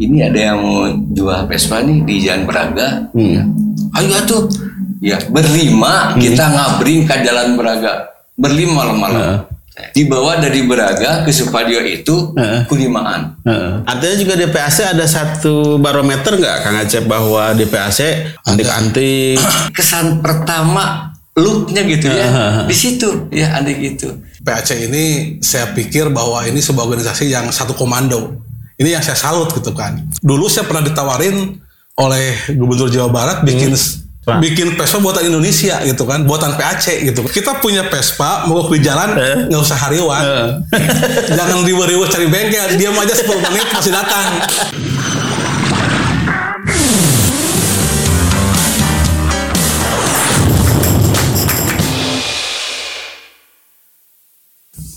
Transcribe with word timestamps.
ini 0.00 0.24
ada 0.24 0.40
yang 0.40 0.58
mau 0.64 0.88
jual 0.88 1.44
Vespa 1.44 1.84
nih 1.84 2.00
di 2.08 2.14
Jalan 2.24 2.48
Braga. 2.48 3.12
Ya. 3.12 3.44
Ayo 3.92 4.10
atuh. 4.16 4.48
Ya, 5.02 5.18
berlima 5.28 6.14
kita 6.16 6.48
ngabring 6.48 7.04
ke 7.04 7.14
Jalan 7.20 7.60
Braga. 7.60 8.08
Berlima 8.32 8.86
malam-malam. 8.88 9.44
Dibawa 9.92 10.40
dari 10.40 10.64
Braga 10.64 11.24
ke 11.24 11.32
Supadio 11.32 11.80
itu 11.84 12.32
Heeh. 12.32 12.64
kulimaan. 12.72 13.36
Heeh. 13.44 13.84
Artinya 13.84 14.16
juga 14.16 14.34
di 14.40 14.46
PAC 14.48 14.96
ada 14.96 15.04
satu 15.04 15.76
barometer 15.76 16.40
nggak 16.40 16.56
Kang 16.64 16.76
Acep 16.80 17.04
bahwa 17.04 17.52
di 17.52 17.68
PAC 17.68 17.98
antik-antik 18.48 19.36
Kesan 19.76 20.24
pertama 20.24 21.12
looknya 21.36 21.84
gitu 21.84 22.08
ya. 22.08 22.28
Di 22.64 22.76
situ 22.76 23.28
ya 23.28 23.60
ada 23.60 23.68
gitu. 23.68 24.08
PAC 24.40 24.88
ini 24.88 25.36
saya 25.44 25.72
pikir 25.76 26.08
bahwa 26.08 26.40
ini 26.48 26.64
sebuah 26.64 26.88
organisasi 26.88 27.28
yang 27.28 27.52
satu 27.52 27.76
komando. 27.76 28.40
Ini 28.82 28.98
yang 28.98 29.04
saya 29.06 29.14
salut 29.14 29.54
gitu 29.54 29.70
kan. 29.70 30.02
Dulu 30.18 30.50
saya 30.50 30.66
pernah 30.66 30.82
ditawarin 30.82 31.62
oleh 31.94 32.34
Gubernur 32.58 32.90
Jawa 32.90 33.14
Barat 33.14 33.38
bikin 33.46 33.70
Pak. 34.22 34.38
bikin 34.42 34.74
Vespa 34.74 34.98
buatan 34.98 35.30
Indonesia 35.30 35.82
gitu 35.86 36.02
kan, 36.02 36.26
buatan 36.26 36.58
PAC 36.58 37.06
gitu. 37.06 37.22
Kita 37.26 37.62
punya 37.62 37.86
Vespa, 37.86 38.46
mogok 38.50 38.74
di 38.74 38.82
jalan 38.82 39.14
nggak 39.46 39.60
usah 39.62 39.78
hariwan. 39.86 40.22
Jangan 41.38 41.62
riwa-riwa 41.62 42.06
cari 42.10 42.26
bengkel, 42.26 42.74
diam 42.74 42.94
aja 42.98 43.14
10 43.14 43.26
menit 43.38 43.66
masih 43.70 43.92
datang. 43.94 44.26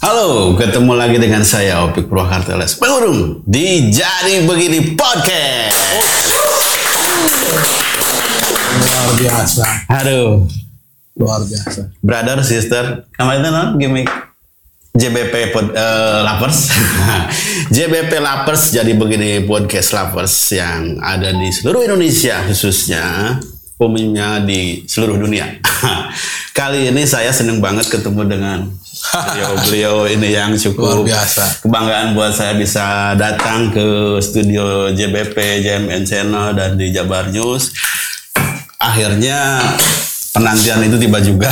Halo, 0.05 0.53
ketemu 0.53 0.93
lagi 0.93 1.17
dengan 1.17 1.41
saya 1.41 1.81
Opik 1.81 2.05
Purwakarta 2.05 2.53
Les 2.53 2.77
Pelurung. 2.77 3.41
Di 3.41 3.89
Jadi 3.89 4.45
Begini 4.45 4.93
Podcast. 4.93 5.73
Luar 8.85 9.09
biasa, 9.17 9.65
Aduh, 9.89 10.45
luar 11.17 11.41
biasa. 11.49 11.89
brother, 12.05 12.37
sister, 12.45 13.09
kemarin 13.17 13.41
itu 13.41 13.49
non? 13.49 13.67
Gimmick 13.81 14.09
JBP 14.93 15.33
pod, 15.49 15.73
eh, 15.73 16.19
Lovers, 16.21 16.69
JBP 17.73 18.21
Lovers 18.21 18.77
jadi 18.77 18.93
begini 18.93 19.41
podcast 19.41 19.89
Lovers 19.89 20.37
yang 20.53 21.01
ada 21.01 21.33
di 21.33 21.49
seluruh 21.49 21.81
Indonesia 21.81 22.45
khususnya 22.45 23.41
umumnya 23.75 24.39
di 24.39 24.87
seluruh 24.87 25.19
dunia. 25.19 25.59
Kali 26.57 26.87
ini 26.87 27.03
saya 27.03 27.35
seneng 27.35 27.59
banget 27.59 27.91
ketemu 27.91 28.23
dengan 28.23 28.59
beliau-beliau 29.11 30.07
ini 30.15 30.31
yang 30.31 30.55
cukup 30.55 31.03
Luar 31.03 31.19
biasa. 31.19 31.59
kebanggaan 31.67 32.15
buat 32.15 32.31
saya 32.31 32.55
bisa 32.55 33.13
datang 33.19 33.69
ke 33.75 34.17
studio 34.23 34.89
JBP 34.95 35.35
JMN 35.61 36.03
Channel 36.07 36.55
dan 36.55 36.79
di 36.79 36.95
Jabar 36.95 37.27
News. 37.27 37.75
Akhirnya 38.79 39.59
penantian 40.31 40.79
itu 40.87 40.95
tiba 40.95 41.19
juga. 41.19 41.51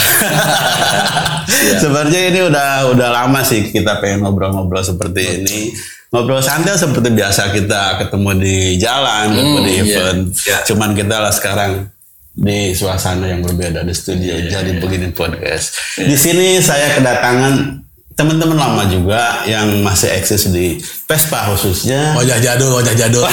Sebenarnya 1.83 2.21
ini 2.31 2.39
udah 2.47 2.87
udah 2.95 3.09
lama 3.11 3.43
sih 3.43 3.67
kita 3.71 3.99
pengen 3.99 4.23
ngobrol-ngobrol 4.23 4.83
seperti 4.83 5.43
ini. 5.43 5.75
Ngobrol 6.13 6.39
santai 6.45 6.77
seperti 6.77 7.09
biasa 7.09 7.49
kita 7.51 8.05
ketemu 8.05 8.29
di 8.37 8.55
jalan, 8.77 9.33
ketemu 9.33 9.59
di 9.65 9.71
iya. 9.73 9.83
event. 9.83 10.21
Iya. 10.31 10.57
Cuman 10.71 10.89
kita 10.93 11.15
lah 11.19 11.33
sekarang 11.33 11.92
di 12.33 12.73
suasana 12.73 13.29
yang 13.29 13.45
berbeda 13.45 13.85
di 13.85 13.93
studio. 13.93 14.33
Jadi 14.41 14.81
begini 14.81 15.13
podcast. 15.13 15.97
Di 16.01 16.17
sini 16.17 16.57
saya 16.57 16.97
kedatangan 16.97 17.85
teman-teman 18.13 18.57
lama 18.57 18.83
juga 18.89 19.45
yang 19.49 19.81
masih 19.81 20.09
eksis 20.17 20.49
di 20.49 20.81
Vespa 20.81 21.53
khususnya. 21.53 22.17
Wajah 22.17 22.37
jadul, 22.41 22.73
wajah 22.73 22.95
jadul. 22.97 23.25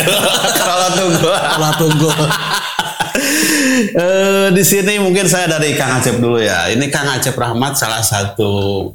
Kalau 0.58 0.88
tunggu. 0.94 1.30
Kalau 1.30 1.70
tunggu. 1.78 2.10
Eh, 3.72 4.46
di 4.52 4.60
sini 4.60 4.96
mungkin 4.96 5.24
saya 5.24 5.48
dari 5.48 5.72
Kang 5.72 5.96
Acep 5.96 6.16
dulu 6.16 6.36
ya. 6.36 6.68
Ini 6.68 6.84
Kang 6.86 7.08
Acep 7.08 7.32
Rahmat 7.32 7.72
salah 7.72 8.00
satu 8.00 8.50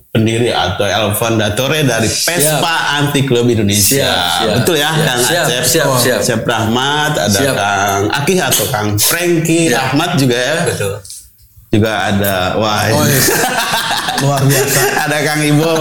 pendiri 0.07 0.49
atau 0.49 0.85
el 0.85 1.11
fondatore 1.11 1.81
dari 1.81 2.05
Vespa 2.05 2.73
Anti 2.95 3.23
Club 3.23 3.49
Indonesia. 3.49 4.05
Siap, 4.05 4.21
siap. 4.37 4.53
Betul 4.61 4.75
ya, 4.77 4.89
Ya, 4.89 5.03
Kang 5.03 5.19
siap, 5.19 5.43
Acep. 5.43 5.63
siap, 5.63 5.87
siap. 5.97 6.19
Acep 6.21 6.41
Rahmat, 6.43 7.11
ada 7.17 7.33
Siap. 7.33 7.55
Kang 7.55 8.01
Akih 8.13 8.37
atau 8.37 8.65
Kang 8.67 8.89
Franky 8.95 9.61
Ya. 9.67 9.81
Rahmat 9.83 10.09
juga 10.15 10.37
ya. 10.37 10.55
Betul. 10.63 10.93
Juga 11.67 11.91
ada 12.07 12.35
wah 12.55 12.79
Oh, 12.91 13.03
iya. 13.03 13.21
Luar 14.17 14.41
biasa. 14.41 14.79
ada 15.03 15.17
Kang 15.21 15.41
Ibon 15.41 15.77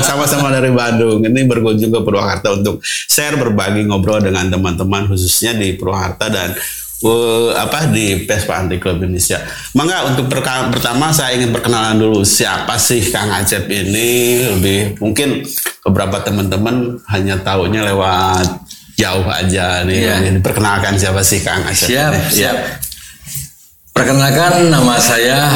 sama-sama 0.00 0.48
dari 0.48 0.68
Bandung. 0.68 1.20
Ini 1.20 1.44
berkunjung 1.44 1.88
ke 1.88 2.00
Purwakarta 2.00 2.52
untuk 2.52 2.80
share 2.84 3.36
berbagi 3.36 3.84
ngobrol 3.84 4.20
dengan 4.20 4.48
teman-teman 4.48 5.06
khususnya 5.06 5.52
di 5.52 5.72
Purwakarta 5.72 6.28
dan 6.28 6.52
eh, 7.04 7.50
apa 7.54 7.86
di 7.92 8.24
Vespa 8.24 8.64
Anti 8.64 8.80
Club 8.80 9.04
Indonesia. 9.04 9.44
Mangga 9.76 10.08
untuk 10.08 10.26
pertama 10.32 11.12
saya 11.12 11.36
ingin 11.36 11.52
perkenalan 11.52 12.00
dulu 12.00 12.24
siapa 12.24 12.80
sih 12.80 13.04
Kang 13.12 13.28
Acep 13.28 13.68
ini 13.68 14.40
lebih 14.56 14.98
mungkin 14.98 15.44
beberapa 15.84 16.24
teman-teman 16.24 16.98
hanya 17.12 17.36
taunya 17.44 17.84
lewat 17.84 18.64
jauh 18.96 19.26
aja 19.28 19.84
nih. 19.84 20.00
Iya. 20.08 20.16
Ini 20.32 20.38
Perkenalkan 20.40 20.96
siapa 20.96 21.20
sih 21.20 21.44
Kang 21.44 21.62
Acep? 21.66 21.88
Siap, 21.92 22.12
ini? 22.14 22.30
siap. 22.32 22.56
Perkenalkan 23.94 24.74
nama 24.74 24.98
saya 24.98 25.54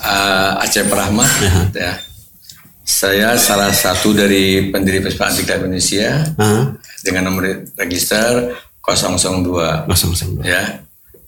uh, 0.00 0.64
Acep 0.64 0.88
Rahmat 0.88 1.28
ya. 1.76 1.92
Saya 2.86 3.34
salah 3.34 3.74
satu 3.74 4.14
dari 4.14 4.70
pendiri 4.70 5.02
Vespa 5.02 5.26
Anti 5.26 5.42
Club 5.42 5.66
Indonesia 5.66 6.22
Hah? 6.38 6.70
dengan 7.02 7.28
nomor 7.28 7.66
register 7.74 8.54
002 8.86 9.90
Langsung 9.90 10.14
langsung. 10.14 10.38
ya. 10.40 10.62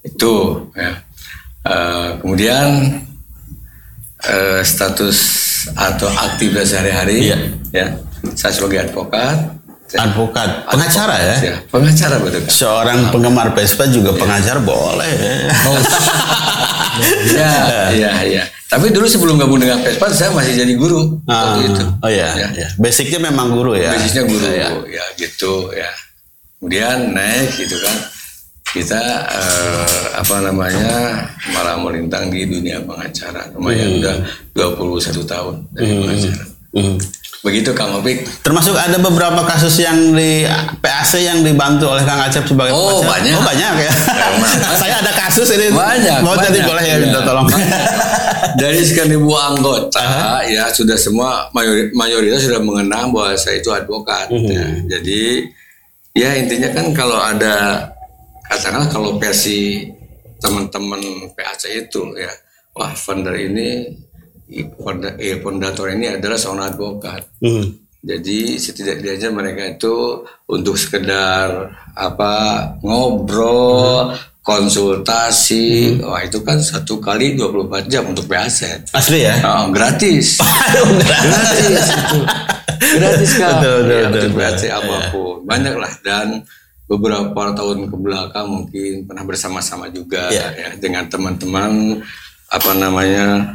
Itu 0.01 0.35
ya. 0.73 1.03
Uh, 1.67 2.17
kemudian 2.23 3.03
uh, 4.25 4.61
status 4.63 5.19
atau 5.75 6.07
aktivitas 6.09 6.71
sehari-hari 6.71 7.29
Iya. 7.29 7.39
ya. 7.75 7.87
Saya 8.35 8.55
sebagai 8.55 8.87
advokat 8.87 9.59
Advokat, 9.89 10.69
pengacara 10.69 11.17
ya? 11.17 11.37
ya. 11.41 11.57
Pengacara 11.73 12.21
betul 12.21 12.45
kan? 12.45 12.53
Seorang 12.53 12.99
penggemar 13.09 13.57
Vespa 13.57 13.89
juga 13.89 14.13
pengacara 14.13 14.61
boleh. 14.61 15.49
Ya, 17.33 17.89
iya, 17.95 18.13
iya. 18.21 18.45
Tapi 18.69 18.93
dulu 18.93 19.09
sebelum 19.09 19.41
gabung 19.41 19.57
dengan 19.57 19.81
Vespa, 19.81 20.13
saya 20.13 20.29
masih 20.37 20.61
jadi 20.61 20.77
guru 20.77 21.17
Ah, 21.25 21.57
waktu 21.57 21.73
itu. 21.73 21.85
Oh 22.05 22.11
iya, 22.13 22.29
Ya. 22.37 22.49
ya. 22.53 22.69
Basicnya 22.77 23.17
memang 23.23 23.49
guru 23.49 23.81
ya. 23.81 23.97
Basisnya 23.97 24.29
guru, 24.29 24.45
Ya. 24.53 24.69
ya 24.93 25.05
gitu, 25.17 25.73
ya. 25.73 25.89
Kemudian 26.59 27.15
naik 27.15 27.55
gitu 27.55 27.77
kan. 27.79 27.97
Kita 28.69 29.01
eh, 29.25 29.87
apa 30.13 30.45
namanya 30.45 31.25
malah 31.51 31.79
melintang 31.79 32.29
di 32.29 32.45
dunia 32.45 32.83
pengacara. 32.83 33.49
Lumayan 33.51 33.97
udah 33.97 34.17
21 34.53 35.25
tahun 35.25 35.55
dari 35.73 35.93
pengacara. 35.97 36.45
Hmm. 36.69 36.97
Begitu 37.39 37.71
Kang 37.73 37.97
Opik. 37.97 38.27
Termasuk 38.43 38.75
ada 38.75 38.99
beberapa 38.99 39.41
kasus 39.47 39.79
yang 39.79 40.13
di 40.13 40.43
PAC 40.83 41.17
yang 41.17 41.41
dibantu 41.41 41.87
oleh 41.89 42.03
Kang 42.03 42.21
Acep 42.21 42.45
sebagai 42.45 42.75
Oh, 42.75 42.99
pengacara. 42.99 43.09
banyak. 43.15 43.33
Oh 43.33 43.45
banyak 43.47 43.75
ya. 43.79 43.93
Saya 44.83 44.95
ada 45.01 45.13
kasus 45.17 45.49
ini. 45.49 45.71
Banyak, 45.71 46.19
Mau 46.21 46.35
tadi 46.35 46.59
banyak. 46.59 46.67
boleh 46.67 46.83
ya 46.83 46.91
Iya. 46.91 46.99
minta 47.01 47.21
tolong. 47.23 47.47
Dari 48.61 48.81
sekian 48.83 49.09
ribu 49.09 49.33
anggota 49.33 50.03
ya 50.45 50.67
sudah 50.69 50.99
semua 50.99 51.47
mayori- 51.53 51.95
mayoritas 51.95 52.43
sudah 52.43 52.59
mengenang 52.59 53.15
bahwa 53.15 53.33
saya 53.33 53.63
itu 53.63 53.71
advokat. 53.71 54.29
Mhm. 54.29 54.51
ya. 54.51 54.67
Jadi 54.99 55.47
ya 56.19 56.35
intinya 56.35 56.75
kan 56.75 56.91
kalau 56.91 57.19
ada 57.23 57.87
katakanlah 58.51 58.91
kalau 58.91 59.11
versi 59.23 59.87
teman-teman 60.43 61.31
PAC 61.39 61.71
itu 61.87 62.03
ya 62.19 62.31
wah 62.75 62.91
founder 62.95 63.35
ini 63.39 63.87
founder- 64.79 65.19
eh, 65.21 65.39
fondator 65.39 65.93
ini 65.93 66.17
adalah 66.19 66.39
seorang 66.41 66.73
advokat. 66.75 67.23
Hmm. 67.43 67.77
Jadi 67.99 68.57
setidak-tidaknya 68.57 69.29
mereka 69.35 69.63
itu 69.75 70.23
untuk 70.47 70.79
sekedar 70.79 71.75
apa 71.99 72.33
ngobrol, 72.81 74.15
konsultasi, 74.49 76.01
wah 76.01 76.25
itu 76.25 76.41
kan 76.41 76.57
satu 76.57 76.97
kali 76.97 77.37
24 77.37 77.85
jam 77.87 78.09
untuk 78.09 78.25
PAC. 78.25 78.89
Asli 78.91 79.21
ya. 79.23 79.37
Oh, 79.45 79.69
gratis. 79.69 80.41
Gratis 81.29 81.87
itu. 81.93 82.19
Gratis 82.97 83.31
kan. 83.37 83.61
Betul, 83.61 83.79
betul, 83.85 83.93
Ya, 83.93 84.09
betul, 84.09 84.31
untuk. 84.33 84.41
PAC 84.41 84.61
apa 84.73 84.97
pun. 85.13 85.35
Banyak 85.45 85.75
lah 85.77 85.93
dan 86.01 86.27
beberapa 86.89 87.53
tahun 87.53 87.85
ke 87.87 87.97
belakang 87.97 88.47
mungkin 88.49 88.93
pernah 89.05 89.21
bersama-sama 89.23 89.93
juga 89.93 90.33
Iya. 90.33 90.47
ya 90.57 90.69
dengan 90.81 91.05
teman-teman 91.05 92.01
apa 92.49 92.71
namanya 92.73 93.53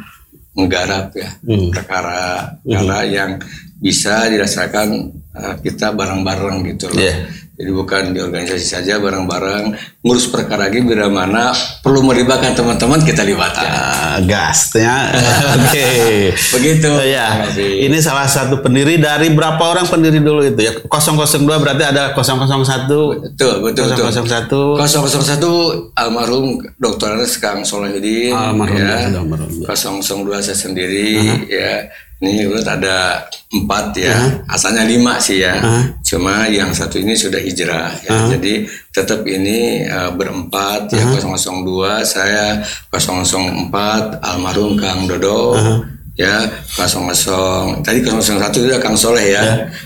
menggarap 0.54 1.10
ya 1.18 1.34
Hmm. 1.42 1.66
perkara 1.74 2.54
perkara 2.62 3.02
yang 3.02 3.42
bisa 3.74 4.30
dirasakan 4.30 5.10
uh, 5.34 5.54
kita 5.58 5.90
bareng-bareng 5.90 6.62
gitu 6.70 6.86
loh. 6.94 7.02
Iya. 7.02 7.14
Jadi 7.54 7.70
bukan 7.70 8.10
di 8.10 8.18
organisasi 8.18 8.66
saja 8.66 8.98
bareng-bareng 8.98 9.78
ngurus 10.02 10.26
perkara 10.26 10.66
lagi 10.66 10.82
bila 10.82 11.06
mana 11.06 11.54
perlu 11.86 12.02
melibatkan 12.02 12.50
teman-teman 12.50 12.98
kita 13.06 13.22
libatkan. 13.22 13.70
Ah, 13.70 14.18
gasnya. 14.26 15.14
Oke. 15.62 16.34
Begitu. 16.34 16.90
Ya. 17.06 17.46
Kasih. 17.46 17.86
Ini 17.86 17.94
salah 18.02 18.26
satu 18.26 18.58
pendiri 18.58 18.98
dari 18.98 19.30
berapa 19.30 19.62
orang 19.62 19.86
pendiri 19.86 20.18
dulu 20.18 20.42
itu 20.42 20.66
ya? 20.66 20.74
002 20.82 21.46
berarti 21.46 21.84
ada 21.86 22.10
001 22.10 22.90
Betul, 23.22 23.54
betul, 23.62 23.86
betul. 23.86 24.74
001 24.82 25.94
001 25.94 25.94
almarhum 25.94 26.58
Dr. 26.74 27.22
Kang 27.38 27.62
Solehudin 27.62 28.34
Almarhum, 28.34 28.82
ya. 28.82 29.14
ya, 29.14 29.22
almarhum, 29.22 29.62
002 29.62 30.42
saya 30.42 30.58
sendiri 30.58 31.22
ya. 31.46 31.86
Ini 32.24 32.48
urut 32.48 32.64
ada 32.64 33.20
empat 33.52 33.92
ya. 33.94 34.16
Asalnya 34.48 34.88
lima 34.88 35.20
sih 35.20 35.44
ya. 35.44 35.60
Cuma 36.00 36.48
yang 36.48 36.72
satu 36.72 36.96
ini 36.96 37.12
sudah 37.12 37.36
hijrah 37.38 37.92
ya. 38.00 38.08
Jadi 38.32 38.54
tetap 38.88 39.20
ini 39.28 39.84
eh, 39.84 40.10
berempat 40.10 40.88
ya 40.88 41.04
002 41.20 42.00
saya 42.00 42.64
004 42.88 44.24
almarhum 44.24 44.74
Kang 44.74 45.04
Dodo 45.04 45.52
ya 46.14 46.46
00 46.72 47.82
tadi 47.82 47.98
001 48.00 48.16
itu 48.54 48.72
Kang 48.80 48.96
Soleh 48.96 49.26
ya. 49.30 49.42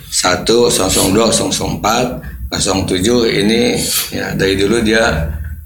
Satu 0.07 0.71
002 0.71 1.19
004 1.35 2.49
07 2.49 2.95
ini 3.29 3.77
ya 4.09 4.33
dari 4.33 4.57
dulu 4.57 4.81
dia 4.81 5.05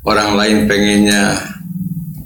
orang 0.03 0.35
lain 0.35 0.59
pengennya 0.67 1.39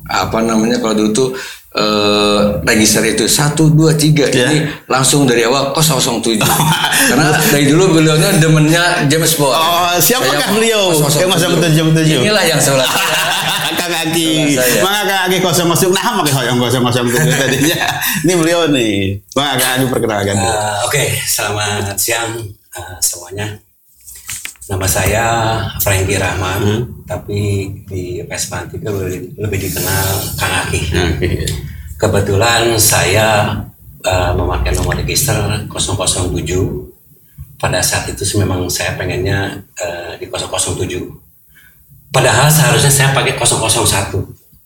apa 0.06 0.38
namanya 0.40 0.78
kalau 0.78 0.94
dulu 0.96 1.10
tuh 1.12 1.28
eh, 1.76 2.38
register 2.64 3.04
itu 3.04 3.28
satu 3.28 3.68
dua 3.68 3.92
tiga 3.92 4.24
Ya. 4.32 4.48
ini 4.48 4.64
langsung 4.88 5.28
dari 5.28 5.44
awal 5.44 5.76
007 5.76 6.40
karena 7.12 7.36
dari 7.52 7.68
dulu 7.68 8.00
beliaunya 8.00 8.40
demennya 8.40 9.04
James 9.06 9.36
Bond. 9.36 9.52
Oh, 9.54 9.92
siapakah 10.00 10.56
beliau? 10.56 10.90
007. 10.96 11.22
Yang 11.22 11.30
masa 11.30 11.46
betul 11.52 11.70
jam 11.72 11.86
tujuh. 11.92 12.20
Inilah 12.24 12.44
yang 12.44 12.60
sebelah. 12.60 12.88
Kang 13.76 13.92
Aki. 14.08 14.56
Bang 14.82 15.04
Kang 15.06 15.20
Aki 15.28 15.36
kosong 15.44 15.68
masuk 15.68 15.92
nah 15.92 16.18
pakai 16.24 16.48
yang 16.48 16.58
kosong 16.58 16.82
kosong 16.82 17.06
itu 17.06 17.18
tadinya. 17.40 17.86
Ini 18.24 18.32
beliau 18.34 18.60
nih, 18.72 19.20
Bang 19.36 19.60
Kang 19.60 19.78
Aki 19.78 19.84
perkenalkan. 19.92 20.34
Uh, 20.36 20.86
Oke, 20.88 21.20
selamat 21.22 21.94
siang 22.00 22.34
uh, 22.74 22.96
semuanya. 22.98 23.56
Nama 24.66 24.86
saya 24.90 25.24
Franky 25.78 26.18
Rahman, 26.18 26.58
Hmm. 26.58 26.82
tapi 27.06 27.70
di 27.86 28.18
Vespa 28.26 28.66
Antika 28.66 28.90
lebih, 28.90 29.38
lebih 29.38 29.58
dikenal 29.62 30.06
Kang 30.34 30.54
Aki. 30.66 30.80
Oke. 30.90 31.30
Kebetulan 31.94 32.74
saya 32.74 33.62
uh, 34.02 34.32
memakai 34.34 34.74
nomor 34.74 34.98
register 34.98 35.38
007. 35.70 36.42
Pada 37.56 37.78
saat 37.80 38.10
itu 38.10 38.26
sih 38.26 38.42
memang 38.42 38.66
saya 38.66 38.98
pengennya 38.98 39.62
uh, 39.78 40.18
di 40.18 40.26
007. 40.26 41.14
Padahal 42.10 42.50
seharusnya 42.50 42.90
saya 42.90 43.08
pakai 43.14 43.38
001. 43.38 44.18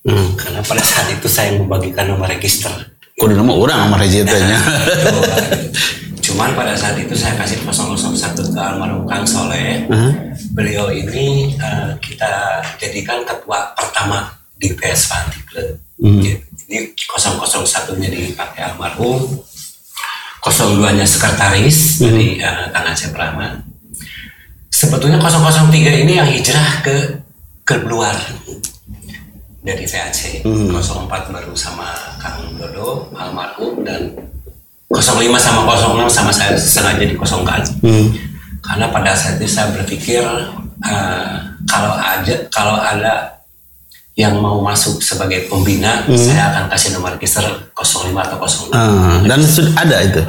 Hmm. 0.08 0.28
Karena 0.32 0.64
pada 0.64 0.80
saat 0.80 1.12
itu 1.12 1.28
saya 1.28 1.60
membagikan 1.60 2.08
nomor 2.08 2.24
register. 2.24 2.72
Kudu 3.20 3.36
nama 3.36 3.52
orang 3.52 3.84
sama 3.84 3.96
rejitanya. 4.00 4.56
Cuman 6.30 6.54
pada 6.54 6.78
saat 6.78 6.94
itu 6.94 7.10
saya 7.18 7.34
kasih 7.34 7.58
001 7.66 8.54
ke 8.54 8.60
almarhum 8.62 9.02
Kang 9.10 9.26
Soleh. 9.26 9.90
Hah? 9.90 10.12
Beliau 10.54 10.86
ini 10.94 11.58
eh, 11.58 11.90
kita 11.98 12.62
jadikan 12.78 13.26
ketua 13.26 13.74
pertama 13.74 14.30
di 14.54 14.70
PS 14.70 15.10
Fanti 15.10 15.42
Club. 15.50 15.74
Jadi 15.98 16.94
001-nya 16.94 18.08
dipakai 18.14 18.62
almarhum. 18.62 19.42
02-nya 20.40 21.04
sekretaris 21.04 21.98
dari 21.98 22.38
eh, 22.38 22.64
Kang 22.70 22.86
Aceh 22.86 23.10
Prama. 23.10 23.66
Sebetulnya 24.70 25.18
003 25.18 26.06
ini 26.06 26.16
yang 26.16 26.30
hijrah 26.30 26.80
ke 26.86 27.20
klub 27.66 27.90
luar 27.90 28.14
dari 29.60 29.84
VAC. 29.84 30.46
04 30.46 31.34
baru 31.34 31.52
sama 31.58 31.90
Kang 32.22 32.54
Dodo, 32.56 33.10
almarhum 33.18 33.82
dan 33.84 34.14
05 34.90 35.22
sama 35.38 35.62
06 35.70 36.10
sama 36.10 36.30
saya 36.34 36.58
sengaja 36.58 37.06
dikosongkan. 37.06 37.62
Karena 38.60 38.90
pada 38.90 39.14
saat 39.14 39.38
itu 39.38 39.46
saya 39.46 39.70
berpikir 39.70 40.20
eh, 40.82 41.34
kalau 41.70 41.94
aja 41.94 42.34
kalau 42.50 42.74
ada 42.74 43.38
yang 44.18 44.36
mau 44.42 44.58
masuk 44.60 45.00
sebagai 45.00 45.46
pembina, 45.48 46.04
saya 46.12 46.52
akan 46.52 46.64
kasih 46.74 46.98
nomor 46.98 47.14
register 47.16 47.46
05 47.72 48.10
atau 48.12 48.36
06. 48.42 48.74
Ah, 48.74 49.22
dan 49.24 49.40
sudah 49.40 49.72
ada 49.78 49.96
itu. 50.02 50.22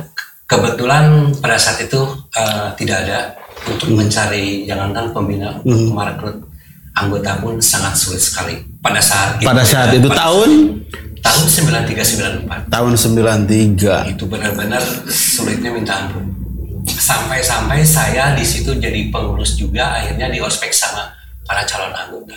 Kebetulan 0.46 1.34
pada 1.42 1.57
saat 1.57 1.81
itu 1.81 2.00
eh, 2.38 2.68
tidak 2.78 2.98
ada 3.07 3.19
untuk 3.66 3.90
mencari 3.94 4.66
jangankan 4.69 5.10
pembina 5.10 5.57
untuk 5.66 5.94
merekrut 5.94 6.50
anggota 6.92 7.40
pun 7.40 7.56
sangat 7.58 7.96
sulit 7.96 8.20
sekali 8.20 8.60
pada 8.80 9.00
saat 9.00 9.40
itu. 9.40 9.48
Pada 9.48 9.64
saat 9.64 9.90
itu 9.96 10.08
pada 10.08 10.20
tahun 10.28 10.50
tahun 11.22 11.46
9394 11.46 12.74
tahun 12.74 12.94
93. 12.98 14.14
itu 14.18 14.24
benar-benar 14.26 14.82
sulitnya 15.08 15.70
minta 15.70 15.94
ampun. 16.04 16.26
Sampai-sampai 16.82 17.86
saya 17.86 18.34
di 18.34 18.42
situ 18.42 18.74
jadi 18.76 19.14
pengurus 19.14 19.54
juga 19.54 20.02
akhirnya 20.02 20.28
di 20.28 20.42
ospek 20.42 20.74
sama 20.74 21.14
para 21.46 21.62
calon 21.64 21.94
anggota. 21.94 22.34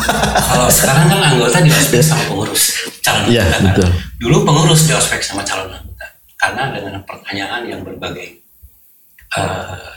Kalau 0.52 0.68
sekarang 0.68 1.08
kan 1.08 1.20
anggota 1.32 1.64
di 1.64 1.72
ospek 1.72 2.04
sama 2.04 2.22
pengurus 2.28 2.76
calon 3.00 3.24
Iya, 3.26 3.40
anggota. 3.42 3.56
kan? 3.56 3.62
betul. 3.72 3.88
Dulu 4.20 4.36
pengurus 4.44 4.80
di 4.84 4.92
ospek 4.92 5.20
sama 5.24 5.40
calon 5.42 5.72
anggota. 5.72 6.06
Karena 6.36 6.62
dengan 6.70 7.00
pertanyaan 7.08 7.62
yang 7.64 7.80
berbagai 7.80 8.28
eh, 9.32 9.90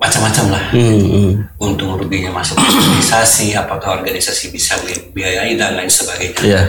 macam-macam 0.00 0.44
lah. 0.52 0.64
Hmm, 0.72 1.00
hmm. 1.04 1.30
Untung 1.60 1.94
ruginya 1.96 2.32
masuk 2.32 2.56
organisasi, 2.58 3.52
apakah 3.56 4.00
organisasi 4.00 4.48
bisa 4.52 4.76
biayai 5.12 5.54
dan 5.56 5.76
lain 5.76 5.90
sebagainya 5.90 6.40
Iya. 6.42 6.62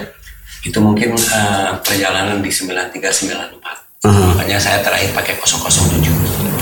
itu 0.64 0.80
mungkin 0.80 1.12
eh, 1.16 1.72
perjalanan 1.84 2.40
di 2.40 2.48
9394 2.48 3.60
makanya 4.04 4.60
saya 4.60 4.84
terakhir 4.84 5.16
pakai 5.16 5.36
007 5.40 6.04
gitu 6.04 6.53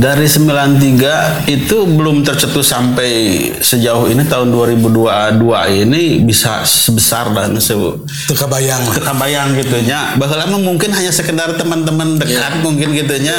Dari 0.00 0.24
93 0.24 1.44
itu 1.46 1.76
belum 1.84 2.24
tercetus 2.24 2.72
sampai 2.72 3.10
sejauh 3.52 4.08
ini 4.08 4.24
tahun 4.24 4.48
2022 4.48 5.36
ini 5.78 6.24
bisa 6.24 6.64
sebesar 6.64 7.28
dan 7.30 7.60
se 7.60 7.76
Itu 7.76 8.32
kebayang 8.32 8.80
lah. 8.80 8.96
kebayang 9.04 9.48
gitu 9.60 9.76
nya. 9.84 10.16
Bahwa 10.16 10.40
lama 10.40 10.56
mungkin 10.56 10.88
hanya 10.90 11.12
sekedar 11.12 11.52
teman-teman 11.52 12.16
dekat 12.16 12.64
mungkin 12.64 12.96
gitu 12.96 13.12
nya. 13.20 13.36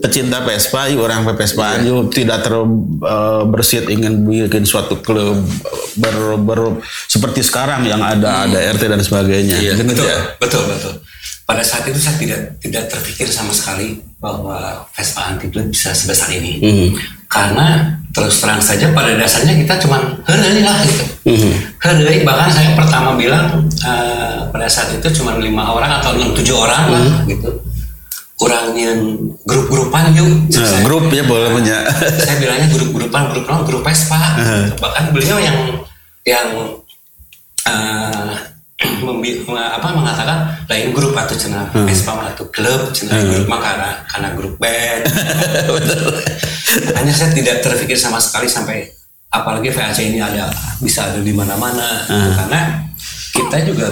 Pecinta 0.00 0.40
Vespa 0.40 0.88
orang 0.88 1.28
Vespa 1.36 1.76
yuk 1.84 2.08
tidak 2.08 2.40
terlalu 2.40 3.04
bersit 3.52 3.84
ingin 3.84 4.24
bikin 4.24 4.64
suatu 4.64 4.96
klub 4.96 5.36
ber, 6.00 6.40
ber- 6.40 6.80
seperti 7.04 7.44
sekarang 7.44 7.84
yang 7.84 8.00
ada 8.00 8.48
ada 8.48 8.56
RT 8.72 8.88
dan 8.88 9.04
sebagainya. 9.04 9.60
Iya, 9.60 9.76
Gitu 9.76 9.84
betul 9.84 10.08
ya. 10.08 10.18
betul 10.40 10.62
betul 10.64 10.92
pada 11.50 11.66
saat 11.66 11.82
itu 11.90 11.98
saya 11.98 12.14
tidak 12.14 12.62
tidak 12.62 12.86
terpikir 12.86 13.26
sama 13.26 13.50
sekali 13.50 13.98
bahwa 14.22 14.86
Vespa 14.94 15.34
anti 15.34 15.50
Club 15.50 15.74
bisa 15.74 15.90
sebesar 15.90 16.30
ini. 16.30 16.62
Karena 17.26 17.98
terus 18.14 18.38
terang 18.38 18.62
saja 18.62 18.94
pada 18.94 19.18
dasarnya 19.18 19.58
kita 19.58 19.82
cuma 19.82 19.98
heureuy 20.30 20.62
lah 20.62 20.78
gitu. 20.86 21.04
Heureuy, 21.82 22.22
bahkan 22.22 22.54
saya 22.54 22.78
pertama 22.78 23.18
bilang 23.18 23.66
eh, 23.66 24.46
pada 24.46 24.70
saat 24.70 24.94
itu 24.94 25.10
cuma 25.18 25.34
lima 25.42 25.74
orang 25.74 25.98
atau 25.98 26.14
enam 26.14 26.30
tujuh 26.38 26.54
orang 26.54 26.86
lah 26.86 27.06
gitu. 27.26 27.50
Kurangnya 28.38 28.94
grup-grupan 29.42 30.14
yuk. 30.14 30.54
Nah, 30.54 30.62
Saya- 30.62 30.86
grup 30.86 31.10
ya 31.10 31.26
boleh 31.26 31.50
punya. 31.50 31.82
Saya 32.30 32.38
bilangnya 32.38 32.70
grup-grupan 32.70 33.34
grup 33.34 33.44
grup 33.50 33.62
grup 33.66 33.82
Vespa 33.82 34.22
bahkan 34.78 35.10
beliau 35.10 35.42
yang 35.42 35.58
yang 36.22 36.46
eh, 37.66 38.32
membi- 39.06 39.44
me- 39.44 39.72
apa 39.76 39.92
mengatakan 39.92 40.38
lain 40.66 40.92
grup 40.92 41.12
atau 41.12 41.36
cina 41.36 41.68
Vespa 41.84 42.16
mah 42.16 42.32
atau 42.32 42.48
klub 42.48 42.90
cina 42.92 43.12
grup 43.16 43.46
mah 43.46 43.60
karena 43.60 43.90
karena 44.08 44.28
grup 44.32 44.54
band. 44.56 45.02
Hanya 46.96 47.12
saya 47.12 47.30
tidak 47.34 47.60
terpikir 47.60 47.98
sama 47.98 48.20
sekali 48.22 48.46
sampai 48.46 48.88
apalagi 49.30 49.70
VAC 49.70 49.98
ini 50.06 50.18
ada 50.18 50.50
bisa 50.80 51.06
ada 51.10 51.20
di 51.20 51.32
mana-mana. 51.32 52.04
Karena 52.36 52.60
kita 53.30 53.56
juga 53.62 53.86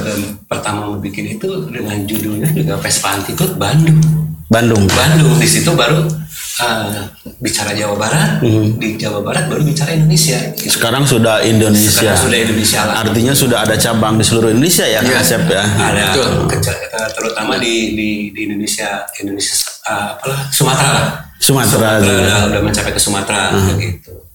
pertama 0.47 0.91
membuat 0.91 1.15
itu 1.15 1.49
dengan 1.71 1.97
judulnya 2.05 2.51
juga 2.53 2.75
Vespa 2.79 3.15
Anti 3.15 3.33
Bandung 3.55 4.28
Bandung. 4.49 4.85
Bandung. 4.89 5.37
Di 5.37 5.45
situ 5.45 5.71
baru 5.73 6.09
uh, 6.59 7.05
bicara 7.39 7.77
Jawa 7.77 7.95
Barat 7.95 8.41
di 8.81 8.97
Jawa 8.97 9.21
Barat 9.21 9.45
baru 9.47 9.61
bicara 9.63 9.93
Indonesia. 9.93 10.41
Gitu. 10.57 10.73
sekarang 10.73 11.05
sudah 11.05 11.45
Indonesia. 11.45 12.17
Sekarang 12.17 12.25
sudah 12.25 12.39
Indonesia 12.41 12.81
lah. 12.81 12.95
artinya 13.05 13.33
sudah 13.37 13.59
ada 13.63 13.77
cabang 13.77 14.17
di 14.17 14.25
seluruh 14.25 14.49
Indonesia 14.51 14.89
ya 14.89 15.05
Kang 15.05 15.21
Asep 15.21 15.43
ya? 15.47 15.63
Ada 15.63 16.05
Betul. 16.17 16.31
keca- 16.49 16.81
eh, 16.81 17.09
terutama 17.13 17.53
di, 17.61 17.93
di 17.93 18.09
di 18.33 18.41
Indonesia 18.49 19.05
Indonesia 19.21 19.55
uh, 19.85 20.17
apalah 20.17 20.41
Sumatera 20.49 20.91
lah. 20.91 21.07
Sumatera, 21.39 22.03
udah, 22.03 22.39
udah 22.51 22.61
mencapai 22.67 22.91
ke 22.91 22.99
Sumatera 22.99 23.55
gitu 23.79 24.28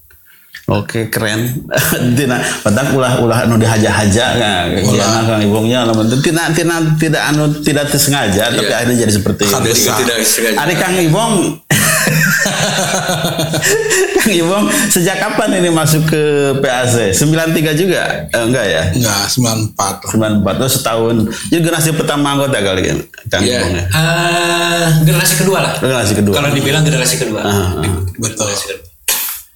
Oke 0.64 1.12
keren. 1.12 1.68
Tina, 2.16 2.40
padahal 2.64 2.96
ulah 2.96 3.12
ulah 3.20 3.38
anu 3.44 3.60
dihaja-haja 3.60 4.26
kan. 4.40 4.72
Ulah 4.80 5.20
kang 5.28 5.44
ibungnya 5.44 5.84
lamun 5.84 6.08
tina 6.24 6.48
tina 6.56 6.80
tidak 6.96 7.20
anu 7.28 7.52
tidak 7.60 7.92
tersengaja 7.92 8.48
tapi 8.48 8.72
akhirnya 8.72 9.04
jadi 9.04 9.12
seperti 9.12 9.44
itu. 9.44 9.52
Tidak 9.52 10.16
sengaja. 10.24 10.56
Ari 10.64 10.74
Kang 10.80 10.96
Ibong 10.96 11.60
Kang 14.16 14.32
Ibong, 14.32 14.64
sejak 14.88 15.20
kapan 15.20 15.60
ini 15.60 15.68
masuk 15.68 16.08
ke 16.08 16.22
PAC? 16.64 17.12
93 17.12 17.76
juga? 17.76 18.24
Eh, 18.32 18.40
enggak 18.40 18.64
ya? 18.64 18.82
Enggak, 18.92 19.28
94 19.28 19.76
lah. 19.76 20.40
94 20.40 20.64
itu 20.64 20.68
setahun. 20.80 21.16
Jadi 21.52 21.60
generasi 21.60 21.92
pertama 21.92 22.32
anggota 22.36 22.56
kali 22.60 22.82
kan? 22.88 22.98
Kang 23.28 23.42
Iya. 23.44 23.60
Ibong 23.60 23.72
ya? 23.76 23.84
Eh, 23.84 24.86
generasi 25.04 25.34
kedua 25.44 25.58
lah. 25.60 25.72
Generasi 25.76 26.12
kedua. 26.16 26.34
Kalau 26.40 26.48
dibilang 26.52 26.84
generasi 26.84 27.14
kedua. 27.20 27.40
Ah, 27.44 27.52
ah. 27.52 27.72
Betul. 28.16 28.48
Generasi 28.48 28.64
kedua. 28.72 28.92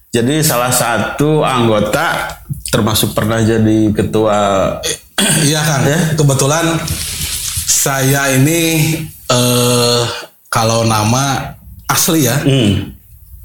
Jadi 0.08 0.40
salah 0.40 0.72
satu 0.72 1.44
anggota 1.44 2.32
termasuk 2.72 3.12
pernah 3.12 3.44
jadi 3.44 3.92
ketua 3.92 4.38
Iya 5.18 5.60
Kang, 5.66 5.82
Ya. 5.84 5.98
kebetulan 6.14 6.78
saya 7.66 8.32
ini 8.32 8.60
eh 9.28 10.02
kalau 10.48 10.86
nama 10.86 11.52
asli 11.90 12.24
ya, 12.24 12.38
hmm, 12.38 12.94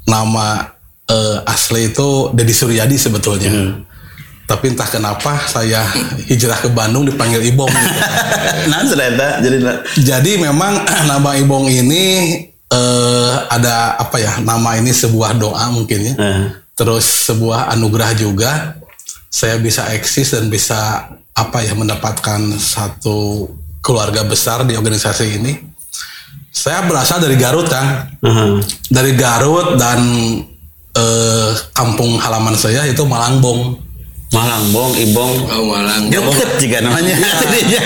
nama 0.06 0.70
eh, 1.10 1.38
asli 1.44 1.90
itu 1.92 2.30
Deddy 2.32 2.54
Suryadi 2.54 2.96
sebetulnya. 2.96 3.50
Hmm. 3.50 3.82
Tapi 4.44 4.70
entah 4.76 4.86
kenapa 4.86 5.40
saya 5.50 5.82
hijrah 6.30 6.60
ke 6.62 6.68
Bandung 6.70 7.04
dipanggil 7.04 7.42
Ibong. 7.42 7.68
gitu. 7.68 8.00
nah 8.70 8.84
ternyata 8.86 9.40
jadi 9.42 9.56
Jadi 10.00 10.32
memang 10.38 10.84
nama 11.10 11.34
Ibong 11.36 11.68
ini 11.68 12.04
eh 12.74 13.34
ada 13.54 13.94
apa 14.02 14.18
ya? 14.18 14.42
Nama 14.42 14.82
ini 14.82 14.90
sebuah 14.90 15.38
doa 15.38 15.70
mungkin 15.70 15.98
ya. 16.02 16.14
eh, 16.18 16.44
Terus 16.74 17.30
sebuah 17.30 17.70
anugerah 17.70 18.18
juga 18.18 18.74
saya 19.30 19.58
bisa 19.62 19.86
eksis 19.94 20.34
dan 20.34 20.50
bisa 20.50 21.10
apa 21.34 21.58
ya 21.62 21.74
mendapatkan 21.74 22.38
satu 22.54 23.46
keluarga 23.78 24.22
besar 24.26 24.66
di 24.66 24.74
organisasi 24.74 25.38
ini. 25.38 25.52
Saya 26.54 26.86
berasal 26.86 27.18
dari 27.18 27.34
Garut 27.34 27.66
kan, 27.66 28.14
uh, 28.22 28.62
dari 28.86 29.18
Garut 29.18 29.74
dan 29.74 29.98
eh, 30.94 31.50
kampung 31.74 32.14
halaman 32.22 32.54
saya 32.54 32.86
itu 32.86 33.02
Malangbong. 33.02 33.83
Malangbong, 34.34 34.92
Ibong, 34.98 35.32
Oh 35.46 35.64
Malang. 35.70 36.10
deket 36.10 36.58
juga 36.58 36.82
namanya. 36.82 37.14
Jadinya. 37.14 37.82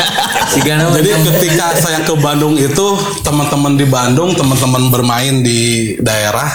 Tiga 0.49 0.73
nama. 0.81 0.97
Jadi 0.97 1.11
ketika 1.29 1.77
saya 1.77 2.01
ke 2.03 2.15
Bandung 2.17 2.57
itu 2.57 2.87
teman-teman 3.21 3.77
di 3.77 3.85
Bandung, 3.85 4.33
teman-teman 4.33 4.89
bermain 4.89 5.45
di 5.45 5.93
daerah 6.01 6.49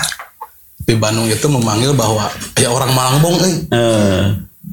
di 0.82 0.98
Bandung 0.98 1.30
itu 1.30 1.46
memanggil 1.46 1.94
bahwa 1.94 2.26
ya 2.58 2.74
orang 2.74 2.90
Malangbong, 2.92 3.36
eh. 3.40 3.56
Eh, 3.70 4.24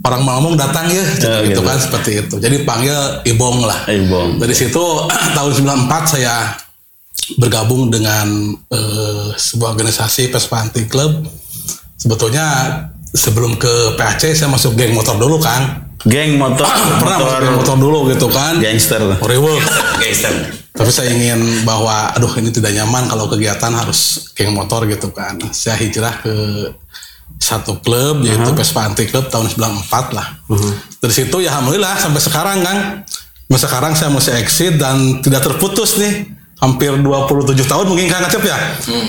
orang 0.00 0.22
Malangbong 0.24 0.56
datang 0.56 0.88
ya, 0.88 1.04
gitu, 1.04 1.28
Oh, 1.28 1.44
gitu. 1.44 1.60
kan 1.60 1.76
seperti 1.76 2.10
itu. 2.24 2.34
Jadi 2.40 2.56
panggil 2.64 2.96
Ibong 3.28 3.60
lah. 3.60 3.84
Ibong. 3.86 4.40
Dari 4.40 4.56
situ 4.56 4.80
tahun 5.36 5.52
94 5.52 6.16
saya 6.16 6.56
bergabung 7.36 7.92
dengan 7.92 8.26
eh, 8.72 9.28
sebuah 9.36 9.76
organisasi 9.76 10.32
Vespa 10.32 10.64
Anti 10.64 10.88
Club. 10.88 11.28
Sebetulnya 11.94 12.46
sebelum 13.14 13.58
ke 13.58 13.98
PAC 13.98 14.34
saya 14.34 14.48
masuk 14.50 14.78
geng 14.78 14.94
motor 14.94 15.18
dulu 15.18 15.38
Kang. 15.42 15.90
Geng 16.06 16.40
motor, 16.40 16.64
Pernah 17.02 17.18
masuk 17.18 17.26
motor 17.26 17.40
geng 17.42 17.56
motor 17.60 17.76
dulu 17.76 17.98
gitu 18.08 18.26
kan. 18.32 18.56
gangster. 18.56 19.02
Rewolf. 19.20 19.64
Gangster. 20.02 20.32
Tapi 20.70 20.90
saya 20.94 21.12
ingin 21.12 21.66
bahwa 21.66 22.14
aduh 22.14 22.30
ini 22.40 22.48
tidak 22.54 22.72
nyaman 22.72 23.04
kalau 23.10 23.28
kegiatan 23.28 23.72
harus 23.74 24.32
geng 24.32 24.54
motor 24.56 24.86
gitu 24.88 25.12
kan. 25.12 25.36
Saya 25.52 25.76
hijrah 25.76 26.22
ke 26.24 26.34
satu 27.40 27.80
klub 27.80 28.20
yaitu 28.24 28.52
Vespa 28.52 28.84
Anti 28.84 29.08
Club 29.08 29.28
tahun 29.28 29.48
94 29.52 30.16
lah. 30.16 30.40
Dari 31.00 31.12
situ 31.12 31.36
ya 31.42 31.52
alhamdulillah 31.52 31.98
sampai 32.00 32.20
sekarang 32.22 32.58
kan. 32.64 32.78
Sampai 33.50 33.60
sekarang 33.66 33.92
saya 33.98 34.10
masih 34.14 34.32
exit 34.38 34.78
dan 34.78 35.18
tidak 35.20 35.42
terputus 35.42 35.98
nih. 35.98 36.39
Hampir 36.60 36.92
27 36.92 37.56
tahun 37.64 37.88
mungkin 37.88 38.04
Kang 38.12 38.20
Acep 38.20 38.44
ya. 38.44 38.56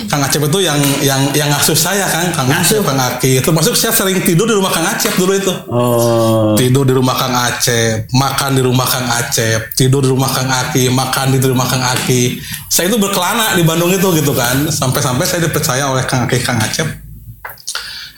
Kang 0.07 0.23
Acep 0.23 0.39
itu 0.47 0.59
yang 0.63 0.79
yang 1.03 1.19
yang 1.35 1.51
ngasuh 1.51 1.75
saya 1.75 2.07
kan, 2.07 2.31
Kang 2.31 2.47
Acep, 2.47 2.79
Kang 2.79 2.95
Aki. 2.95 3.43
Termasuk 3.43 3.75
saya 3.75 3.91
sering 3.91 4.23
tidur 4.23 4.47
di 4.47 4.55
rumah 4.55 4.71
Kang 4.71 4.87
Acep 4.87 5.11
dulu 5.19 5.35
itu. 5.35 5.51
Oh, 5.67 6.55
tidur 6.55 6.87
di 6.87 6.95
rumah 6.95 7.11
Kang 7.11 7.35
Acep, 7.35 8.07
makan 8.15 8.55
di 8.55 8.63
rumah 8.63 8.87
Kang 8.87 9.03
Acep, 9.03 9.75
tidur 9.75 9.99
di 9.99 10.07
rumah 10.07 10.31
Kang 10.31 10.47
Aki, 10.47 10.95
makan 10.95 11.35
di 11.35 11.43
rumah 11.43 11.67
Kang 11.67 11.83
Aki. 11.83 12.39
Saya 12.71 12.87
itu 12.87 12.95
berkelana 12.95 13.59
di 13.59 13.67
Bandung 13.67 13.91
itu 13.91 14.07
gitu 14.15 14.31
kan, 14.31 14.71
sampai-sampai 14.71 15.27
saya 15.27 15.43
dipercaya 15.43 15.91
oleh 15.91 16.07
Kang 16.07 16.23
Aki, 16.23 16.39
Kang 16.39 16.55
Acep, 16.55 16.87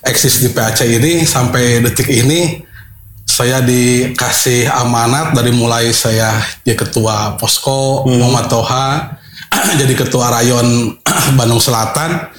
eksis 0.06 0.46
di 0.46 0.54
PAC 0.54 0.86
ini 0.86 1.26
sampai 1.26 1.82
detik 1.82 2.12
ini 2.12 2.62
saya 3.24 3.64
dikasih 3.64 4.70
amanat 4.70 5.34
dari 5.34 5.50
mulai 5.56 5.90
saya 5.90 6.38
jadi 6.62 6.76
ketua 6.76 7.40
posko 7.40 8.06
Muhammad 8.06 8.46
Toha, 8.52 8.88
jadi 9.82 9.94
ketua 9.94 10.30
rayon 10.30 10.98
Bandung 11.40 11.60
Selatan, 11.60 12.30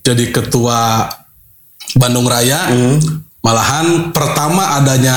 jadi 0.00 0.24
ketua 0.30 1.06
Bandung 1.94 2.26
Raya, 2.26 2.68
malahan 3.40 4.10
pertama 4.10 4.76
adanya 4.76 5.16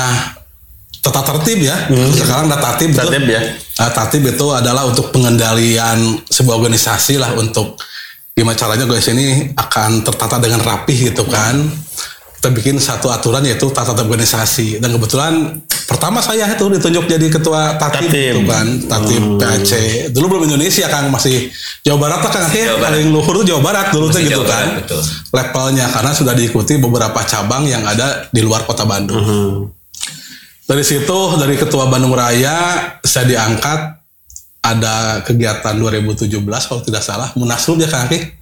tata 0.99 1.23
tertib 1.25 1.63
ya, 1.63 1.87
sekarang 2.13 2.47
ada 2.47 2.59
tatib, 2.61 2.91
itu- 2.91 3.11
ya. 3.27 3.41
Nah, 3.79 3.89
tatib 3.89 4.23
itu 4.25 4.45
adalah 4.49 4.83
untuk 4.83 5.09
pengendalian 5.09 5.97
sebuah 6.25 6.55
organisasi 6.55 7.15
lah 7.15 7.31
untuk 7.33 7.79
gimana 8.31 8.55
caranya 8.55 8.83
organisasi 8.83 9.11
ini 9.13 9.27
akan 9.55 10.03
tertata 10.03 10.35
dengan 10.37 10.59
rapih 10.59 11.11
gitu 11.11 11.23
kan. 11.25 11.55
Kita 12.39 12.55
bikin 12.55 12.79
satu 12.79 13.11
aturan 13.11 13.43
yaitu 13.43 13.67
tata 13.67 13.91
organisasi 13.91 14.79
dan 14.79 14.95
kebetulan 14.95 15.59
pertama 15.83 16.23
saya 16.23 16.47
itu 16.47 16.71
ditunjuk 16.71 17.03
jadi 17.03 17.27
ketua 17.27 17.75
tatib, 17.75 18.07
Tatib. 18.07 18.15
gitu 18.15 18.41
kan, 18.47 18.67
tatib 18.87 19.23
PAC. 19.35 19.71
Dulu 20.15 20.25
belum 20.31 20.43
Indonesia 20.47 20.87
Kang 20.87 21.11
masih 21.11 21.51
Jawa 21.83 21.99
Barat 21.99 22.23
lah 22.23 22.31
Jawa 22.31 22.47
Barat. 22.47 22.79
paling 22.79 23.07
luhur 23.11 23.43
itu 23.43 23.51
Jawa 23.51 23.59
Barat 23.59 23.91
dulu 23.91 24.07
tuh 24.07 24.23
gitu 24.23 24.39
Jawa 24.39 24.47
kan. 24.47 24.67
Barat, 24.71 24.79
betul. 24.87 25.01
Levelnya 25.35 25.85
karena 25.91 26.11
sudah 26.15 26.31
diikuti 26.31 26.73
beberapa 26.79 27.19
cabang 27.27 27.67
yang 27.67 27.83
ada 27.83 28.31
di 28.31 28.39
luar 28.39 28.63
kota 28.63 28.87
Bandung. 28.87 29.19
Dari 30.63 30.83
situ 30.87 31.19
dari 31.35 31.59
ketua 31.59 31.91
Bandung 31.91 32.15
Raya 32.15 32.87
saya 33.03 33.27
diangkat 33.27 33.99
ada 34.63 35.27
kegiatan 35.27 35.75
2017 35.75 36.39
kalau 36.39 36.79
tidak 36.87 37.03
salah 37.03 37.35
Munaslup 37.35 37.83
ya 37.83 37.91
Kang 37.91 38.07
Aki. 38.07 38.38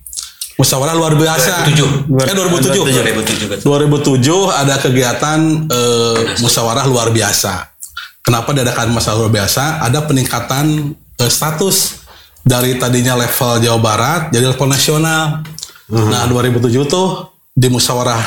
Musyawarah 0.57 0.97
luar 0.97 1.13
biasa. 1.13 1.69
2007. 1.69 2.09
Eh 2.17 2.33
2007. 2.33 3.61
2007 3.61 3.61
betul. 3.61 3.77
2007 3.77 4.57
ada 4.57 4.75
kegiatan 4.81 5.39
eh, 5.69 6.19
musyawarah 6.41 6.85
luar 6.89 7.13
biasa. 7.13 7.77
Kenapa 8.25 8.57
diadakan 8.57 8.89
musyawarah 8.89 9.21
luar 9.29 9.33
biasa? 9.37 9.85
Ada 9.85 10.09
peningkatan 10.09 10.97
eh, 10.97 11.29
status 11.29 12.01
dari 12.41 12.81
tadinya 12.81 13.13
level 13.13 13.61
Jawa 13.61 13.79
Barat 13.79 14.21
jadi 14.33 14.49
level 14.49 14.65
nasional. 14.65 15.45
Nah 15.93 16.25
2007 16.25 16.73
tuh 16.89 17.29
di 17.53 17.69
musyawarah 17.69 18.19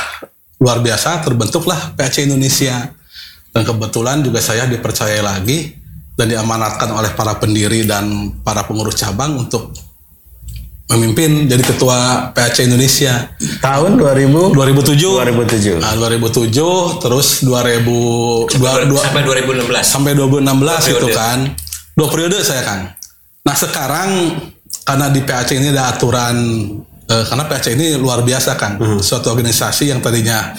luar 0.62 0.78
biasa 0.78 1.26
terbentuklah 1.26 1.98
PAC 1.98 2.30
Indonesia. 2.30 2.94
Dan 3.50 3.66
kebetulan 3.66 4.22
juga 4.22 4.38
saya 4.38 4.70
dipercaya 4.70 5.18
lagi 5.26 5.74
dan 6.14 6.30
diamanatkan 6.30 6.86
oleh 6.94 7.10
para 7.18 7.34
pendiri 7.42 7.82
dan 7.82 8.30
para 8.46 8.62
pengurus 8.62 8.94
cabang 8.94 9.34
untuk 9.34 9.74
memimpin 10.90 11.46
jadi 11.46 11.62
ketua 11.62 12.30
PAC 12.34 12.66
Indonesia. 12.66 13.30
Tahun 13.62 13.94
2000 13.94 14.50
2007 14.50 15.22
2007. 15.22 15.78
Nah, 15.78 15.94
2007 15.94 16.50
terus 16.98 17.28
2000 17.42 18.50
dua, 18.50 18.82
dua, 18.84 19.00
Sampai 19.00 19.22
2016. 19.22 19.86
sampai 19.86 20.12
2016 20.14 20.90
itu 20.90 21.06
kan. 21.10 21.38
Dua 21.94 22.08
periode 22.10 22.42
saya 22.42 22.62
kan. 22.62 22.80
Nah, 23.40 23.54
sekarang 23.54 24.10
karena 24.82 25.06
di 25.08 25.20
PAC 25.22 25.54
ini 25.54 25.70
ada 25.70 25.90
aturan 25.90 26.36
eh, 27.06 27.24
karena 27.24 27.44
PAC 27.44 27.64
ini 27.72 27.94
luar 27.94 28.20
biasa 28.20 28.54
kan. 28.54 28.74
Suatu 28.98 29.30
organisasi 29.30 29.88
yang 29.88 29.98
tadinya 29.98 30.50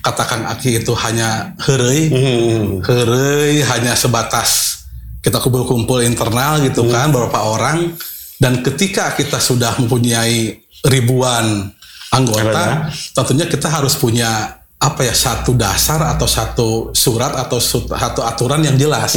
katakan 0.00 0.44
Aki 0.46 0.80
itu 0.80 0.92
hanya 0.94 1.52
herei, 1.60 2.08
Hmm. 2.08 2.80
herei 2.80 3.60
hanya 3.60 3.92
sebatas 3.92 4.80
kita 5.20 5.36
kumpul-kumpul 5.36 6.00
internal 6.00 6.56
gitu 6.60 6.88
kan 6.88 7.12
beberapa 7.12 7.44
orang 7.44 7.92
dan 8.40 8.64
ketika 8.64 9.12
kita 9.12 9.36
sudah 9.36 9.76
mempunyai 9.76 10.56
ribuan 10.88 11.68
anggota 12.10 12.88
tentunya 13.14 13.46
kita 13.46 13.68
harus 13.68 13.94
punya 14.00 14.56
apa 14.80 15.04
ya 15.04 15.12
satu 15.12 15.52
dasar 15.52 16.00
atau 16.16 16.24
satu 16.24 16.68
surat 16.96 17.36
atau 17.36 17.60
satu 17.60 18.24
aturan 18.24 18.64
yang 18.64 18.80
jelas. 18.80 19.12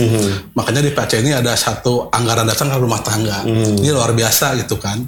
Makanya 0.59 0.83
di 0.83 0.91
PAC 0.91 1.23
ini 1.23 1.31
ada 1.31 1.55
satu 1.55 2.11
anggaran 2.11 2.43
dasar 2.43 2.67
rumah 2.75 2.99
tangga. 2.99 3.47
Ini 3.47 3.95
luar 3.95 4.11
biasa 4.11 4.59
gitu 4.59 4.75
kan. 4.75 4.99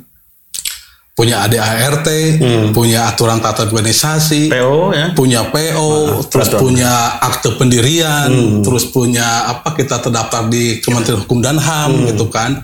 Punya 1.15 1.43
ADART 1.47 2.07
punya 2.75 3.07
aturan 3.11 3.39
tata 3.39 3.63
organisasi 3.67 4.51
PO 4.51 4.91
ya. 4.91 5.15
punya 5.15 5.47
PO, 5.47 6.23
terus 6.27 6.51
peraturan. 6.51 6.59
punya 6.59 6.91
akte 7.23 7.49
pendirian, 7.55 8.31
terus 8.59 8.83
punya 8.91 9.47
apa 9.47 9.75
kita 9.79 10.03
terdaftar 10.03 10.51
di 10.51 10.83
Kementerian 10.83 11.23
Hukum 11.23 11.39
dan 11.39 11.55
HAM 11.55 12.11
gitu 12.11 12.27
kan. 12.27 12.63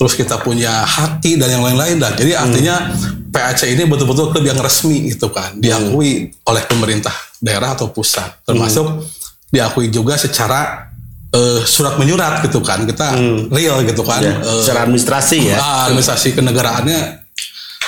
Terus 0.00 0.16
kita 0.16 0.40
punya 0.40 0.80
haki 0.80 1.36
dan 1.36 1.60
yang 1.60 1.60
lain-lain 1.60 2.00
dan 2.00 2.16
jadi 2.16 2.40
artinya 2.40 2.88
PAC 3.28 3.68
ini 3.68 3.84
betul-betul 3.84 4.32
klub 4.32 4.44
yang 4.48 4.56
resmi 4.56 5.12
gitu 5.12 5.28
kan, 5.28 5.52
diakui 5.60 6.32
oleh 6.48 6.62
pemerintah 6.64 7.12
daerah 7.36 7.76
atau 7.76 7.92
pusat, 7.92 8.40
termasuk 8.48 9.04
diakui 9.52 9.92
juga 9.92 10.16
secara 10.16 10.88
eh, 11.30 11.60
surat 11.68 12.00
menyurat 12.00 12.42
gitu 12.48 12.64
kan. 12.64 12.82
Kita 12.88 13.12
real 13.52 13.84
gitu 13.84 14.02
kan. 14.02 14.24
Ya, 14.24 14.40
eh, 14.40 14.60
secara 14.64 14.88
administrasi 14.88 15.38
ya. 15.52 15.56
Ah, 15.60 15.92
administrasi 15.92 16.32
kenegaraannya 16.32 17.29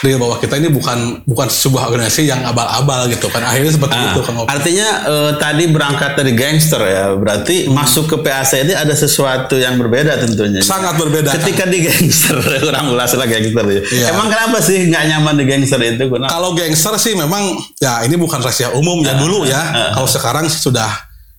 dia 0.03 0.19
bahwa 0.19 0.35
kita 0.37 0.59
ini 0.59 0.67
bukan 0.67 1.23
bukan 1.23 1.47
sebuah 1.47 1.87
organisasi 1.87 2.27
yang 2.27 2.43
abal-abal 2.43 3.07
gitu 3.07 3.27
kan 3.27 3.39
akhirnya 3.41 3.71
seperti 3.71 3.95
Ah, 3.95 4.11
itu 4.11 4.21
Opik. 4.21 4.51
artinya 4.51 4.89
eh, 5.05 5.31
tadi 5.39 5.65
berangkat 5.67 6.13
dari 6.13 6.33
gangster 6.33 6.83
ya, 6.83 7.15
berarti 7.15 7.67
masuk 7.67 8.05
ke 8.07 8.17
PAC 8.19 8.53
ini 8.61 8.75
ada 8.75 8.91
sesuatu 8.93 9.55
yang 9.55 9.75
berbeda 9.77 10.19
tentunya. 10.19 10.59
sangat 10.59 10.99
berbeda. 10.99 11.31
Ketika 11.33 11.65
di 11.65 11.79
gangster, 11.81 12.35
kurang 12.67 12.91
ulas 12.91 13.15
lah 13.15 13.25
gangster 13.25 13.63
ya. 13.65 13.81
Iya. 13.81 14.07
Emang 14.11 14.27
kenapa 14.27 14.59
sih 14.59 14.85
nggak 14.85 15.05
nyaman 15.09 15.35
di 15.39 15.45
gangster 15.45 15.79
itu? 15.79 16.05
Kenapa? 16.05 16.29
Kalau 16.29 16.51
gangster 16.53 16.95
sih 16.99 17.15
memang 17.15 17.43
ya 17.79 18.03
ini 18.03 18.15
bukan 18.15 18.39
rahasia 18.39 18.75
umum 18.75 19.01
ya 19.01 19.15
dulu 19.15 19.47
ya. 19.47 19.95
Kalau 19.95 20.07
sekarang 20.07 20.45
sih 20.47 20.59
sudah 20.59 20.91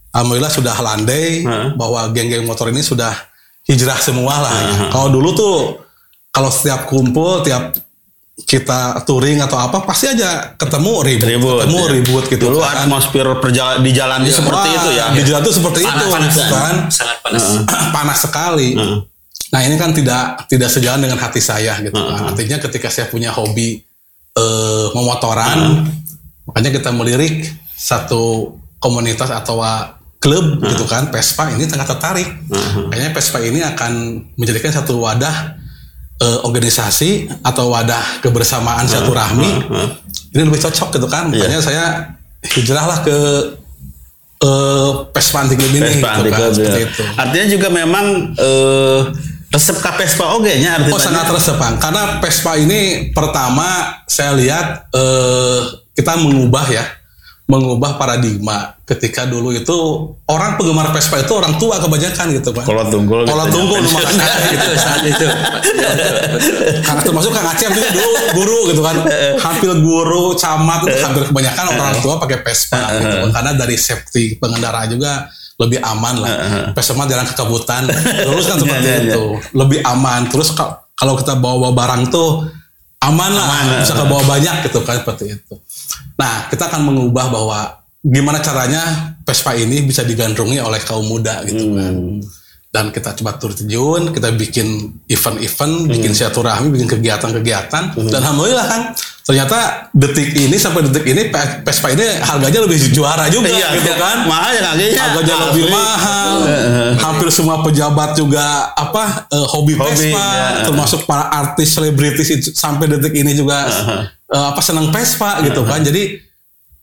alhamdulillah 0.09 0.49
sudah 0.49 0.75
landai 0.77 1.43
Heeh. 1.43 1.67
bahwa 1.75 2.07
geng-geng 2.09 2.43
motor 2.43 2.69
ini 2.69 2.79
sudah 2.79 3.11
hijrah 3.63 3.97
semua 3.97 4.39
lah. 4.39 4.55
ya. 4.55 4.75
Kalau 4.87 5.11
dulu 5.11 5.29
tuh 5.33 5.55
kalau 6.29 6.47
setiap 6.47 6.87
kumpul 6.87 7.41
tiap 7.41 7.75
kita 8.33 9.05
touring 9.05 9.37
atau 9.45 9.61
apa 9.61 9.85
pasti 9.85 10.09
aja 10.09 10.57
ketemu 10.57 11.05
ribut, 11.05 11.27
Ribut, 11.29 11.53
ketemu 11.61 11.77
ya. 11.77 11.89
ribut 11.93 12.23
gitu 12.33 12.45
Dulu 12.49 12.59
kan. 12.65 12.75
atmosfer 12.89 13.27
di 13.85 13.91
jalan 13.93 14.25
itu 14.25 14.33
seperti 14.41 14.69
Wah, 14.73 14.77
itu 14.81 14.89
ya. 14.97 15.05
Di 15.13 15.21
jalan 15.21 15.41
tuh 15.45 15.53
seperti 15.53 15.79
itu 15.85 16.05
panas, 16.09 16.33
gitu 16.33 16.41
kan. 16.49 16.73
sangat 16.89 17.17
panas. 17.21 17.45
panas 17.95 18.17
sekali. 18.25 18.69
Nah 19.53 19.59
ini 19.61 19.77
kan 19.77 19.93
tidak 19.93 20.49
tidak 20.49 20.69
sejalan 20.73 21.05
dengan 21.05 21.21
hati 21.21 21.37
saya 21.37 21.77
gitu 21.85 21.93
kan. 21.93 22.33
Artinya 22.33 22.57
ketika 22.57 22.89
saya 22.89 23.05
punya 23.05 23.29
hobi 23.29 23.85
eh, 24.33 24.87
memotoran, 24.97 25.85
makanya 26.49 26.73
kita 26.73 26.89
melirik 26.89 27.53
satu 27.77 28.57
komunitas 28.81 29.29
atau 29.29 29.61
uh, 29.61 29.93
klub 30.17 30.57
gitu 30.59 30.83
kan, 30.89 31.07
Vespa 31.13 31.53
ini 31.53 31.69
sangat 31.69 31.95
tertarik. 31.95 32.27
Kayaknya 32.89 33.11
Vespa 33.13 33.39
ini 33.45 33.59
akan 33.61 33.91
menjadikan 34.41 34.73
satu 34.73 34.99
wadah 35.05 35.62
eh, 36.21 36.39
organisasi 36.45 37.31
atau 37.41 37.73
wadah 37.73 38.21
kebersamaan 38.21 38.85
silaturahmi. 38.85 39.51
Ini 40.33 40.41
lebih 40.45 40.61
cocok 40.61 40.97
gitu 40.97 41.07
kan. 41.09 41.29
Makanya 41.29 41.61
saya 41.61 41.85
hijrahlah 42.43 43.05
ke 43.05 43.17
eh, 44.43 44.91
Vespa 45.15 45.37
anti 45.45 45.55
club 45.55 45.71
ini 45.71 46.01
gitu 46.03 46.03
kan, 46.03 46.19
club, 46.21 46.53
ya. 46.59 46.75
itu. 46.83 47.03
Artinya 47.15 47.47
juga 47.47 47.67
memang 47.71 48.05
eh, 48.35 49.01
resep 49.53 49.77
ke 49.77 49.91
Vespa 50.01 50.33
oke 50.33 50.49
nya 50.57 50.81
artinya. 50.81 50.97
Oh 50.97 51.01
sangat 51.01 51.29
resep 51.29 51.55
Bang. 51.61 51.77
Karena 51.77 52.17
Vespa 52.19 52.57
ini 52.57 53.13
pertama 53.13 54.01
saya 54.09 54.33
lihat 54.33 54.89
eh, 54.91 55.59
kita 55.93 56.17
mengubah 56.17 56.65
ya, 56.73 56.83
mengubah 57.53 57.95
paradigma. 57.95 58.73
Ketika 58.81 59.23
dulu 59.23 59.53
itu 59.53 59.77
orang 60.25 60.57
penggemar 60.57 60.89
Vespa 60.89 61.21
itu 61.21 61.29
orang 61.31 61.55
tua 61.55 61.77
kebanyakan 61.77 62.33
gitu 62.33 62.49
kan. 62.49 62.65
Kalau 62.65 62.83
tunggul. 62.89 63.21
Kalau 63.23 63.45
gitu, 63.45 63.53
tunggul 63.53 63.77
nyampe. 63.77 63.93
rumah 63.93 64.01
saya 64.09 64.45
itu 64.49 64.71
saat 64.75 65.01
itu. 65.05 65.25
Kang 66.81 66.99
termasuk 66.99 67.31
Kang 67.31 67.47
Aceh 67.47 67.69
juga 67.69 67.89
dulu 67.91 68.11
guru 68.33 68.57
gitu 68.69 68.81
kan. 68.81 68.95
Hampir 69.37 69.71
guru, 69.79 70.33
camat 70.33 70.81
itu 70.83 70.97
hampir 70.99 71.23
kebanyakan 71.25 71.65
orang 71.71 71.97
tua 72.01 72.17
pakai 72.17 72.41
Vespa 72.41 72.81
gitu 72.97 73.15
kan. 73.19 73.29
Karena 73.31 73.51
dari 73.53 73.75
safety 73.77 74.35
pengendara 74.35 74.89
juga 74.89 75.29
lebih 75.55 75.79
aman 75.79 76.15
lah. 76.17 76.31
Vespa 76.73 76.93
mah 76.95 77.05
jarang 77.05 77.27
kekebutan. 77.27 77.85
Terus 78.27 78.45
kan 78.45 78.57
seperti 78.57 78.81
Iya, 78.83 78.97
iya, 78.99 79.13
itu. 79.13 79.23
Lebih 79.53 79.79
aman. 79.85 80.27
Terus 80.27 80.51
ka- 80.51 80.81
kalau 80.93 81.13
kita 81.15 81.37
bawa 81.37 81.71
barang 81.71 82.09
tuh 82.09 82.49
aman 83.09 83.31
lah. 83.35 83.47
Bisa 83.83 83.93
kebawa 83.97 84.23
banyak 84.23 84.55
gitu 84.69 84.79
kan 84.87 85.03
seperti 85.03 85.35
itu. 85.35 85.55
Nah, 86.15 86.47
kita 86.47 86.69
akan 86.69 86.81
mengubah 86.87 87.25
bahwa 87.33 87.59
gimana 88.03 88.43
caranya 88.43 89.15
Vespa 89.23 89.55
ini 89.55 89.87
bisa 89.87 90.03
digandrungi 90.03 90.59
oleh 90.59 90.83
kaum 90.83 91.07
muda 91.07 91.39
gitu 91.47 91.71
kan 91.71 92.19
dan 92.73 92.89
kita 92.89 93.13
coba 93.13 93.37
turun 93.37 93.53
terjun, 93.53 94.09
kita 94.09 94.33
bikin 94.33 94.65
event-event, 95.05 95.85
bikin 95.85 96.09
silaturahmi, 96.09 96.73
bikin 96.73 96.89
kegiatan-kegiatan, 96.89 97.93
dan 98.09 98.17
alhamdulillah 98.17 98.65
kan 98.65 98.81
ternyata 99.23 99.87
detik 99.93 100.33
ini 100.33 100.57
sampai 100.57 100.89
detik 100.89 101.05
ini 101.05 101.29
P- 101.29 101.61
Vespa 101.61 101.93
ini 101.93 102.01
harganya 102.19 102.65
lebih 102.65 102.81
juara 102.89 103.29
juga 103.29 103.47
Iya, 103.47 103.77
gitu 103.77 103.87
iya. 103.87 103.95
kan. 103.95 104.17
Mahal 104.25 104.51
ya 104.51 104.61
harganya. 104.67 104.99
Harganya 104.99 105.35
lebih 105.47 105.63
Asli. 105.63 105.71
mahal. 105.71 106.33
Hampir 106.97 107.27
semua 107.29 107.61
pejabat 107.61 108.17
juga 108.17 108.43
apa 108.73 109.29
eh, 109.29 109.45
hobi, 109.47 109.77
Hobi, 109.77 109.93
Vespa, 109.93 110.25
ya. 110.33 110.47
termasuk 110.65 111.05
para 111.05 111.29
artis 111.29 111.71
selebritis 111.71 112.27
sampai 112.51 112.89
detik 112.89 113.13
ini 113.13 113.31
juga 113.31 113.69
eh, 114.33 114.45
apa 114.49 114.59
senang 114.59 114.89
Vespa 114.89 115.45
gitu 115.45 115.61
kan. 115.63 115.85
Jadi 115.85 116.17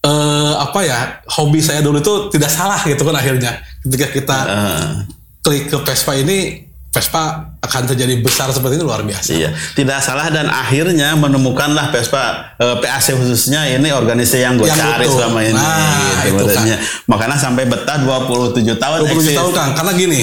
eh, 0.00 0.54
apa 0.54 0.80
ya 0.80 0.98
hobi 1.34 1.58
saya 1.58 1.82
dulu 1.82 1.98
itu 1.98 2.14
tidak 2.30 2.48
salah 2.48 2.78
gitu 2.80 3.02
kan 3.02 3.18
akhirnya 3.18 3.58
ketika 3.82 4.06
kita 4.08 4.38
Eh, 4.48 4.92
klik 5.40 5.66
ke 5.66 5.76
Vespa 5.80 6.12
ini 6.14 6.68
Vespa 6.90 7.22
akan 7.60 7.82
terjadi 7.86 8.18
besar 8.18 8.50
seperti 8.50 8.74
ini 8.74 8.82
luar 8.82 9.00
biasa. 9.00 9.30
Iya, 9.30 9.54
tidak 9.72 10.02
salah 10.02 10.26
dan 10.26 10.50
akhirnya 10.50 11.14
menemukanlah 11.14 11.88
Vespa 11.88 12.50
eh, 12.56 12.76
PAC 12.76 13.14
khususnya 13.14 13.62
ini 13.70 13.88
organisasi 13.88 14.42
yang 14.42 14.58
gue 14.58 14.66
Yang 14.66 14.82
cari 14.82 15.06
utuh. 15.06 15.14
selama 15.16 15.38
ini. 15.40 15.54
Nah, 15.54 16.02
gitu, 16.26 16.34
itu 16.34 16.44
makanya, 16.50 16.76
makanya 17.06 17.36
sampai 17.38 17.64
betah 17.64 17.94
27 17.94 18.74
tahun 18.74 18.98
27 19.00 19.06
eksis. 19.06 19.34
tahun 19.34 19.50
Kang, 19.52 19.70
karena 19.72 19.92
gini, 19.94 20.20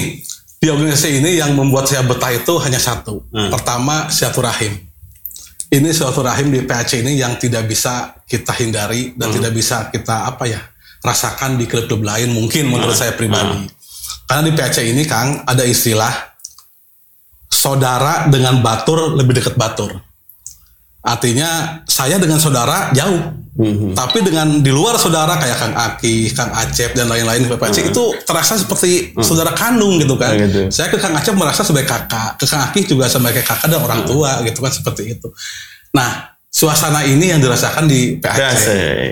di 0.54 0.66
organisasi 0.68 1.10
ini 1.16 1.30
yang 1.34 1.56
membuat 1.56 1.88
saya 1.88 2.04
betah 2.04 2.28
itu 2.30 2.52
hanya 2.58 2.76
satu. 2.76 3.24
Hmm. 3.32 3.48
Pertama, 3.48 4.12
silaturahim. 4.12 4.76
Ini 5.68 5.88
silaturahim 5.88 6.48
di 6.48 6.60
PAC 6.62 7.00
ini 7.00 7.16
yang 7.16 7.36
tidak 7.36 7.64
bisa 7.64 8.12
kita 8.24 8.52
hindari 8.52 9.08
Hmm. 9.08 9.16
dan 9.16 9.28
tidak 9.32 9.52
bisa 9.52 9.88
kita 9.88 10.28
apa 10.28 10.44
ya 10.44 10.60
rasakan 11.00 11.56
di 11.56 11.64
klub-klub 11.64 12.02
lain 12.02 12.28
mungkin 12.28 12.68
menurut 12.68 12.92
Hmm. 12.92 13.02
saya 13.02 13.12
pribadi. 13.14 13.72
Karena 14.28 14.42
di 14.44 14.52
PAC 14.52 14.84
ini 14.84 15.08
Kang 15.08 15.40
ada 15.48 15.64
istilah 15.64 16.12
saudara 17.48 18.28
dengan 18.28 18.60
batur 18.60 19.16
lebih 19.16 19.40
dekat 19.40 19.56
batur. 19.56 19.96
Artinya 21.00 21.80
saya 21.88 22.20
dengan 22.20 22.36
saudara 22.36 22.92
jauh. 22.92 23.32
Hmm. 23.58 23.90
Tapi 23.90 24.22
dengan 24.22 24.62
di 24.62 24.70
luar 24.70 24.94
saudara 25.00 25.34
kayak 25.34 25.58
Kang 25.58 25.74
Aki, 25.74 26.30
Kang 26.30 26.52
Acep 26.54 26.94
dan 26.94 27.10
lain-lain 27.10 27.50
PPC 27.50 27.90
itu 27.90 28.04
terasa 28.22 28.54
seperti 28.54 29.16
saudara 29.18 29.50
kandung 29.50 29.98
gitu 29.98 30.14
kan. 30.14 30.36
Hmm. 30.36 30.46
Gitu. 30.46 30.60
Saya 30.70 30.92
ke 30.92 31.00
Kang 31.00 31.16
Acep 31.16 31.34
merasa 31.34 31.66
sebagai 31.66 31.88
kakak, 31.88 32.38
ke 32.38 32.46
Kang 32.46 32.68
Aki 32.70 32.86
juga 32.86 33.10
sebagai 33.10 33.42
kakak 33.42 33.66
dan 33.66 33.80
orang 33.82 34.04
Hmm. 34.04 34.10
tua 34.12 34.44
gitu 34.46 34.62
kan 34.62 34.70
seperti 34.70 35.16
itu. 35.18 35.26
Nah, 35.90 36.38
suasana 36.52 37.02
ini 37.02 37.34
yang 37.34 37.40
dirasakan 37.42 37.90
di 37.90 38.20
PAC. 38.22 38.36
PAC. 38.38 38.66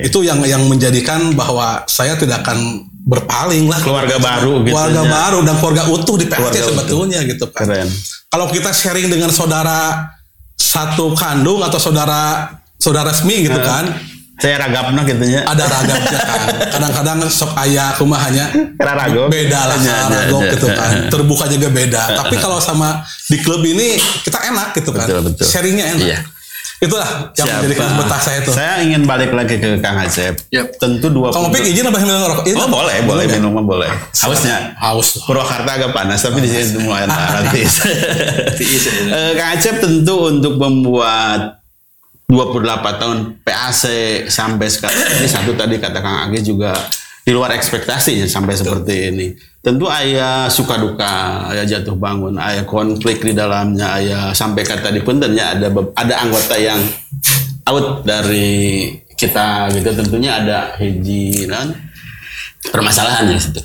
Itu 0.06 0.22
yang 0.22 0.38
yang 0.46 0.62
menjadikan 0.70 1.34
bahwa 1.34 1.82
saya 1.90 2.14
tidak 2.14 2.46
akan 2.46 2.86
berpaling 3.06 3.70
lah 3.70 3.78
Keluarga 3.78 4.18
baru 4.18 4.60
gitu 4.60 4.74
keluarga 4.74 5.00
ya. 5.00 5.08
baru 5.08 5.38
dan 5.40 5.54
keluarga 5.56 5.82
utuh 5.86 6.16
di 6.18 6.26
PAC 6.26 6.36
Keluarga 6.36 6.58
utuh. 6.58 6.70
sebetulnya 6.74 7.18
gitu 7.22 7.44
kan. 7.48 7.62
Keren. 7.62 7.88
Kalau 8.26 8.46
kita 8.50 8.70
sharing 8.70 9.06
dengan 9.06 9.30
saudara 9.30 10.10
satu 10.52 11.14
kandung 11.14 11.62
atau 11.62 11.78
saudara 11.78 12.50
saudara 12.76 13.08
resmi 13.08 13.46
gitu 13.46 13.56
kan, 13.56 13.88
Saya 14.36 14.60
ragapna 14.60 15.00
gitu 15.00 15.22
nya. 15.24 15.46
ada 15.46 15.64
ragamnya 15.64 16.18
kan. 16.18 16.40
Kadang-kadang 16.68 17.18
sok 17.24 17.56
ayah 17.58 17.94
kumahanya 17.94 18.52
Ragop. 18.76 19.32
beda 19.32 19.60
lah 19.64 19.78
Ya, 19.78 19.88
ya, 19.88 19.98
ragop 20.10 20.42
ya. 20.42 20.52
gitu 20.52 20.66
kan. 20.68 20.92
Terbuka 21.08 21.44
juga 21.46 21.68
beda. 21.70 22.02
Tapi 22.12 22.36
kalau 22.36 22.58
sama 22.58 23.00
di 23.24 23.38
klub 23.38 23.62
ini 23.62 23.96
kita 24.20 24.36
enak 24.44 24.76
gitu 24.76 24.92
kan. 24.92 25.08
Betul, 25.08 25.20
betul. 25.24 25.46
Sharingnya 25.46 25.94
enak. 25.94 26.04
Iya. 26.04 26.18
Itulah 26.76 27.32
yang 27.32 27.48
Siapa? 27.48 27.56
menjadikan 27.58 27.88
betah 27.96 28.20
saya 28.20 28.38
itu. 28.40 28.52
Saya 28.52 28.72
ingin 28.80 29.02
balik 29.04 29.32
lagi 29.32 29.56
ke 29.56 29.80
Kang 29.80 29.96
Acep. 29.96 30.36
Yap. 30.52 30.76
Tentu 30.76 31.08
dua. 31.08 31.32
Kalau 31.32 31.48
ngopi 31.48 31.64
izin 31.66 31.88
apa 31.88 31.96
minum 31.96 32.20
rokok? 32.22 32.44
Izin 32.44 32.58
Oh 32.58 32.68
boleh, 32.68 32.96
boleh 33.02 33.24
ya? 33.24 33.32
minum 33.34 33.50
mah 33.50 33.64
boleh. 33.64 33.88
Hausnya. 34.12 34.76
Haus. 34.76 35.24
Purwakarta 35.24 35.70
agak 35.72 35.90
panas, 35.90 36.20
tapi 36.20 36.38
di 36.38 36.48
sini 36.48 36.84
mulai 36.84 37.08
nantis. 37.08 37.80
Tiis, 38.54 38.84
ya. 38.84 38.92
Eh, 39.08 39.32
Kang 39.34 39.56
Acep 39.56 39.80
tentu 39.80 40.28
untuk 40.28 40.60
membuat 40.60 41.64
28 42.26 43.00
tahun 43.00 43.18
PAC 43.40 43.82
sampai 44.26 44.66
sekarang 44.66 44.98
ini 45.16 45.28
satu 45.30 45.54
tadi 45.54 45.78
kata 45.78 46.02
Kang 46.02 46.28
Agi 46.28 46.42
juga 46.42 46.74
di 47.22 47.30
luar 47.30 47.54
ekspektasinya 47.54 48.26
sampai 48.26 48.52
seperti 48.52 48.94
ini. 49.08 49.26
Tentu 49.66 49.90
ayah 49.90 50.46
suka 50.46 50.78
duka, 50.78 51.50
ayah 51.50 51.66
jatuh 51.66 51.98
bangun, 51.98 52.38
ayah 52.38 52.62
konflik 52.62 53.18
di 53.18 53.34
dalamnya, 53.34 53.98
ayah 53.98 54.30
sampai 54.30 54.62
kata 54.62 54.94
di 54.94 55.02
puntennya 55.02 55.58
ada 55.58 55.66
ada 55.98 56.14
anggota 56.22 56.54
yang 56.54 56.78
out 57.66 58.06
dari 58.06 58.94
kita 59.18 59.66
gitu. 59.74 59.90
Tentunya 59.90 60.38
ada 60.38 60.78
hiji 60.78 61.50
non 61.50 61.74
permasalahannya 62.70 63.42
situ. 63.42 63.58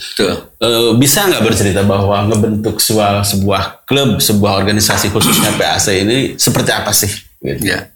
Eh, 0.57 0.97
bisa 0.97 1.29
nggak 1.29 1.45
bercerita 1.45 1.85
bahwa 1.85 2.25
ngebentuk 2.33 2.81
sebuah 2.81 3.21
sebuah 3.21 3.85
klub, 3.85 4.17
sebuah 4.17 4.57
organisasi 4.57 5.13
khususnya 5.13 5.53
PAC 5.53 6.01
ini 6.01 6.33
seperti 6.33 6.73
apa 6.73 6.89
sih? 6.97 7.13
Gitu. 7.45 7.77
Ya. 7.77 7.93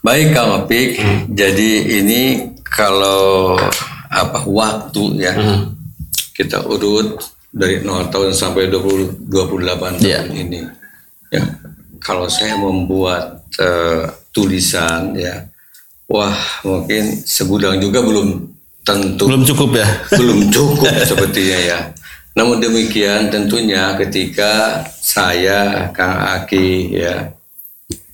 Baik 0.00 0.32
Kang 0.32 0.64
Opik, 0.64 0.96
jadi 1.28 1.70
ini 2.00 2.56
kalau 2.64 3.60
apa 4.08 4.48
waktu 4.48 5.02
ya 5.20 5.36
kita 6.42 6.66
urut 6.66 7.22
dari 7.54 7.78
0 7.84 8.10
tahun 8.10 8.34
sampai 8.34 8.66
20 8.66 9.30
28 9.30 10.02
tahun 10.02 10.02
Iya. 10.02 10.20
ini. 10.34 10.60
Ya, 11.30 11.44
kalau 12.02 12.26
saya 12.26 12.58
membuat 12.58 13.40
eh, 13.56 14.04
tulisan 14.32 15.12
ya, 15.14 15.44
wah 16.08 16.34
mungkin 16.64 17.20
segudang 17.22 17.76
juga 17.78 18.00
belum 18.02 18.48
tentu 18.82 19.28
Belum 19.28 19.44
cukup 19.44 19.76
ya? 19.78 19.88
belum 20.20 20.48
cukup 20.50 20.88
sepertinya 21.04 21.58
ya. 21.60 21.78
Namun 22.32 22.64
demikian 22.64 23.28
tentunya 23.28 23.92
ketika 24.00 24.80
saya 25.04 25.92
Kang 25.92 26.16
Aki 26.16 26.96
ya 26.96 27.28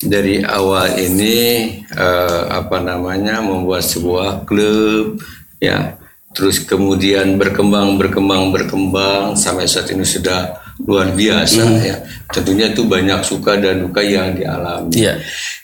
dari 0.02 0.42
awal 0.42 0.98
ini 0.98 1.38
eh, 1.86 2.42
apa 2.50 2.82
namanya 2.82 3.38
membuat 3.38 3.86
sebuah 3.86 4.42
klub 4.42 5.22
ya 5.58 5.97
terus 6.38 6.62
kemudian 6.62 7.34
berkembang 7.34 7.98
berkembang 7.98 8.54
berkembang 8.54 9.34
sampai 9.34 9.66
saat 9.66 9.90
ini 9.90 10.06
sudah 10.06 10.54
luar 10.86 11.10
biasa 11.10 11.62
ya. 11.82 11.98
Tentunya 12.30 12.70
itu 12.70 12.86
banyak 12.86 13.26
suka 13.26 13.58
dan 13.58 13.82
duka 13.82 13.98
yang 13.98 14.38
dialami. 14.38 14.94
Iya. 14.94 15.18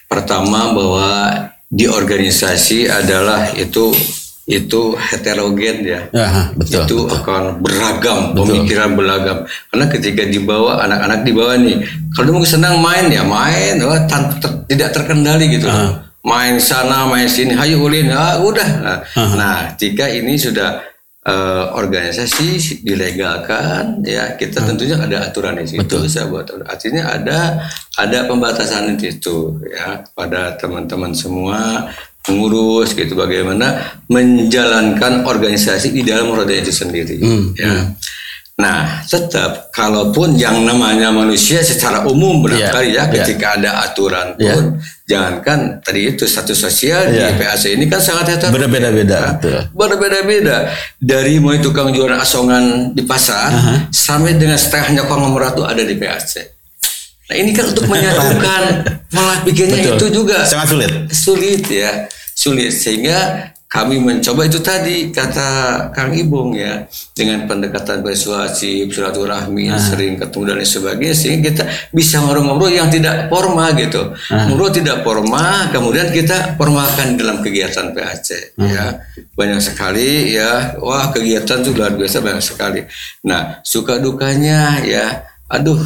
pertama 0.04 0.70
bahwa 0.70 1.10
di 1.66 1.86
organisasi 1.86 2.86
adalah 2.86 3.50
itu 3.54 3.94
itu 4.44 4.92
heterogen 4.94 5.86
ya. 5.86 6.00
Aha, 6.12 6.52
betul. 6.58 6.82
itu 6.84 6.98
akan 7.08 7.62
beragam 7.62 8.34
pemikiran 8.34 8.98
beragam. 8.98 9.38
Karena 9.70 9.86
ketika 9.88 10.22
dibawa 10.26 10.82
anak-anak 10.84 11.20
dibawa 11.22 11.54
nih 11.56 11.78
kalau 12.18 12.36
mau 12.36 12.46
senang 12.46 12.82
main 12.82 13.06
ya 13.08 13.22
main. 13.22 13.78
Tan- 14.10 14.38
ter- 14.42 14.66
tidak 14.66 14.90
terkendali 14.90 15.46
gitu 15.54 15.70
main 16.24 16.56
sana 16.58 17.06
main 17.06 17.28
sini. 17.28 17.52
Hayu 17.54 17.78
ulin. 17.84 18.10
Ah 18.10 18.40
udah. 18.40 18.70
Nah, 18.80 18.98
nah 19.36 19.58
jika 19.76 20.08
ini 20.08 20.34
sudah 20.40 20.80
eh, 21.24 21.64
organisasi 21.72 22.80
dilegalkan 22.84 24.04
ya 24.04 24.36
kita 24.36 24.64
tentunya 24.64 25.00
ada 25.00 25.28
aturan 25.28 25.56
di 25.56 25.68
situ 25.68 26.04
saya 26.04 26.28
buat 26.28 26.48
artinya 26.68 27.16
ada 27.16 27.64
ada 27.96 28.18
pembatasan 28.28 28.96
di 28.96 29.08
situ 29.08 29.60
ya 29.68 30.04
pada 30.12 30.56
teman-teman 30.60 31.16
semua 31.16 31.88
pengurus 32.24 32.96
gitu 32.96 33.16
bagaimana 33.16 34.00
menjalankan 34.08 35.28
organisasi 35.28 35.92
di 35.92 36.04
dalam 36.04 36.32
roda 36.32 36.52
itu 36.52 36.72
sendiri 36.72 37.20
ya 37.56 37.92
nah 38.54 39.02
tetap 39.02 39.74
kalaupun 39.74 40.38
yang 40.38 40.62
namanya 40.62 41.10
manusia 41.10 41.58
secara 41.58 42.06
umum 42.06 42.38
barangkali 42.38 42.94
ya 42.94 43.02
Iya. 43.02 43.12
ketika 43.12 43.58
ada 43.58 43.82
aturan 43.82 44.38
pun 44.38 44.78
jangankan 45.04 45.82
tadi 45.82 46.14
itu 46.14 46.22
status 46.22 46.62
sosial 46.62 47.10
Iya. 47.10 47.34
di 47.34 47.42
PAC 47.42 47.74
ini 47.74 47.90
kan 47.90 47.98
sangat 47.98 48.30
heterogen 48.30 48.54
Berbeda-beda, 48.54 49.20
betul. 49.36 49.58
berbeda-beda 49.74 50.70
dari 50.96 51.42
mulai 51.42 51.58
tukang 51.58 51.90
jualan 51.90 52.14
asongan 52.14 52.94
di 52.94 53.02
pasar 53.02 53.50
sampai 53.90 54.38
dengan 54.38 54.54
setengah 54.54 55.02
nyokong 55.02 55.20
nomor 55.20 55.50
satu 55.50 55.66
ada 55.66 55.82
di 55.82 55.98
PAC. 55.98 56.54
Nah 57.24 57.34
ini 57.34 57.50
kan 57.50 57.66
untuk 57.66 57.90
menyatukan 57.90 58.62
malah 59.18 59.42
bikinnya 59.42 59.82
Betul. 59.82 59.96
itu 59.98 60.06
juga 60.14 60.46
Sangat 60.46 60.70
sulit. 60.70 60.90
sulit 61.10 61.62
ya 61.66 62.06
sulit 62.30 62.70
sehingga 62.70 63.50
kami 63.74 63.98
mencoba 63.98 64.46
itu 64.46 64.62
tadi 64.62 65.10
kata 65.10 65.48
Kang 65.90 66.14
Ibung 66.14 66.54
ya 66.54 66.86
dengan 67.10 67.42
pendekatan 67.50 68.06
persuasif 68.06 68.94
silaturahmi 68.94 69.66
sering 69.82 70.14
ketemu 70.14 70.54
dan 70.54 70.58
sebagainya 70.62 71.16
sehingga 71.18 71.50
kita 71.50 71.64
bisa 71.90 72.22
ngobrol-ngobrol 72.22 72.70
yang 72.70 72.86
tidak 72.86 73.26
formal 73.26 73.74
gitu. 73.74 74.14
Ngobrol 74.30 74.70
tidak 74.70 75.02
formal 75.02 75.74
kemudian 75.74 76.14
kita 76.14 76.54
formalkan 76.54 77.18
dalam 77.18 77.42
kegiatan 77.42 77.90
PAC 77.90 78.54
ya. 78.62 79.02
Banyak 79.34 79.58
sekali 79.58 80.38
ya. 80.38 80.78
Wah 80.78 81.10
kegiatan 81.10 81.66
itu 81.66 81.74
luar 81.74 81.98
biasa 81.98 82.22
banyak 82.22 82.46
sekali. 82.46 82.86
Nah 83.26 83.58
suka 83.66 83.98
dukanya 83.98 84.86
ya. 84.86 85.26
Aduh 85.50 85.82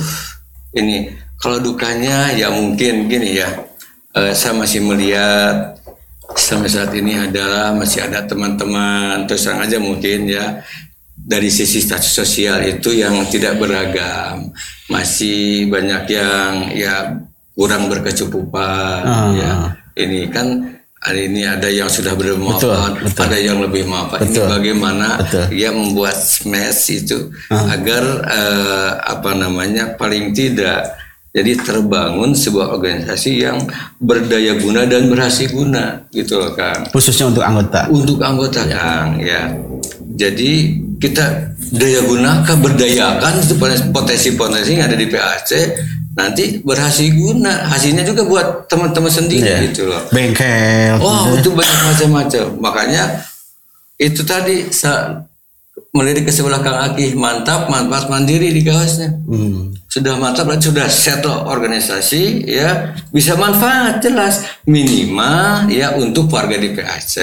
ini 0.77 1.17
kalau 1.41 1.57
dukanya 1.57 2.37
ya 2.37 2.53
mungkin 2.53 3.09
gini 3.09 3.41
ya 3.41 3.49
eh, 4.13 4.37
saya 4.37 4.53
masih 4.61 4.85
melihat 4.85 5.78
sampai 6.29 6.69
saat 6.69 6.93
ini 6.93 7.17
adalah 7.19 7.73
masih 7.73 8.05
ada 8.05 8.25
teman-teman 8.25 9.25
terus 9.25 9.45
terang 9.45 9.65
aja 9.65 9.81
mungkin 9.81 10.29
ya 10.29 10.61
dari 11.19 11.49
sisi 11.49 11.81
status 11.81 12.13
sosial 12.15 12.63
itu 12.63 12.93
yang 12.95 13.25
tidak 13.29 13.57
beragam 13.57 14.53
masih 14.89 15.69
banyak 15.69 16.05
yang 16.09 16.53
ya 16.73 17.17
kurang 17.53 17.89
berkecukupan 17.89 19.01
Ah. 19.03 19.33
ya 19.35 19.53
ini 19.99 20.31
kan 20.31 20.79
hari 20.99 21.27
ini 21.27 21.47
ada 21.47 21.67
yang 21.67 21.87
sudah 21.87 22.15
Betul, 22.59 23.03
betul. 23.03 23.23
ada 23.25 23.39
yang 23.39 23.59
lebih 23.59 23.87
manfaat 23.87 24.27
ini 24.27 24.39
bagaimana 24.41 25.09
Betul. 25.23 25.45
dia 25.51 25.71
membuat 25.71 26.17
smash 26.19 26.91
itu 26.93 27.31
agar 27.51 28.05
eh, 28.27 28.91
apa 29.07 29.31
namanya 29.33 29.95
paling 29.95 30.31
tidak 30.33 30.93
jadi 31.39 31.55
terbangun 31.63 32.35
sebuah 32.35 32.75
organisasi 32.75 33.47
yang 33.47 33.63
berdaya 34.03 34.59
guna 34.59 34.83
dan 34.91 35.07
berhasil 35.07 35.47
guna 35.55 36.03
gitu 36.11 36.35
loh 36.35 36.53
Kang 36.59 36.91
Khususnya 36.91 37.31
untuk 37.31 37.47
anggota. 37.47 37.87
untuk 37.87 38.19
anggota 38.19 38.67
Kang 38.67 39.23
ya 39.23 39.55
jadi 40.19 40.53
kita 40.99 41.55
daya 41.79 42.01
gunakan 42.03 42.57
berdayakan 42.59 43.39
itu 43.39 43.55
potensi-potensi 43.95 44.75
yang 44.75 44.91
ada 44.91 44.99
di 44.99 45.07
PAC 45.07 45.51
nanti 46.19 46.59
berhasil 46.67 47.07
guna 47.15 47.71
hasilnya 47.71 48.03
juga 48.03 48.27
buat 48.27 48.67
teman-teman 48.67 49.07
sendiri 49.07 49.47
Iya. 49.47 49.59
gitu 49.71 49.87
loh 49.87 50.03
Bengkel. 50.11 50.99
Wow, 50.99 51.39
itu 51.39 51.55
banyak 51.55 51.79
macam-macam. 51.87 52.45
Makanya 52.59 53.23
itu 54.03 54.27
tadi 54.27 54.67
melirik 55.95 56.27
ke 56.27 56.33
sebelah 56.35 56.59
Kang 56.59 56.91
Aki 56.91 57.15
mantap, 57.15 57.71
mantap 57.71 58.11
mandiri 58.11 58.51
di 58.51 58.67
kawasnya. 58.67 59.15
Hmm. 59.31 59.71
Sudah 59.99 60.15
mantap 60.15 60.47
dan 60.47 60.63
sudah 60.63 60.87
settle 60.87 61.43
organisasi 61.51 62.47
ya 62.47 62.95
bisa 63.11 63.35
manfaat 63.35 63.99
jelas. 63.99 64.47
Minimal 64.63 65.67
ya 65.75 65.91
untuk 65.99 66.31
warga 66.31 66.55
di 66.55 66.71
PAC 66.71 67.19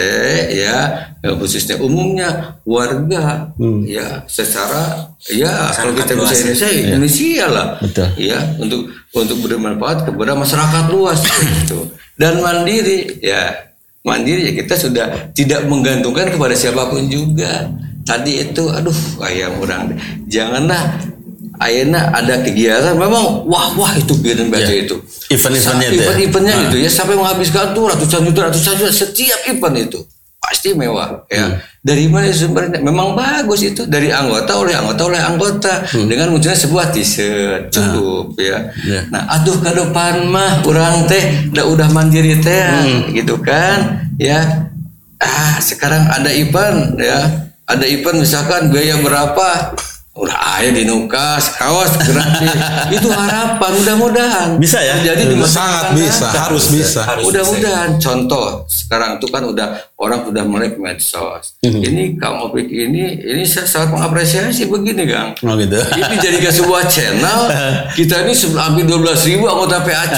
ya 0.52 1.08
ya, 1.24 1.32
khususnya 1.40 1.80
umumnya 1.80 2.60
warga 2.68 3.56
ya 3.88 4.28
secara 4.28 5.08
ya 5.32 5.72
kalau 5.72 5.96
kita 5.96 6.20
bisa 6.20 6.36
Indonesia 6.36 6.68
Indonesia 6.68 7.46
lah 7.48 7.68
Betul. 7.80 8.08
ya 8.20 8.40
untuk 8.60 8.92
untuk 9.16 9.38
bermanfaat 9.48 10.12
kepada 10.12 10.36
masyarakat 10.36 10.84
luas 10.92 11.24
gitu. 11.64 11.96
Dan 12.20 12.44
mandiri 12.44 13.24
ya 13.24 13.72
mandiri 14.04 14.52
ya 14.52 14.54
kita 14.60 14.76
sudah 14.76 15.08
tidak 15.32 15.64
menggantungkan 15.64 16.28
kepada 16.28 16.52
siapa 16.60 16.92
pun 16.92 17.08
juga. 17.08 17.72
Tadi 18.04 18.52
itu 18.52 18.68
aduh 18.68 19.24
ayam 19.24 19.64
orang 19.64 19.96
janganlah 20.28 21.15
Ayeuna 21.58 22.12
ada 22.12 22.40
kegiatan. 22.40 22.94
Memang 22.94 23.44
wah 23.46 23.72
wah 23.74 23.94
itu 23.94 24.14
kegiatan 24.16 24.48
baca 24.48 24.66
Ya. 24.66 24.84
itu. 24.84 24.96
Event-eventnya 25.28 25.88
itu 25.88 25.96
ya? 25.96 26.04
event-eventnya 26.06 26.56
itu 26.66 26.76
ya. 26.80 26.90
Sampai 26.90 27.16
menghabiskan 27.16 27.72
tuh 27.72 27.88
ratusan 27.88 28.22
juta 28.24 28.48
ratusan 28.48 28.74
juta. 28.76 28.92
Setiap 28.92 29.40
event 29.48 29.76
itu 29.82 30.00
pasti 30.38 30.78
mewah 30.78 31.26
ya. 31.26 31.42
Hmm. 31.42 31.58
dari 31.82 32.06
mana 32.06 32.30
sumbernya? 32.30 32.78
Memang 32.78 33.14
bagus 33.14 33.62
itu. 33.62 33.82
Dari 33.84 34.10
anggota 34.10 34.58
oleh 34.58 34.74
anggota 34.74 35.02
oleh 35.06 35.18
anggota. 35.18 35.74
Dengan 35.90 36.30
munculnya 36.30 36.54
sebuah 36.56 36.90
t-shirt 36.90 37.70
cukup 37.70 38.38
ya. 38.38 38.58
Hmm. 38.70 38.86
Ya. 38.86 39.00
nah 39.10 39.22
aduh 39.32 39.58
ke 39.58 39.72
depan 39.72 40.26
mah 40.26 40.62
kurang 40.62 41.06
teh 41.06 41.22
udah 41.50 41.66
udah 41.66 41.88
mandiri 41.90 42.38
teh 42.38 42.62
Hmm. 42.62 43.10
gitu 43.12 43.38
kan 43.40 44.06
ya. 44.18 44.70
Ah 45.18 45.58
sekarang 45.58 46.06
ada 46.06 46.30
event 46.30 46.94
ya. 46.98 47.50
Ada 47.66 47.86
event 47.88 48.22
misalkan 48.22 48.70
biaya 48.70 49.02
berapa 49.02 49.74
udah 50.16 50.64
aja 50.64 50.72
di 50.72 50.88
nukas 50.88 51.60
kaos 51.60 51.92
gratis 52.00 52.48
itu 52.96 53.12
harapan 53.12 53.72
mudah-mudahan 53.76 54.50
Bisa 54.56 54.80
ya? 54.80 54.96
jadi 55.04 55.28
di 55.28 55.36
Sangat 55.44 55.92
bisa, 55.92 56.32
datang. 56.32 56.42
harus 56.48 56.66
bisa. 56.72 57.04
Mudah-mudahan 57.20 58.00
contoh 58.00 58.64
sekarang 58.66 59.20
itu 59.20 59.28
kan 59.28 59.44
udah 59.44 59.68
orang 60.00 60.24
udah 60.24 60.44
melek 60.48 60.80
medsos. 60.80 61.60
Mhm. 61.60 61.80
Ini 61.84 62.04
Kang 62.16 62.40
Opik 62.42 62.64
ini 62.66 63.20
ini 63.20 63.44
saya 63.44 63.68
sangat 63.68 63.92
mengapresiasi 63.92 64.72
begini 64.72 65.04
Kang. 65.04 65.36
Oh 65.44 65.60
gitu. 65.60 65.76
Ini 65.76 66.16
jadikan 66.16 66.54
sebuah 66.54 66.88
channel 66.88 67.40
kita 68.00 68.24
ini 68.24 68.32
hampir 68.56 68.88
12 68.88 69.04
ribu 69.28 69.46
anggota 69.46 69.84
PAC. 69.84 70.16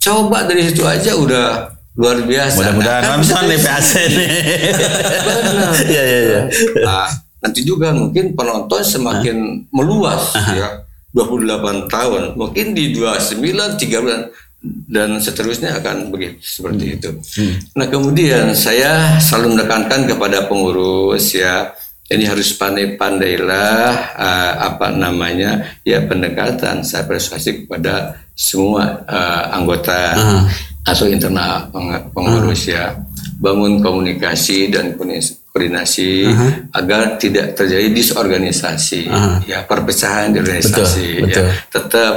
Coba 0.00 0.48
dari 0.48 0.64
situ 0.64 0.80
aja 0.80 1.12
udah 1.12 1.76
luar 1.92 2.24
biasa. 2.24 2.56
Mudah-mudahan 2.56 3.00
Nah, 3.04 3.10
kan 3.12 3.18
bisa 3.20 3.34
nonton 3.36 3.48
nih 3.52 3.60
PAC 3.60 3.88
nih. 4.08 4.28
Benar. 5.28 5.72
Iya 5.84 6.02
iya 6.02 6.18
iya. 6.24 6.40
Nah, 6.80 7.08
nanti 7.46 7.62
juga 7.62 7.94
mungkin 7.94 8.34
penonton 8.34 8.82
semakin 8.82 9.36
meluas 9.70 10.34
ya. 10.50 10.82
28 11.14 11.86
tahun, 11.88 12.22
mungkin 12.36 12.74
di 12.74 12.92
29, 12.92 13.40
30 13.78 14.28
dan 14.84 15.16
seterusnya 15.16 15.78
akan 15.78 16.10
begitu 16.10 16.42
seperti 16.42 16.98
itu. 16.98 17.10
Nah, 17.72 17.86
kemudian 17.86 18.50
saya 18.52 19.16
selalu 19.16 19.56
menekankan 19.56 20.04
kepada 20.04 20.44
pengurus 20.44 21.32
ya, 21.32 21.72
ini 22.06 22.26
harus 22.26 22.52
pandai-pandailah 22.52 23.78
eh, 24.12 24.52
apa 24.60 24.92
namanya 24.92 25.72
ya 25.82 26.02
pendekatan. 26.02 26.82
Saya 26.82 27.06
persuasi 27.06 27.64
kepada 27.64 28.20
semua 28.34 29.06
eh, 29.08 29.42
anggota 29.54 30.18
atau 30.84 31.06
internal 31.08 31.66
peng- 31.72 32.10
pengurus 32.12 32.68
ya 32.68 32.94
bangun 33.36 33.84
komunikasi 33.84 34.72
dan 34.72 34.96
koordinasi- 34.96 35.44
koordinasi 35.52 36.10
agar 36.72 37.16
tidak 37.16 37.52
terjadi 37.52 37.88
disorganisasi 37.92 39.08
ya 39.44 39.64
perpecahan 39.64 40.32
di 40.32 40.40
organisasi 40.40 41.20
Betul, 41.20 41.24
betul. 41.28 41.44
ya 41.44 41.52
tetap 41.68 42.14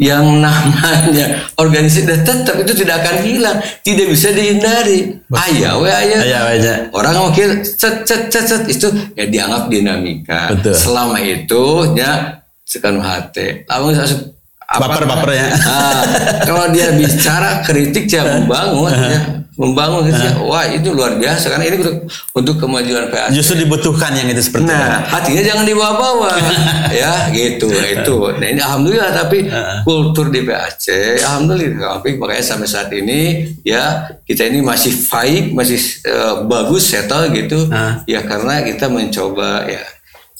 yang 0.00 0.38
namanya 0.40 1.50
organisasi 1.60 2.06
dan 2.06 2.20
tetap 2.22 2.56
itu 2.56 2.72
tidak 2.72 3.04
akan 3.04 3.16
hilang 3.20 3.58
tidak 3.84 4.06
bisa 4.08 4.32
dihindari. 4.32 5.18
Ayah 5.28 5.76
we 5.76 5.90
ayah 5.90 6.20
Ayah 6.56 6.76
orang 6.94 7.14
mungkin 7.20 7.60
cet 7.60 8.06
cet 8.06 8.30
cet 8.32 8.46
cet, 8.48 8.62
itu 8.70 8.86
ya 9.18 9.26
dianggap 9.28 9.66
dinamika. 9.68 10.54
Betul. 10.56 10.72
selama 10.78 11.18
itu 11.20 11.62
ya 11.98 12.38
sekarang 12.64 13.02
hati. 13.02 13.66
Asup 13.66 14.30
apa 14.70 14.86
Baper-baper 14.86 15.30
ya. 15.34 15.46
Ah, 15.66 16.02
kalau 16.46 16.70
dia 16.70 16.94
bicara 16.94 17.58
kritik 17.66 18.06
ya 18.06 18.22
membangun 18.38 18.94
ya 18.94 19.39
membangun 19.60 20.08
gitu 20.08 20.24
ya. 20.24 20.32
wah 20.40 20.64
itu 20.64 20.88
luar 20.96 21.20
biasa. 21.20 21.52
Karena 21.52 21.64
ini 21.68 21.76
untuk, 21.84 21.94
untuk 22.32 22.54
kemajuan 22.56 23.12
PAC 23.12 23.36
Justru 23.36 23.60
dibutuhkan 23.60 24.16
yang 24.16 24.32
itu 24.32 24.40
seperti 24.40 24.72
itu. 24.72 24.72
Nah, 24.72 25.04
hatinya 25.04 25.42
jangan 25.44 25.64
dibawa-bawa, 25.68 26.32
ya 27.04 27.28
gitu. 27.36 27.68
Itu. 27.68 28.32
Nah 28.40 28.46
ini 28.48 28.60
alhamdulillah 28.64 29.12
tapi 29.12 29.44
kultur 29.84 30.32
di 30.32 30.40
PAC, 30.48 31.20
alhamdulillah 31.20 32.00
tapi 32.00 32.16
makanya 32.16 32.44
sampai 32.56 32.68
saat 32.70 32.88
ini 32.96 33.52
ya 33.60 34.08
kita 34.24 34.48
ini 34.48 34.64
masih 34.64 34.96
baik, 35.12 35.52
masih 35.52 35.76
eh, 36.08 36.34
bagus 36.48 36.88
settle 36.88 37.28
gitu, 37.36 37.68
ya 38.08 38.24
karena 38.24 38.64
kita 38.64 38.88
mencoba 38.88 39.68
ya 39.68 39.84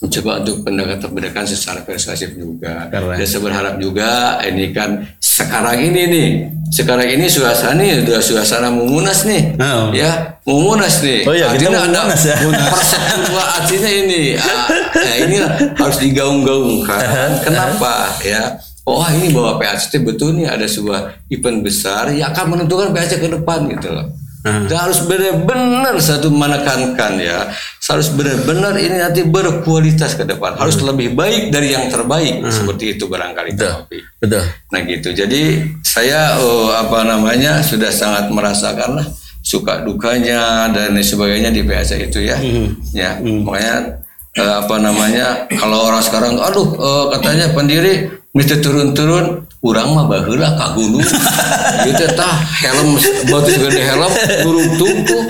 mencoba 0.00 0.40
untuk 0.40 0.64
pendekatan-pendekatan 0.64 1.44
secara 1.44 1.84
persuasif 1.84 2.32
juga. 2.32 2.88
Keren. 2.88 3.20
Dan 3.20 3.26
saya 3.28 3.40
berharap 3.44 3.74
juga 3.76 4.40
ini 4.42 4.72
kan 4.72 4.96
sekarang 5.20 5.76
ini 5.76 6.02
nih, 6.08 6.28
sekarang 6.72 7.04
ini 7.04 7.28
suasana 7.28 7.76
nih 7.76 8.08
udah 8.08 8.20
suasana 8.20 8.72
mumunas 8.72 9.28
nih, 9.28 9.60
Oh. 9.60 9.92
ya 9.92 10.40
mumunas 10.48 11.04
nih. 11.04 11.28
Oh 11.28 11.36
iya, 11.36 11.52
kita 11.52 11.68
Artinya 11.68 11.80
ada 11.84 12.16
ya. 12.16 12.36
persatuan 12.72 13.48
artinya 13.60 13.90
ini 13.92 14.22
ah, 14.34 14.66
ya 14.96 15.12
ini 15.20 15.36
harus 15.76 15.98
digaung-gaungkan 16.00 17.00
kenapa 17.44 18.08
ya 18.24 18.56
oh 18.82 19.04
ini 19.12 19.30
bahwa 19.30 19.60
PACT 19.60 20.00
betul 20.00 20.32
nih 20.34 20.48
ada 20.48 20.64
sebuah 20.64 21.28
event 21.28 21.60
besar 21.60 22.08
yang 22.10 22.32
akan 22.32 22.56
menentukan 22.56 22.90
PAC 22.90 23.20
ke 23.20 23.28
depan 23.28 23.68
gitu 23.68 23.92
loh 23.92 24.10
dan 24.40 24.72
harus 24.72 25.04
benar-benar 25.04 26.00
satu 26.00 26.32
menekankan 26.32 27.20
ya. 27.20 27.52
Harus 27.90 28.08
benar-benar 28.14 28.78
ini 28.78 28.96
nanti 29.02 29.26
berkualitas 29.26 30.14
ke 30.16 30.24
depan. 30.24 30.56
Harus 30.56 30.78
lebih 30.80 31.12
baik 31.12 31.50
dari 31.50 31.74
yang 31.74 31.90
terbaik. 31.90 32.46
Seperti 32.48 32.96
itu 32.96 33.10
barangkali 33.10 33.58
Opi. 33.58 33.98
Betul. 34.22 34.44
Nah 34.70 34.80
gitu. 34.86 35.10
Jadi 35.12 35.42
saya 35.84 36.38
oh, 36.40 36.72
apa 36.72 37.04
namanya 37.04 37.60
sudah 37.60 37.92
sangat 37.92 38.32
merasakan 38.32 39.02
lah. 39.02 39.06
Suka 39.40 39.82
dukanya 39.82 40.70
dan 40.70 40.94
lain 40.94 41.04
sebagainya 41.04 41.50
di 41.50 41.66
PAC 41.66 41.98
itu 42.08 42.24
ya. 42.24 42.38
Ya 42.94 43.18
makanya 43.20 44.00
eh, 44.38 44.54
apa 44.62 44.76
namanya 44.78 45.50
kalau 45.58 45.90
orang 45.90 46.00
sekarang 46.00 46.38
aduh 46.38 46.68
eh, 46.78 47.04
katanya 47.18 47.50
pendiri 47.50 48.08
mesti 48.30 48.62
turun-turun 48.62 49.49
kurang 49.60 49.92
mah 49.92 50.08
baheula 50.08 50.56
ka 50.56 50.72
gunung. 50.72 51.04
Gitu 51.86 52.06
tah 52.16 52.36
helm 52.64 52.96
batu 53.28 53.48
segede 53.52 53.80
helm 53.84 54.12
turun 54.44 54.68
tuku 54.76 55.20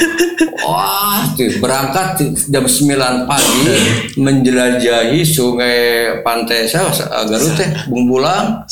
wah 0.64 1.23
tuh, 1.35 1.51
berangkat 1.59 2.23
jam 2.49 2.64
9 2.64 3.29
pagi 3.29 3.62
menjelajahi 4.25 5.21
sungai 5.27 5.77
pantai 6.23 6.69
saya 6.71 6.90
Garut 7.27 7.53
teh 7.59 7.69
Bumbulang 7.90 8.64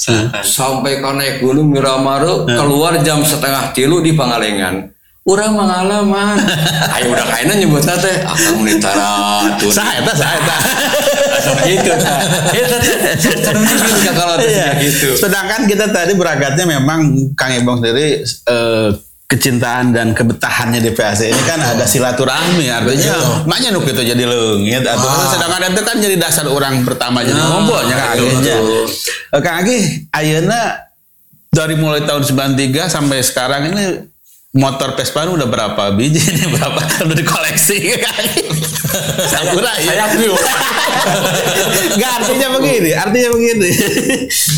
sampai 0.43 1.03
ke 1.03 1.11
naik 1.11 1.35
gunung 1.43 1.75
Miramaru 1.75 2.47
keluar 2.47 2.99
jam 3.03 3.21
setengah 3.23 3.75
tilu 3.75 4.01
di 4.01 4.15
Pangalengan. 4.15 4.95
Urang 5.29 5.61
pengalaman. 5.61 6.41
Ayo 6.97 7.13
udah 7.13 7.27
kayaknya 7.29 7.61
nyebut 7.61 7.85
teh 7.85 8.17
akan 8.25 8.65
menitara. 8.65 9.45
Sah 9.69 10.01
eta, 10.01 10.13
sah 10.17 10.33
gitu. 11.67 11.93
Itu 12.53 12.77
juga 13.77 14.13
kalau 14.15 14.37
Iya. 14.41 14.79
gitu. 14.81 15.17
Sedangkan 15.17 15.67
kita 15.67 15.91
tadi 15.91 16.13
berangkatnya 16.15 16.65
memang 16.65 17.33
Kang 17.35 17.53
Ibong 17.53 17.81
sendiri 17.81 18.23
eh, 18.25 18.89
kecintaan 19.29 19.93
dan 19.93 20.17
kebetahannya 20.17 20.81
di 20.81 20.89
PAC 20.89 21.29
ini 21.29 21.43
kan 21.45 21.61
ada 21.61 21.85
silaturahmi 21.85 22.65
artinya 22.65 23.45
maknya 23.45 23.77
nuk 23.77 23.85
itu 23.85 24.01
jadi 24.01 24.25
leungit 24.25 24.81
atau 24.81 25.05
sedangkan 25.29 25.69
itu 25.69 25.83
kan 25.85 25.97
jadi 26.01 26.17
dasar 26.17 26.49
orang 26.49 26.81
pertama 26.81 27.21
jadi 27.21 27.37
ngobrolnya 27.37 27.93
Kang 27.93 28.11
Agi 28.17 28.29
nya. 28.41 28.57
Eh, 29.37 29.41
Kang 29.45 29.57
Agi 29.61 29.77
ayeuna 30.17 30.81
dari 31.53 31.77
mulai 31.77 32.09
tahun 32.09 32.25
93 32.25 32.89
sampai 32.89 33.21
sekarang 33.21 33.69
ini 33.69 33.85
motor 34.57 34.97
Vespa 34.97 35.29
udah 35.29 35.45
berapa 35.45 35.93
biji 35.93 36.25
ini 36.33 36.45
berapa 36.57 36.81
udah 37.05 37.17
dikoleksi 37.17 38.01
Kang 38.01 38.17
Agi? 38.25 38.45
Saya 39.29 39.53
ya. 39.85 40.09
Enggak 41.93 42.13
artinya 42.25 42.49
begini, 42.57 42.91
artinya 42.97 43.31
begini. 43.37 43.71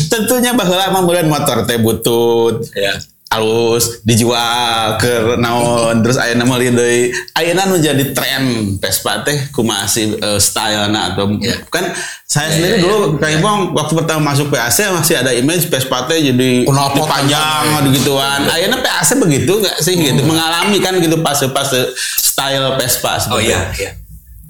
Tentunya 0.07 0.51
bahwa 0.55 1.03
kemudian 1.03 1.27
motor 1.27 1.67
teh 1.67 1.75
butut, 1.75 2.63
Ya. 2.71 2.95
Halus 3.31 4.03
dijual 4.03 4.99
ke 4.99 5.39
naon 5.39 6.03
terus 6.03 6.19
ayeuna 6.19 6.43
mah 6.43 6.59
deui. 6.59 7.15
Ayeuna 7.31 7.63
nu 7.71 7.79
jadi 7.79 8.11
tren 8.11 8.75
Vespa 8.75 9.23
teh 9.23 9.47
kumaha 9.55 9.87
sih 9.87 10.11
eh, 10.19 10.39
stylena 10.39 11.15
atau 11.15 11.31
kan 11.71 11.95
saya 12.27 12.51
sendiri 12.51 12.83
dulu 12.83 13.15
Kang 13.15 13.31
Ibong 13.39 13.59
waktu 13.71 13.93
pertama 13.95 14.35
masuk 14.35 14.51
PAC 14.51 14.91
masih 14.91 15.15
ada 15.23 15.31
image 15.31 15.71
Vespa 15.71 16.11
teh 16.11 16.19
jadi 16.19 16.67
Kenapa 16.67 16.99
panjang 17.07 17.87
gituan 17.95 18.51
ayeuna 18.51 18.83
PAC 18.83 19.15
begitu 19.15 19.63
enggak 19.63 19.79
sih 19.79 19.95
gitu? 19.95 20.21
Mengalami 20.27 20.77
kan 20.83 20.99
gitu 20.99 21.15
fase-fase 21.23 21.95
style 22.19 22.75
Vespa 22.75 23.15
Oh 23.31 23.39
iya, 23.39 23.71
iya. 23.79 23.95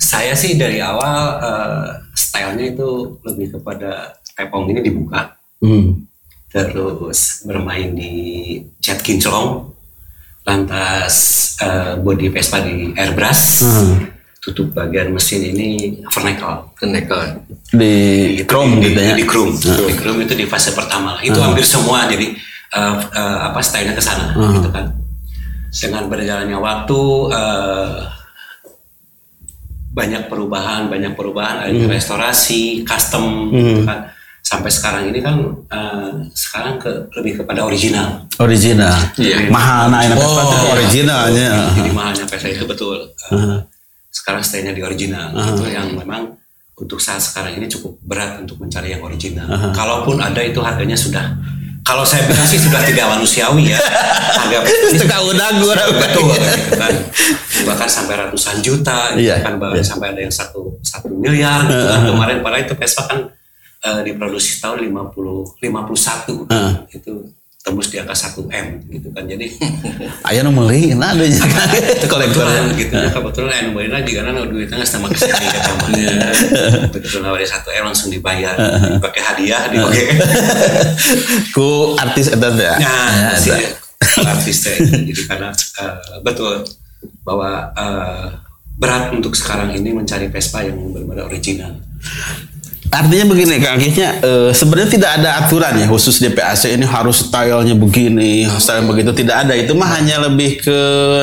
Saya 0.02 0.34
sih 0.34 0.58
dari 0.58 0.82
awal 0.82 1.38
eh, 1.38 1.88
stylenya 2.18 2.74
itu 2.74 3.22
lebih 3.22 3.54
kepada 3.58 4.18
tepong 4.34 4.66
ini 4.74 4.82
dibuka, 4.82 5.38
Hmm. 5.62 6.10
Terus 6.52 7.48
bermain 7.48 7.96
di 7.96 8.14
cat 8.84 9.00
kinclong, 9.00 9.72
lantas 10.44 11.16
eh, 11.64 11.96
body 11.96 12.28
Vespa 12.28 12.60
di 12.60 12.92
airbrush, 12.92 13.64
tutup 14.44 14.76
bagian 14.76 15.16
mesin 15.16 15.48
ini 15.56 16.02
vernacle. 16.12 16.76
Kenekan. 16.76 17.48
di 17.72 18.44
chrome 18.44 18.84
di, 18.84 18.92
gitu 18.92 19.00
ya 19.00 19.14
di 19.16 19.24
chrome, 19.24 19.56
di 19.56 19.96
chrome 19.96 20.28
itu 20.28 20.34
di 20.36 20.44
fase 20.44 20.76
pertama 20.76 21.16
lah. 21.16 21.22
Itu 21.24 21.40
hampir 21.40 21.64
semua 21.64 22.04
jadi 22.12 22.36
eh, 22.76 22.96
eh, 23.16 23.38
apa 23.48 23.60
stylenya 23.64 23.96
ke 23.96 24.04
sana 24.04 24.36
gitu 24.36 24.70
kan. 24.74 24.92
Dengan 25.72 26.04
berjalannya 26.12 26.58
waktu 26.60 27.00
eh, 27.32 27.96
banyak 29.92 30.32
perubahan, 30.32 30.88
banyak 30.88 31.14
perubahan, 31.16 31.68
ada 31.68 31.86
restorasi, 31.88 32.84
custom 32.88 33.52
gitu 33.52 33.84
kan. 33.88 34.12
Sampai 34.42 34.68
sekarang 34.68 35.08
ini 35.08 35.20
kan 35.20 35.38
eh, 35.66 36.12
sekarang 36.30 36.76
ke 36.76 36.90
lebih 37.14 37.40
kepada 37.40 37.62
original. 37.62 38.26
original 38.36 38.92
Iya. 39.16 39.48
mahal 39.48 39.88
nah 39.88 40.02
enak 40.02 40.18
teh 40.18 40.28
Oh. 40.28 40.74
originalnya 40.74 41.50
Jadi 41.72 41.90
mahalnya 41.90 42.26
PSA 42.26 42.50
itu 42.52 42.66
betul. 42.66 42.98
Eh, 43.32 43.58
Sekarang 44.10 44.42
stylenya 44.42 44.74
di 44.74 44.82
original. 44.82 45.32
Itu 45.32 45.64
yang 45.66 45.94
memang 45.94 46.36
untuk 46.74 46.98
saat 46.98 47.20
sekarang 47.20 47.56
ini 47.56 47.70
cukup 47.70 47.96
berat 48.02 48.38
untuk 48.38 48.58
mencari 48.58 48.92
yang 48.92 49.00
original. 49.00 49.48
Kalaupun 49.72 50.18
ada 50.18 50.42
itu 50.42 50.60
harganya 50.60 50.96
sudah 50.96 51.32
kalau 51.82 52.06
saya 52.06 52.22
bilang 52.24 52.46
sih 52.46 52.58
sudah 52.58 52.78
tidak 52.82 53.08
manusiawi 53.08 53.72
ya. 53.72 53.80
Harga 54.38 54.62
Teka 54.92 55.18
udah 55.24 55.50
gua 55.58 55.74
betul 55.92 56.30
gitu 56.30 56.76
kan. 56.76 56.94
Bahkan 57.64 57.88
sampai 57.88 58.14
ratusan 58.18 58.60
juta 58.60 59.14
gitu 59.14 59.26
Iya, 59.26 59.42
kan 59.42 59.58
bahkan 59.58 59.78
iya. 59.78 59.86
sampai 59.86 60.08
ada 60.12 60.20
yang 60.20 60.30
satu 60.30 60.78
satu 60.82 61.10
miliar 61.10 61.64
gitu 61.64 61.82
kan. 61.84 62.00
Kemarin 62.06 62.38
padahal 62.42 62.62
itu 62.64 62.74
Vespa 62.76 63.06
kan 63.06 63.20
eh, 63.82 64.02
diproduksi 64.06 64.62
tahun 64.62 64.90
50 64.90 65.58
51 65.62 66.94
itu 66.94 67.14
tembus 67.62 67.94
di 67.94 68.02
angka 68.02 68.18
1 68.18 68.42
M 68.50 68.68
gitu 68.90 69.08
kan. 69.14 69.24
Jadi 69.30 69.46
Ayo 70.28 70.42
nu 70.42 70.52
meuli 70.54 70.94
nah 70.98 71.14
ada 71.14 71.26
kolektor 72.10 72.42
kebetulan 72.42 72.74
gitu. 72.74 72.94
Ya 72.98 73.10
kebetulan 73.14 73.54
anu 73.62 73.70
balik 73.78 73.92
lagi 73.94 74.12
karena 74.18 74.30
nu 74.34 74.50
duitnya 74.50 74.82
nggak 74.82 74.90
sama 74.90 75.08
ke 75.14 75.18
sini 75.22 75.46
ya 75.46 75.60
teman 75.62 75.92
betul 76.90 77.22
satu 77.46 77.70
M 77.70 77.84
langsung 77.86 78.10
dibayar. 78.10 78.58
Pakai 78.98 79.22
hadiah 79.22 79.70
dipakai. 79.70 80.06
Ku 81.56 81.94
artis 82.02 82.34
eta 82.34 82.50
teh. 82.50 82.76
nah 82.82 82.82
Ya, 82.82 83.38
si 83.38 83.54
artis 84.26 84.58
teh 84.66 84.78
jadi 84.82 85.22
karena 85.30 85.54
eh, 85.54 85.96
betul 86.26 86.66
bahwa 87.22 87.70
eh, 87.78 88.28
berat 88.82 89.14
untuk 89.14 89.38
sekarang 89.38 89.78
ini 89.78 89.94
mencari 89.94 90.34
Vespa 90.34 90.66
yang 90.66 90.82
benar-benar 90.90 91.30
original 91.30 91.78
Artinya 92.92 93.26
begini 93.32 93.56
Kang 93.64 93.80
Akisnya 93.80 94.20
eh, 94.20 94.52
sebenarnya 94.52 94.92
tidak 94.92 95.12
ada 95.24 95.30
aturan 95.40 95.80
ya 95.80 95.88
khusus 95.88 96.20
di 96.20 96.28
PAC 96.28 96.76
ini 96.76 96.84
harus 96.84 97.24
stylenya 97.24 97.72
begini, 97.80 98.44
style 98.60 98.84
begitu 98.84 99.16
tidak 99.16 99.48
ada. 99.48 99.56
Itu 99.56 99.72
mah 99.80 99.96
hanya 99.96 100.28
lebih 100.28 100.60
ke 100.60 100.80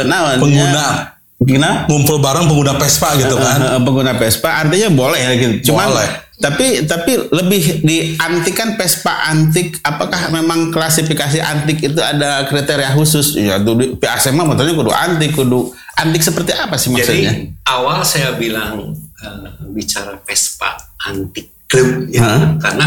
naon 0.08 0.40
Pengguna. 0.40 1.12
Gimana? 1.38 1.86
ngumpul 1.86 2.18
bareng 2.18 2.50
pengguna 2.50 2.74
Vespa 2.82 3.14
gitu 3.14 3.38
kan 3.38 3.62
Eh, 3.62 3.70
eh, 3.78 3.80
pengguna 3.86 4.18
Vespa 4.18 4.58
artinya 4.58 4.90
boleh 4.90 5.20
ya 5.22 5.32
gitu. 5.38 5.70
Cuman 5.70 5.94
Boleh. 5.94 6.10
tapi 6.38 6.82
tapi 6.82 7.12
lebih 7.30 7.86
diantikan 7.86 8.74
Vespa 8.74 9.30
antik 9.30 9.78
apakah 9.86 10.34
memang 10.34 10.74
klasifikasi 10.74 11.38
antik 11.38 11.78
itu 11.78 12.00
ada 12.02 12.42
kriteria 12.50 12.90
khusus 12.98 13.38
ya 13.38 13.62
tuh 13.62 13.78
di 13.78 13.94
PAC 13.94 14.34
mah 14.34 14.50
motornya 14.50 14.74
kudu 14.74 14.90
antik 14.90 15.30
kudu 15.38 15.70
antik 15.94 16.26
seperti 16.26 16.58
apa 16.58 16.74
sih 16.74 16.90
maksudnya? 16.90 17.30
Jadi 17.30 17.54
awal 17.70 18.02
saya 18.02 18.34
bilang 18.34 18.98
eh, 19.22 19.50
bicara 19.70 20.18
Vespa 20.26 20.74
antik 21.06 21.57
klub 21.68 22.08
ya, 22.08 22.24
Hah? 22.24 22.56
karena 22.56 22.86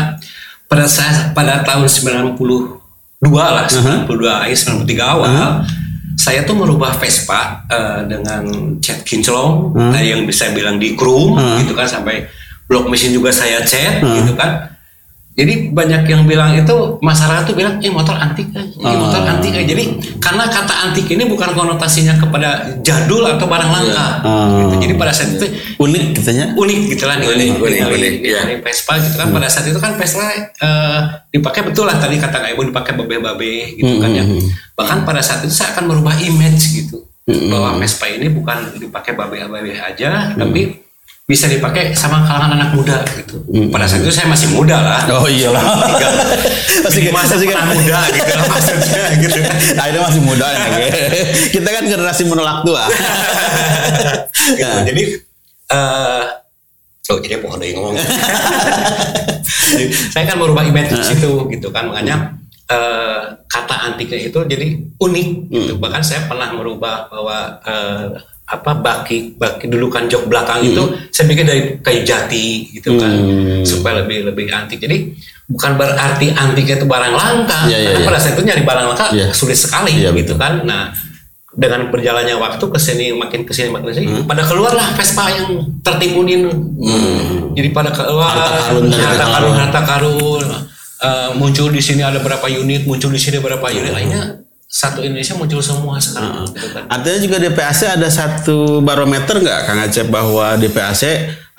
pada 0.65 0.85
saat 0.89 1.37
pada 1.37 1.61
tahun 1.61 1.85
92 1.85 2.41
lah 3.29 3.65
92 3.69 4.09
akhir 4.25 4.57
93 4.87 4.97
awal 4.97 5.29
saya 6.17 6.45
tuh 6.45 6.57
merubah 6.57 6.97
Vespa 6.97 7.65
eh, 7.69 7.99
dengan 8.09 8.43
cat 8.81 9.05
kinclong 9.05 9.77
eh, 9.95 10.11
yang 10.11 10.25
bisa 10.25 10.49
bilang 10.51 10.81
di 10.81 10.97
chrome 10.97 11.37
gitu 11.61 11.77
kan 11.77 11.85
sampai 11.85 12.25
blok 12.65 12.87
mesin 12.89 13.13
juga 13.13 13.29
saya 13.29 13.61
cat 13.61 14.01
gitu 14.01 14.33
kan 14.33 14.70
jadi 15.31 15.71
banyak 15.71 16.11
yang 16.11 16.27
bilang 16.27 16.51
itu 16.59 16.99
masyarakat 16.99 17.47
tuh 17.47 17.55
bilang, 17.55 17.79
eh 17.79 17.87
motor 17.87 18.19
antik, 18.19 18.51
eh. 18.51 18.67
ini 18.67 18.95
motor 18.99 19.23
antik. 19.23 19.55
eh." 19.55 19.63
Jadi 19.63 19.83
karena 20.19 20.43
kata 20.43 20.73
antik 20.91 21.07
ini 21.07 21.23
bukan 21.23 21.55
konotasinya 21.55 22.19
kepada 22.19 22.75
jadul 22.83 23.23
atau 23.23 23.47
barang 23.47 23.71
langka. 23.71 24.07
Gitu. 24.59 24.75
Jadi 24.83 24.93
pada 24.99 25.11
saat 25.15 25.31
itu 25.39 25.47
Unik 25.81 26.03
katanya. 26.19 26.45
unik 26.53 26.79
gitu 26.93 27.03
lah 27.09 27.15
nih 27.17 27.27
Unik, 27.31 27.49
unik 27.57 27.61
unik, 27.63 27.81
unik, 27.89 28.13
iya. 28.21 28.39
Dari 28.45 28.55
Vespa 28.61 28.93
gitu 29.01 29.15
kan 29.17 29.27
pada 29.33 29.47
saat 29.49 29.65
itu 29.65 29.79
kan 29.81 29.91
Vespa 29.97 30.23
eh, 30.37 30.99
dipakai 31.33 31.61
betul 31.65 31.89
lah 31.89 31.97
tadi 31.97 32.21
kata 32.21 32.37
Kak 32.37 32.49
Ibu 32.53 32.69
dipakai 32.69 32.93
babe-babe 32.99 33.81
gitu 33.81 33.97
kan 33.97 34.11
ya 34.13 34.23
bahkan 34.77 35.01
pada 35.07 35.23
saat 35.25 35.41
itu 35.41 35.53
saya 35.53 35.73
akan 35.73 35.89
merubah 35.89 36.13
image 36.21 36.61
gitu 36.75 37.07
bahwa 37.25 37.81
Vespa 37.81 38.05
ini 38.11 38.29
bukan 38.29 38.77
dipakai 38.77 39.17
babe-babe 39.17 39.73
aja 39.79 40.37
tapi 40.37 40.80
bisa 41.31 41.47
dipakai 41.47 41.95
sama 41.95 42.27
kalangan 42.27 42.59
anak 42.59 42.75
muda 42.75 42.99
gitu 43.15 43.39
pada 43.71 43.87
saat 43.87 44.03
itu 44.03 44.11
saya 44.11 44.27
masih 44.27 44.51
muda 44.51 44.83
lah 44.83 44.99
Oh 45.15 45.31
iyalah. 45.31 45.63
masih 46.83 47.07
saya 47.07 47.15
masih 47.15 47.47
pernah 47.47 47.71
muda 47.71 47.99
gitu 48.11 48.31
lah 48.35 48.47
maksudnya 48.51 49.03
gitu 49.23 49.39
kan 49.39 49.55
Akhirnya 49.79 50.01
masih 50.11 50.21
muda 50.27 50.47
ya. 50.51 50.67
Kita 51.55 51.69
kan 51.71 51.83
generasi 51.87 52.23
menolak 52.27 52.67
tua. 52.67 52.83
gitu. 54.59 54.67
Jadi 54.91 55.03
eh 55.71 56.23
oh 57.11 57.17
jadi 57.23 57.39
pohon 57.39 57.63
yang 57.63 57.79
ngomong. 57.79 57.95
Jadi, 59.71 59.85
saya 60.11 60.23
kan 60.27 60.35
merubah 60.35 60.67
image 60.67 60.91
di 60.91 61.03
situ 61.03 61.47
gitu 61.47 61.67
kan 61.71 61.87
makanya 61.87 62.35
eh, 62.67 63.39
kata 63.47 63.75
antiknya 63.91 64.19
itu 64.27 64.39
jadi 64.51 64.67
unik 64.99 65.27
gitu. 65.47 65.73
Bahkan 65.79 66.03
saya 66.03 66.27
pernah 66.27 66.51
merubah 66.51 67.07
bahwa 67.07 67.55
eh, 67.63 68.05
apa 68.51 68.75
baki 68.75 69.39
baki 69.39 69.71
dulu 69.71 69.87
kan 69.87 70.11
jok 70.11 70.27
belakang 70.27 70.59
itu 70.67 70.83
saya 71.07 71.31
bikin 71.31 71.47
dari 71.47 71.61
kayu 71.79 72.03
jati 72.03 72.67
gitu 72.75 72.99
kan 72.99 73.11
supaya 73.63 74.03
lebih 74.03 74.27
lebih 74.27 74.51
antik. 74.51 74.83
Jadi 74.83 75.15
bukan 75.47 75.79
berarti 75.79 76.35
antik 76.35 76.67
itu 76.67 76.83
barang 76.83 77.13
langka. 77.15 77.71
Iya, 77.71 77.77
iya, 77.79 77.89
Karena 77.95 77.99
iya. 78.03 78.07
pada 78.11 78.19
saat 78.19 78.33
itu 78.35 78.43
nyari 78.43 78.63
barang 78.67 78.85
langka 78.91 79.07
Iya. 79.15 79.27
sulit 79.31 79.55
sekali 79.55 80.03
Iya, 80.03 80.11
gitu 80.11 80.35
kan. 80.35 80.67
Nah, 80.67 80.91
dengan 81.51 81.91
berjalannya 81.91 82.35
waktu 82.39 82.63
ke 82.63 82.79
sini 82.79 83.11
makin 83.15 83.43
ke 83.43 83.51
sini 83.51 83.67
makin 83.71 83.91
ke 83.91 83.95
sini 83.99 84.07
pada 84.23 84.47
keluarlah 84.47 84.95
Vespa 84.95 85.27
yang 85.35 85.59
tertimbunin 85.83 86.47
jadi 87.51 87.75
pada 87.75 87.91
keluar 87.91 88.31
Harta 88.31 88.71
karun 88.71 88.87
harta 88.87 89.25
karun 89.27 89.55
harta 89.59 89.81
karun 89.83 90.43
Eh, 91.01 91.33
muncul 91.33 91.73
di 91.73 91.81
sini 91.81 92.05
ada 92.05 92.21
berapa 92.21 92.45
unit 92.45 92.85
muncul 92.85 93.09
di 93.09 93.17
sini 93.17 93.41
berapa 93.41 93.73
unit 93.73 93.89
lainnya 93.89 94.40
satu 94.71 95.03
Indonesia 95.03 95.36
muncul 95.36 95.60
semua 95.60 95.99
sekarang 95.99 96.47
gitu 96.47 96.71
kan. 96.71 96.88
Artinya 96.88 97.19
juga 97.19 97.38
di 97.38 97.51
PAC 97.51 97.91
ada 97.91 98.07
satu 98.07 98.79
barometer 98.79 99.36
nggak 99.38 99.60
Kang 99.67 99.79
Acep 99.81 100.07
bahwa 100.07 100.55
di 100.55 100.71
PAC 100.71 101.01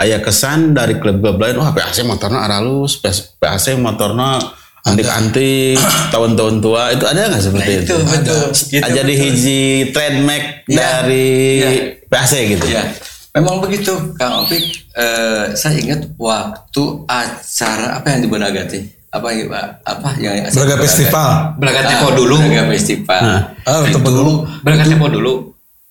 ayah 0.00 0.18
kesan 0.18 0.72
dari 0.72 0.96
klub-klub 0.96 1.36
lain 1.36 1.60
wah 1.60 1.70
PAC 1.70 2.00
motornya 2.02 2.40
aralus, 2.40 2.96
PAC 3.36 3.76
motornya 3.76 4.40
antik-antik, 4.82 5.76
tahun-tahun 6.08 6.56
tua 6.58 6.90
itu 6.90 7.04
ada 7.04 7.28
nggak 7.28 7.44
seperti 7.44 7.70
Nah, 7.70 7.78
itu? 7.78 7.84
itu 7.84 7.96
betul. 8.02 8.44
Gitu, 8.50 8.80
Jadi 8.82 9.12
betul. 9.12 9.24
hiji 9.28 9.62
trademark 9.92 10.44
Ya, 10.64 10.76
dari 10.80 11.28
ya. 11.60 11.70
PAC 12.08 12.32
gitu. 12.48 12.64
Ya, 12.66 12.82
memang 13.30 13.60
begitu, 13.60 13.92
Kang 14.16 14.42
Opik. 14.42 14.64
Eh, 14.92 15.44
saya 15.52 15.76
ingat 15.76 16.08
waktu 16.16 16.82
acara 17.06 18.00
apa 18.00 18.06
yang 18.10 18.20
di 18.20 18.28
Bonagati? 18.28 18.80
Apa 19.12 19.28
ya, 19.28 19.44
Pak? 19.44 19.66
Apa 19.84 20.08
yang 20.16 20.34
Braga 20.48 20.76
Festival. 20.80 21.28
Braga 21.60 21.80
Ah, 21.84 21.88
Tempo 21.92 22.08
dulu 22.16 22.36
Braga 22.40 22.64
Festival. 22.72 23.22
Ah, 23.68 23.84
itu 23.84 23.92
Tempo 23.92 24.08
dulu. 24.08 24.32
Braga 24.64 24.84
Tempo 24.88 25.06
dulu 25.12 25.32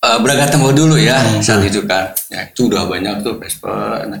eh, 0.02 0.18
Braga 0.18 0.44
Tempo 0.50 0.68
dulu 0.74 0.94
ya 0.98 1.22
saat 1.38 1.62
itu 1.62 1.86
kan. 1.86 2.10
Ya, 2.34 2.42
itu 2.50 2.66
udah 2.66 2.90
banyak 2.90 3.22
tuh 3.22 3.38
Vespa. 3.38 4.02
Nah, 4.10 4.18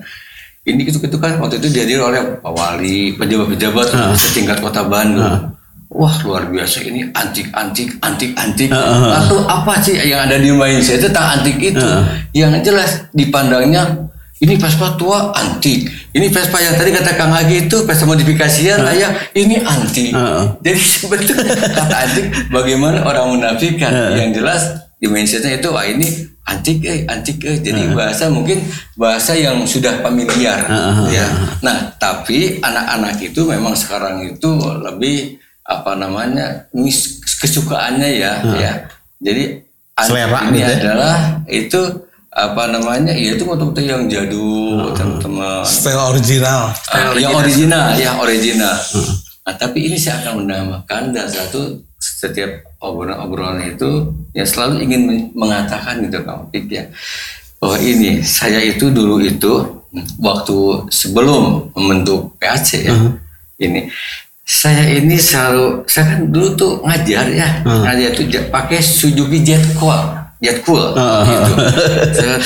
ini 0.62 0.86
gitu 0.86 1.02
gitu 1.02 1.18
kan 1.18 1.42
waktu 1.42 1.58
itu 1.58 1.74
dihadiri 1.74 1.98
oleh 1.98 2.22
Pak 2.38 2.52
Wali, 2.54 3.18
pejabat-pejabat 3.18 3.90
setingkat 4.14 4.62
kota 4.62 4.86
Bandung. 4.86 5.50
Wah 5.92 6.14
luar 6.24 6.48
biasa 6.48 6.86
ini 6.88 7.04
antik 7.12 7.52
antik 7.52 7.98
antik 8.00 8.32
antik. 8.38 8.70
Lalu 8.72 9.36
apa 9.44 9.76
sih 9.82 9.98
yang 9.98 10.24
ada 10.24 10.38
di 10.40 10.48
itu 10.48 10.96
tentang 11.10 11.36
antik 11.36 11.58
itu? 11.58 11.88
Yang 12.32 12.70
jelas 12.70 12.90
dipandangnya 13.12 14.08
ini 14.42 14.58
Vespa 14.58 14.98
tua 14.98 15.30
antik. 15.30 15.86
Ini 16.10 16.26
Vespa 16.26 16.58
yang 16.58 16.74
tadi 16.74 16.90
kata 16.90 17.14
Kang 17.14 17.30
Agi 17.30 17.70
itu 17.70 17.86
Vespa 17.86 18.10
modifikasian 18.10 18.82
ya. 18.90 19.14
Ini 19.38 19.62
antik. 19.62 20.10
Heeh. 20.10 20.44
Jadi 20.58 20.80
sebetulnya 20.98 21.54
kata 21.70 21.94
antik 21.94 22.26
bagaimana 22.50 23.06
orang 23.06 23.38
menafikan? 23.38 24.18
Yang 24.18 24.42
jelas 24.42 24.62
di 24.98 25.06
mindsetnya 25.06 25.62
itu 25.62 25.70
wah 25.70 25.86
ini 25.86 26.10
antik 26.42 26.82
eh 26.82 27.06
antik 27.06 27.38
eh. 27.46 27.62
Jadi 27.62 27.94
bahasa 27.94 28.26
mungkin 28.34 28.66
bahasa 28.98 29.38
yang 29.38 29.62
sudah 29.62 30.02
familiar 30.02 30.58
ya. 31.06 31.26
Nah, 31.62 31.94
tapi 32.02 32.58
anak-anak 32.58 33.22
itu 33.22 33.46
memang 33.46 33.78
sekarang 33.78 34.26
itu 34.26 34.58
lebih 34.82 35.38
apa 35.62 35.94
namanya 35.94 36.66
mis- 36.74 37.22
kesukaannya 37.38 38.10
ya 38.18 38.32
ya. 38.58 38.72
Jadi 39.22 39.62
antik 39.94 40.18
Selera 40.18 40.38
ini 40.50 40.58
gitu 40.58 40.66
ya. 40.66 40.76
adalah 40.82 41.16
itu 41.46 41.80
apa 42.32 42.64
namanya? 42.66 43.12
Ya 43.12 43.36
itu 43.36 43.44
betul-betul 43.44 43.84
yang 43.84 44.02
jadul 44.06 44.88
teman-teman. 44.92 45.60
Style 45.62 46.00
original. 46.08 46.72
Ah, 46.88 47.12
yang 47.14 47.32
original, 47.38 47.86
yang 47.94 48.16
original. 48.18 48.76
Nah, 49.42 49.54
tapi 49.54 49.78
ini 49.84 49.96
saya 49.96 50.22
akan 50.22 50.40
menambahkan 50.40 51.12
dan 51.12 51.26
satu 51.26 51.76
setiap 51.98 52.50
obrolan-obrolan 52.78 53.62
itu 53.68 53.90
ya 54.32 54.42
selalu 54.42 54.82
ingin 54.82 55.00
men- 55.02 55.30
mengatakan 55.32 56.00
gitu 56.00 56.18
Kang 56.22 56.46
Opik 56.46 56.66
ya 56.66 56.86
bahwa 57.58 57.78
ini 57.78 58.18
saya 58.20 58.58
itu 58.58 58.90
dulu 58.90 59.18
itu 59.18 59.52
waktu 60.18 60.58
sebelum 60.88 61.70
membentuk 61.74 62.34
PAC 62.38 62.82
ya 62.82 62.94
ini 63.56 63.86
saya 64.42 64.82
ini 64.88 65.14
selalu 65.14 65.86
saya 65.86 66.04
kan 66.10 66.26
dulu 66.26 66.48
tuh 66.52 66.72
ngajar 66.82 67.26
ya 67.28 67.48
ngajar 67.62 68.10
tuh 68.12 68.26
ja- 68.26 68.48
pakai 68.48 68.78
Suzuki 68.78 69.42
Jet 69.42 69.62
Cool 69.76 70.02
Jet 70.42 70.58
Cool 70.66 70.90
gitu 70.92 71.52
Set, 72.12 72.42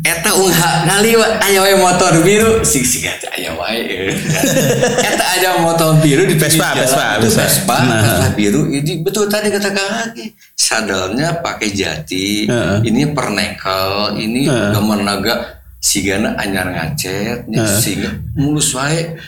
Eta 0.00 0.32
ungha 0.32 0.88
kali 0.88 1.12
aya 1.18 1.60
wae 1.60 1.76
motor 1.76 2.24
biru 2.24 2.64
sing 2.64 2.80
sing 2.80 3.04
eta 3.04 3.28
aya 3.36 3.52
wae. 3.52 4.08
Eta 5.12 5.24
ada 5.36 5.60
motor 5.60 6.00
biru 6.00 6.24
di 6.24 6.40
Vespa. 6.40 6.72
Vespa, 6.72 7.20
Vespa. 7.20 7.44
Vespa, 7.44 7.76
Nah. 7.84 8.00
Vespa 8.00 8.26
biru. 8.32 8.64
Ini 8.64 9.04
betul 9.04 9.28
tadi 9.28 9.52
kata 9.52 9.68
Kang 9.76 10.08
Aki. 10.08 10.24
Sadelnya 10.56 11.44
pakai 11.44 11.68
jati. 11.68 12.48
Heeh. 12.48 12.80
Ini 12.80 13.12
pernekel, 13.12 14.16
ini 14.16 14.48
Heeh. 14.48 14.72
gambar 14.72 15.00
naga 15.04 15.34
sigana 15.76 16.32
anyar 16.40 16.72
ngacet, 16.72 17.44
sehingga 17.68 18.08
mulus 18.40 18.72
wae. 18.72 19.20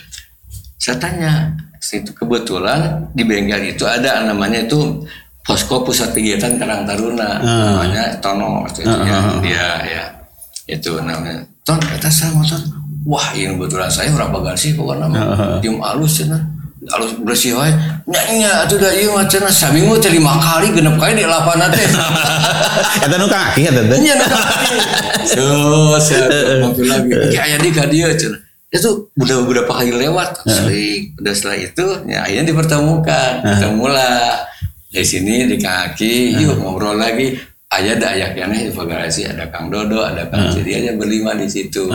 Saya 0.81 0.97
tanya, 0.97 1.53
itu 1.85 2.17
kebetulan 2.17 3.13
di 3.13 3.21
bengkel 3.21 3.77
itu 3.77 3.85
ada 3.85 4.25
namanya 4.25 4.65
itu 4.65 5.05
posko 5.43 5.83
pusat 5.83 6.15
kegiatan 6.15 6.55
Karang 6.55 6.87
Taruna, 6.87 7.43
namanya 7.43 8.15
Tono 8.23 8.63
itu 8.63 8.87
ya, 8.87 9.19
dia 9.43 9.67
ya 9.83 10.03
itu 10.67 10.95
namanya. 11.03 11.43
Ton 11.67 11.79
kata 11.79 12.07
saya 12.07 12.31
motor 12.31 12.59
wah 13.03 13.35
ini 13.35 13.55
kebetulan 13.55 13.91
saya 13.91 14.11
berapa 14.15 14.39
gansi 14.39 14.75
pokoknya 14.75 15.07
nama. 15.11 15.59
Diem 15.59 15.79
alus 15.83 16.23
cina 16.23 16.39
alus 16.83 17.15
bersih 17.23 17.55
wae 17.55 17.71
nya 18.35 18.67
atuh 18.67 18.75
da 18.75 18.91
ieu 18.91 19.11
mah 19.15 19.23
cenah. 19.27 19.51
Sabingu 19.51 19.95
teh 19.99 20.11
lima 20.11 20.35
kali 20.35 20.71
genep 20.75 20.95
kali 20.99 21.19
di 21.19 21.27
lapangan 21.27 21.71
teh. 21.71 21.87
Eta 23.07 23.15
nu 23.15 23.27
Kang 23.31 23.51
Aki 23.51 23.61
eta 23.71 23.81
teh. 23.87 23.99
nya 24.03 24.13
nu 24.19 24.27
so 25.27 25.45
saya 25.99 26.59
mobil 26.63 26.87
lagi. 26.87 27.11
Iki 27.31 27.37
aya 27.39 27.55
di 27.59 27.69
ka 27.71 27.87
dieu 27.87 28.11
cenah 28.11 28.39
itu 28.73 28.89
udah 29.15 29.35
beberapa 29.47 29.71
kali 29.71 29.95
lewat. 29.95 30.43
Sering 30.43 31.15
udah 31.19 31.33
setelah 31.35 31.57
itu 31.59 31.85
ya 32.07 32.27
akhirnya 32.27 32.51
dipertemukan. 32.51 33.31
Ketemulah 33.43 34.43
di 34.93 35.01
sini 35.01 35.49
di 35.49 35.57
kaki 35.57 36.37
yuk 36.37 36.61
ngobrol 36.61 37.01
lagi. 37.01 37.33
Aja 37.73 37.97
ada 37.97 38.13
ayak 38.13 38.37
yang 38.37 38.53
di 38.53 38.69
Fagarasi 38.69 39.25
ada 39.25 39.49
Kang 39.49 39.73
Dodo 39.73 40.05
ada 40.05 40.29
Kang 40.29 40.53
Sidi 40.53 40.77
aja 40.77 40.93
berlima 40.93 41.33
di 41.33 41.49
situ. 41.49 41.89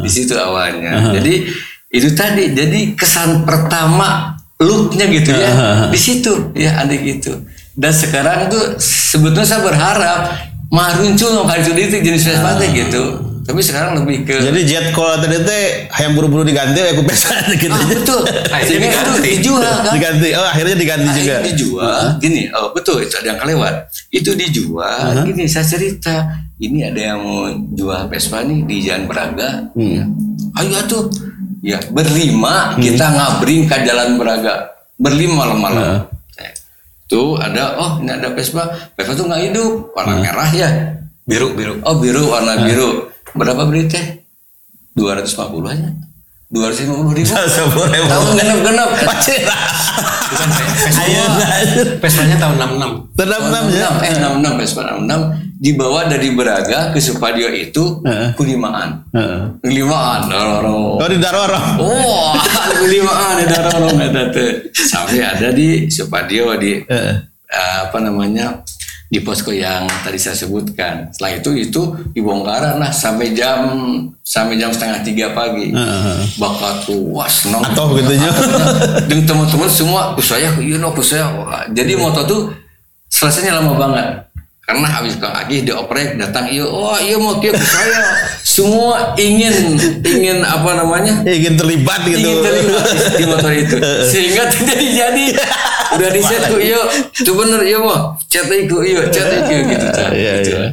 Di 0.00 0.08
situ 0.08 0.32
awalnya. 0.32 1.12
Jadi 1.12 1.44
itu 1.92 2.08
tadi 2.16 2.56
jadi 2.56 2.96
kesan 2.96 3.44
pertama 3.44 4.32
looknya 4.56 5.04
gitu 5.12 5.36
ya. 5.36 5.52
Di 5.92 6.00
situ 6.00 6.56
ya 6.56 6.80
ada 6.80 6.96
gitu. 6.96 7.36
Dan 7.76 7.92
sekarang 7.92 8.48
tuh 8.48 8.80
sebetulnya 8.80 9.44
saya 9.44 9.60
berharap 9.60 10.20
maruncul 10.72 11.44
kali 11.44 11.68
itu 11.68 11.72
itu 11.76 11.96
jenis 12.00 12.24
Vespa 12.24 12.56
teh 12.56 12.72
gitu 12.72 13.29
tapi 13.50 13.66
sekarang 13.66 13.98
lebih 13.98 14.22
ke 14.22 14.38
Jadi 14.38 14.62
jet 14.62 14.94
call 14.94 15.18
tadi 15.18 15.42
teh 15.42 15.90
hayang 15.90 16.14
buru-buru 16.14 16.46
diganti 16.46 16.78
aku 16.86 17.02
pesa 17.02 17.34
gitu. 17.50 17.66
ah, 17.66 17.82
betul. 17.82 18.22
Akhirnya 18.54 18.78
diganti. 18.86 19.28
dijual 19.34 19.58
kan? 19.82 19.90
Diganti. 19.90 20.28
Oh, 20.38 20.46
akhirnya 20.46 20.76
diganti 20.78 21.08
Nah, 21.10 21.16
juga. 21.18 21.36
dijual. 21.42 22.02
Gini 22.22 22.42
oh 22.54 22.70
betul 22.70 23.02
itu 23.02 23.10
ada 23.18 23.34
yang 23.34 23.40
kelewat. 23.42 23.74
Itu 24.14 24.38
dijual. 24.38 25.26
Gini 25.26 25.50
saya 25.50 25.66
cerita 25.66 26.30
ini 26.62 26.86
ada 26.86 27.00
yang 27.10 27.18
mau 27.18 27.50
jual 27.74 28.06
Vespa 28.06 28.46
nih 28.46 28.62
di 28.62 28.86
Jalan 28.86 29.10
Braga. 29.10 29.66
Ya. 29.74 30.06
ayo 30.56 30.78
tuh 30.86 31.10
ya 31.58 31.82
berlima 31.90 32.78
kita 32.78 33.02
ngabring 33.02 33.66
ke 33.66 33.76
Jalan 33.82 34.14
Braga. 34.14 34.78
Berlima 34.94 35.42
malam-malam. 35.42 36.06
Eh, 36.38 36.54
tuh 37.06 37.34
ada 37.34 37.74
oh 37.74 37.98
ini 37.98 38.14
ada 38.14 38.30
Vespa. 38.30 38.94
Vespa 38.94 39.18
tuh 39.18 39.26
nggak 39.26 39.42
hidup 39.50 39.90
warna 39.90 40.22
merah 40.22 40.50
ya. 40.54 40.70
Biru 41.26 41.50
biru. 41.50 41.82
Oh 41.82 41.98
biru 41.98 42.30
warna 42.30 42.62
biru 42.62 43.09
berapa 43.32 43.62
beli 43.66 43.86
teh 43.86 44.22
250 44.94 45.70
aja 45.70 45.90
dua 46.50 46.66
ratus 46.66 46.82
lima 46.82 46.94
puluh 46.98 47.14
ribu. 47.14 47.30
Ribu. 47.94 48.10
Tahun 48.10 48.26
genap-genap. 48.34 48.88
Pacira. 49.06 49.54
Bukan 50.34 50.48
Vespa. 50.50 51.02
Ayo, 51.06 51.22
Vespanya 52.02 52.36
tahun 52.42 52.54
66. 52.58 53.14
Tetap 53.14 53.40
enam 53.46 53.64
ya. 53.70 53.88
Eh 54.02 54.12
enam 54.18 54.32
enam 54.42 54.52
Vespa 54.58 54.82
enam 54.82 54.98
enam 55.06 55.20
dibawa 55.62 56.10
dari 56.10 56.34
Braga 56.34 56.90
ke 56.90 56.98
Supadio 56.98 57.46
itu 57.54 58.02
Heeh. 58.02 58.34
kulimaan. 58.34 58.98
Heeh. 59.14 59.62
Kulimaan. 59.62 60.26
Oh 60.98 61.06
di 61.06 61.18
Daroro. 61.22 61.62
Kulimaan 62.82 63.46
ada 63.46 63.58
dorong 63.70 63.98
ada 64.02 64.22
tuh. 64.34 64.74
Sampai 64.74 65.22
ada 65.22 65.54
di 65.54 65.86
Supadio 65.86 66.50
di 66.58 66.82
apa 67.50 67.98
namanya 68.02 68.58
di 69.10 69.18
posko 69.18 69.50
yang 69.50 69.90
tadi 70.00 70.14
saya 70.16 70.38
sebutkan. 70.38 71.10
Setelah 71.10 71.32
itu 71.36 71.50
itu 71.52 71.82
dibongkaran 72.14 72.78
lah 72.78 72.88
sampai 72.88 73.34
jam 73.34 73.58
sampai 74.22 74.54
jam 74.54 74.70
setengah 74.70 75.02
tiga 75.02 75.34
pagi. 75.34 75.74
Heeh. 75.74 76.18
Bakat 76.38 76.86
tuh 76.86 77.10
wah 77.10 77.26
senang. 77.26 77.58
Atau 77.60 77.90
gitu 77.92 78.14
nya. 78.14 78.30
Dan 79.10 79.26
teman-teman 79.26 79.66
semua 79.66 80.14
ku 80.14 80.22
saya, 80.22 80.54
you 80.56 80.78
know, 80.78 80.94
ku 80.94 81.02
saya. 81.02 81.26
Jadi 81.68 81.98
moto 81.98 82.22
tuh 82.22 82.40
selesainya 83.06 83.58
lama 83.58 83.74
banget. 83.74 84.08
Karena 84.62 84.86
habis 84.86 85.18
Kang 85.18 85.34
Agi 85.34 85.66
dioprek 85.66 86.14
datang 86.14 86.46
iya 86.46 86.62
oh 86.62 86.94
iya 86.94 87.18
mau 87.18 87.42
kia 87.42 87.50
saya 87.50 88.22
semua 88.46 89.18
ingin 89.18 89.74
ingin 89.98 90.46
apa 90.46 90.78
namanya 90.78 91.26
Ingin 91.26 91.58
terlibat 91.58 92.06
gitu. 92.06 92.22
ingin 92.22 92.38
terlibat 92.38 92.84
di- 92.86 93.10
di 93.18 93.24
motor 93.26 93.50
itu 93.50 93.76
sehingga 94.14 94.46
tidak 94.46 94.78
jadi 94.78 95.24
udah 95.90 96.08
di 96.08 96.20
set 96.20 96.42
ku 96.46 96.56
iya 96.56 96.80
itu 97.10 97.32
bener 97.32 97.60
iya 97.62 97.78
mau 97.78 98.14
chat 98.26 98.46
ku 98.46 98.78
iya 98.80 99.02
chat 99.08 99.26
ku 99.44 99.54
gitu 99.66 99.86
Cak. 99.90 100.10
Iya, 100.12 100.32
Gitu. 100.40 100.50
iya. 100.54 100.68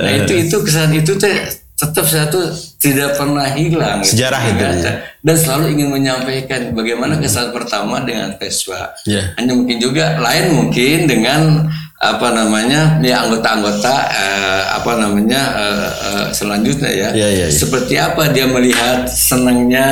nah 0.00 0.12
itu 0.14 0.32
itu 0.46 0.56
kesan 0.62 0.90
itu 0.92 1.12
teh 1.16 1.36
tetap 1.74 2.06
saya 2.06 2.30
tuh 2.30 2.46
tidak 2.78 3.18
pernah 3.18 3.42
hilang 3.50 3.98
gitu. 4.00 4.14
Sejarah 4.14 4.38
itu, 4.46 4.62
ya. 4.62 4.92
dan 5.18 5.34
selalu 5.34 5.74
ingin 5.74 5.88
menyampaikan 5.90 6.70
bagaimana 6.70 7.18
kesan 7.18 7.50
pertama 7.50 8.06
dengan 8.06 8.30
Vespa 8.38 8.94
Iya. 9.02 9.34
hanya 9.34 9.52
mungkin 9.52 9.76
juga 9.76 10.14
lain 10.16 10.54
mungkin 10.54 11.10
dengan 11.10 11.66
apa 11.98 12.34
namanya 12.34 12.98
ya 12.98 13.22
anggota-anggota 13.22 13.94
eh, 14.10 14.62
apa 14.74 14.92
namanya 14.96 15.42
eh, 15.54 15.86
eh, 16.02 16.26
selanjutnya 16.30 16.90
ya 16.90 17.08
Iya, 17.10 17.28
iya, 17.30 17.46
iya. 17.46 17.46
seperti 17.50 17.94
apa 17.94 18.30
dia 18.30 18.46
melihat 18.46 19.06
senangnya 19.06 19.90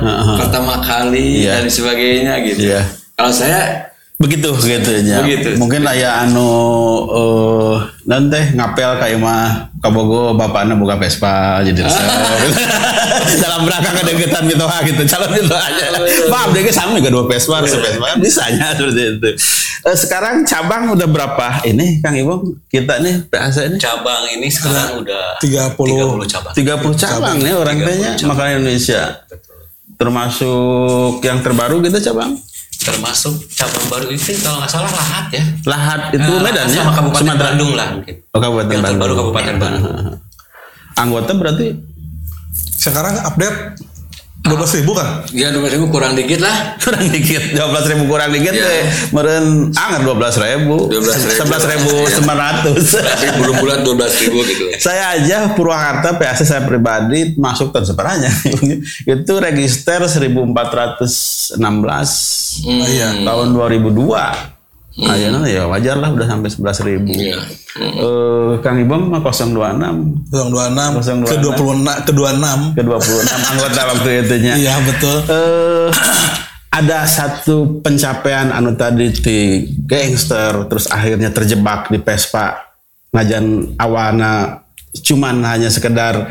Heeh. 0.00 0.36
pertama 0.40 0.80
kali 0.80 1.44
Iya. 1.44 1.60
dan 1.60 1.64
sebagainya 1.68 2.34
gitu. 2.44 2.60
Iya. 2.68 2.80
Kalau 3.12 3.32
saya 3.32 3.89
Begitu 4.20 4.52
gitu 4.52 4.90
ya. 5.00 5.24
Begitu. 5.24 5.56
Mungkin 5.56 5.80
aya 5.88 6.28
anu 6.28 6.52
eh 7.08 7.76
nanti 8.04 8.52
ngapel 8.52 9.00
kayak 9.00 9.16
mah 9.16 9.72
kabogo 9.80 10.36
bapaknya 10.36 10.76
buka 10.76 11.00
Vespa 11.00 11.64
jadi. 11.64 11.80
Dalam 13.42 13.64
rangka 13.64 13.90
kedeketan 14.04 14.44
gitu 14.44 14.60
gitu. 14.60 15.02
Calon 15.08 15.30
gitu 15.32 15.56
aja. 15.56 15.84
Maaf 16.28 16.52
deh 16.52 16.68
sama 16.68 17.00
juga 17.00 17.08
dua 17.08 17.24
Vespa, 17.32 17.64
resep 17.64 17.80
Vespa 17.80 18.12
bisa 18.20 18.44
nya 18.52 18.72
seperti 18.76 19.16
itu. 19.16 19.30
Eh, 19.88 19.96
sekarang 19.96 20.44
cabang 20.44 20.92
udah 20.92 21.08
berapa 21.08 21.64
ini 21.64 22.04
Kang 22.04 22.12
Ibu? 22.12 22.68
Kita 22.68 23.00
nih 23.00 23.24
PAC 23.24 23.72
ini 23.72 23.76
Cabang 23.80 24.28
ini 24.28 24.52
sekarang 24.52 25.00
udah 25.00 25.40
30. 25.40 25.80
30 25.80 26.28
cabang. 26.28 26.52
30 26.52 26.92
cabang 27.00 27.36
nih 27.40 27.56
orang 27.56 27.76
30 27.80 27.88
tanya 27.88 28.10
makanan 28.28 28.52
Indonesia. 28.60 29.24
Termasuk 29.96 31.24
yang 31.24 31.40
terbaru 31.40 31.80
gitu 31.88 32.12
cabang. 32.12 32.36
Termasuk 32.80 33.34
cabang 33.50 33.86
baru 33.88 34.06
itu 34.08 34.32
kalau 34.40 34.56
nggak 34.58 34.70
salah 34.70 34.88
lahat 34.88 35.24
ya. 35.30 35.44
Lahat 35.66 36.00
itu 36.10 36.24
Eh, 36.24 36.40
Medan 36.40 36.64
ya? 36.66 36.80
sama 36.80 36.92
Kabupaten 36.92 37.20
Sumatera. 37.22 37.44
Bandung 37.46 37.72
lah 37.74 37.88
mungkin. 37.92 38.14
Oh, 38.26 38.40
Kabupaten 38.40 38.66
Yang 38.66 38.76
Bandung. 38.78 38.96
terbaru 38.96 39.12
Kabupaten 39.14 39.54
Bandung. 39.56 39.84
Anggota 40.92 41.32
berarti 41.34 41.66
Sekarang 42.72 43.14
update 43.20 43.58
12 44.40 44.56
ribu 44.80 44.92
kan? 44.92 45.20
ya 45.30 45.52
dua 45.52 45.68
ribu 45.68 45.88
kurang 45.88 46.12
dikit 46.12 46.40
lah. 46.40 46.56
kurang 46.82 47.06
dikit, 47.06 47.52
12 47.52 47.92
ribu 47.92 48.08
kurang 48.08 48.30
dikit 48.30 48.50
Iya. 48.50 48.64
deh. 48.64 48.82
Meren 49.10 49.44
anggar 49.70 50.00
12 50.00 50.16
ribu, 50.40 50.88
12.000. 50.88 51.44
11 51.44 51.70
ribu 51.70 51.92
900. 52.08 52.72
Tapi 53.10 53.26
belum 53.36 53.56
bulan 53.58 53.78
dua 53.80 53.94
belas 53.96 54.16
ribu 54.16 54.40
gitu. 54.42 54.64
saya 54.76 55.12
aja 55.14 55.52
Purwakarta 55.52 56.16
PAC 56.16 56.40
saya 56.40 56.64
pribadi 56.64 57.36
masuk 57.36 57.68
tahun 57.68 57.84
sebenarnya 57.86 58.30
itu 59.12 59.32
register 59.36 60.00
1416 60.00 61.60
Iya. 62.64 63.08
tahun 63.22 63.46
2002 63.52 64.59
Ayeuna 64.98 65.46
ya 65.46 65.70
wajar 65.70 65.94
lah 66.02 66.10
udah 66.10 66.26
sampai 66.26 66.50
11 66.50 66.88
ribu. 66.90 67.14
Iya. 67.14 67.38
Eh, 67.78 68.52
Kang 68.58 68.82
Ibom 68.82 69.06
mah 69.06 69.22
026 69.22 70.26
026 70.34 71.30
ke 71.30 71.36
026. 71.38 72.02
26 72.02 72.02
ke 72.02 72.12
26. 72.12 72.74
ke 72.74 72.82
26 72.82 73.50
anggota 73.54 73.80
waktu 73.86 74.08
itunya. 74.26 74.54
Iya 74.58 74.74
betul. 74.82 75.16
eh 75.30 75.88
ada 76.70 77.02
satu 77.02 77.82
pencapaian 77.82 78.54
anu 78.54 78.78
tadi 78.78 79.10
di 79.10 79.38
gangster 79.86 80.70
terus 80.70 80.86
akhirnya 80.86 81.34
terjebak 81.34 81.90
di 81.90 81.98
Vespa 81.98 82.62
ngajan 83.10 83.74
awana 83.74 84.62
cuman 85.02 85.42
hanya 85.42 85.66
sekedar 85.66 86.30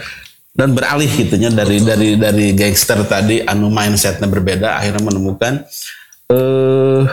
dan 0.55 0.71
beralih 0.71 1.11
gitunya 1.11 1.51
dari 1.51 1.83
dari 1.83 2.15
dari 2.15 2.55
gangster 2.55 3.03
tadi 3.03 3.43
anu 3.43 3.67
mindsetnya 3.67 4.31
berbeda 4.31 4.79
akhirnya 4.79 5.03
menemukan 5.03 5.63
eh 6.31 7.03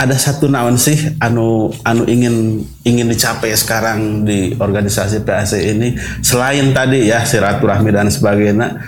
ada 0.00 0.16
satu 0.16 0.48
naon 0.48 0.80
sih 0.80 0.96
anu 1.20 1.68
anu 1.84 2.08
ingin 2.08 2.64
ingin 2.88 3.04
dicapai 3.04 3.52
sekarang 3.52 4.24
di 4.24 4.56
organisasi 4.56 5.20
PAC 5.28 5.60
ini 5.60 5.92
selain 6.24 6.72
tadi 6.72 7.12
ya 7.12 7.20
silaturahmi 7.20 7.92
dan 7.92 8.08
sebagainya 8.08 8.80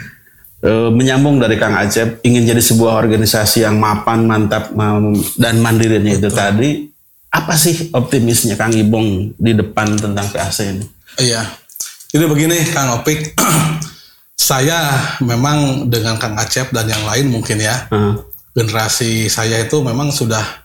eh, 0.64 0.88
menyambung 0.88 1.36
dari 1.36 1.60
Kang 1.60 1.76
Acep 1.76 2.24
ingin 2.24 2.48
jadi 2.48 2.64
sebuah 2.64 2.96
organisasi 2.96 3.60
yang 3.60 3.76
mapan 3.76 4.24
mantap 4.24 4.72
dan 5.36 5.60
mandirinya 5.60 6.16
itu 6.16 6.32
tadi 6.32 6.88
apa 7.32 7.60
sih 7.60 7.92
optimisnya 7.92 8.56
Kang 8.56 8.72
Ibong 8.72 9.36
di 9.36 9.52
depan 9.52 9.96
tentang 9.96 10.28
PAC 10.32 10.56
ini? 10.68 10.84
Iya. 11.16 11.44
Jadi 12.12 12.24
begini 12.28 12.56
Kang 12.72 13.00
Opik. 13.00 13.32
saya 14.36 14.92
memang 15.24 15.88
dengan 15.88 16.20
Kang 16.20 16.36
Acep 16.36 16.76
dan 16.76 16.84
yang 16.84 17.04
lain 17.08 17.32
mungkin 17.32 17.56
ya. 17.56 17.88
Ah, 17.88 18.20
generasi 18.52 19.32
saya 19.32 19.64
itu 19.64 19.80
memang 19.80 20.12
sudah 20.12 20.61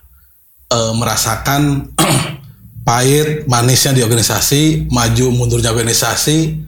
eh, 0.72 0.93
merasakan 0.95 1.91
pahit 2.88 3.43
manisnya 3.51 3.91
di 3.91 4.01
organisasi, 4.03 4.88
maju 4.88 5.26
mundurnya 5.36 5.76
organisasi, 5.76 6.63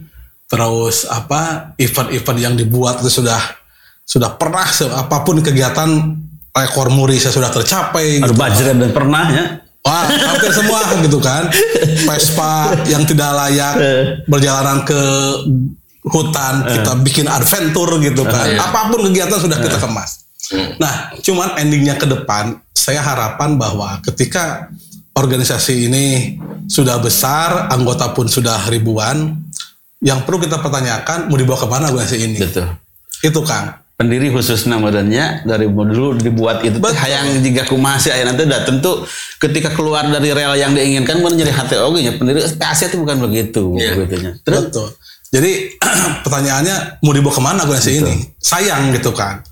terus 0.50 1.08
apa 1.08 1.72
event-event 1.80 2.38
yang 2.38 2.54
dibuat 2.58 3.00
itu 3.00 3.22
sudah 3.22 3.40
sudah 4.04 4.34
pernah 4.34 4.66
apa 4.98 5.22
pun 5.22 5.38
kegiatan 5.38 6.18
rekor 6.50 6.90
muri 6.90 7.16
saya 7.16 7.32
sudah 7.32 7.50
tercapai. 7.54 8.18
Aduh 8.20 8.34
gitu. 8.34 8.40
bajret 8.42 8.76
dan 8.76 8.90
pernah 8.90 9.26
ya. 9.30 9.44
Wah, 9.80 10.04
hampir 10.12 10.52
semua 10.52 10.84
gitu 11.06 11.18
kan. 11.22 11.48
Vespa 12.04 12.76
yang 12.84 13.08
tidak 13.08 13.32
layak 13.32 13.74
berjalanan 14.28 14.84
ke 14.84 15.00
hutan, 16.04 16.68
kita 16.68 16.92
bikin 17.00 17.26
adventure 17.30 17.96
gitu 18.02 18.22
kan. 18.28 18.60
Apa 18.60 18.92
pun 18.92 19.08
kegiatan 19.08 19.40
sudah 19.40 19.56
kita 19.56 19.80
kemas. 19.80 20.19
Nah, 20.52 20.94
cuman 21.18 21.54
endingnya 21.56 21.94
ke 21.94 22.04
depan, 22.04 22.58
saya 22.70 22.98
harapan 23.00 23.54
bahwa 23.54 24.02
ketika 24.02 24.66
organisasi 25.12 25.86
ini 25.86 26.06
sudah 26.66 26.98
besar, 26.98 27.68
anggota 27.68 28.10
pun 28.10 28.26
sudah 28.26 28.66
ribuan, 28.66 29.38
yang 30.00 30.24
perlu 30.24 30.40
kita 30.40 30.58
pertanyakan 30.58 31.28
mau 31.28 31.36
dibawa 31.36 31.58
ke 31.58 31.68
mana 31.68 31.84
organisasi 31.88 32.18
ini? 32.20 32.38
Betul. 32.38 32.66
Itu 33.20 33.42
Kang. 33.42 33.78
pendiri 33.94 34.32
khususnya 34.32 34.80
modelnya 34.80 35.44
dari 35.44 35.68
dulu 35.68 36.16
dibuat 36.16 36.64
itu 36.64 36.80
Betul. 36.80 36.96
hayang 36.96 37.44
jika 37.44 37.68
kumasi 37.68 38.08
aya 38.08 38.24
nanti 38.24 38.48
udah 38.48 38.64
tentu 38.64 39.04
ketika 39.36 39.76
keluar 39.76 40.08
dari 40.08 40.32
rel 40.32 40.56
yang 40.56 40.72
diinginkan 40.72 41.20
mun 41.20 41.36
jadi 41.36 41.52
hati 41.52 41.76
oge 41.76 42.00
nya 42.00 42.16
pendiri 42.16 42.40
PAC 42.56 42.88
itu 42.88 42.96
bukan 42.96 43.20
begitu 43.20 43.76
Iya. 43.76 44.00
begitunya. 44.00 44.32
Terus 44.40 44.72
Betul. 44.72 44.88
Jadi 45.28 45.52
pertanyaannya 46.24 47.04
mau 47.04 47.12
dibawa 47.12 47.34
ke 47.36 47.42
mana 47.44 47.60
organisasi 47.60 48.00
ini? 48.00 48.14
Sayang 48.40 48.96
gitu 48.96 49.12
kan. 49.12 49.44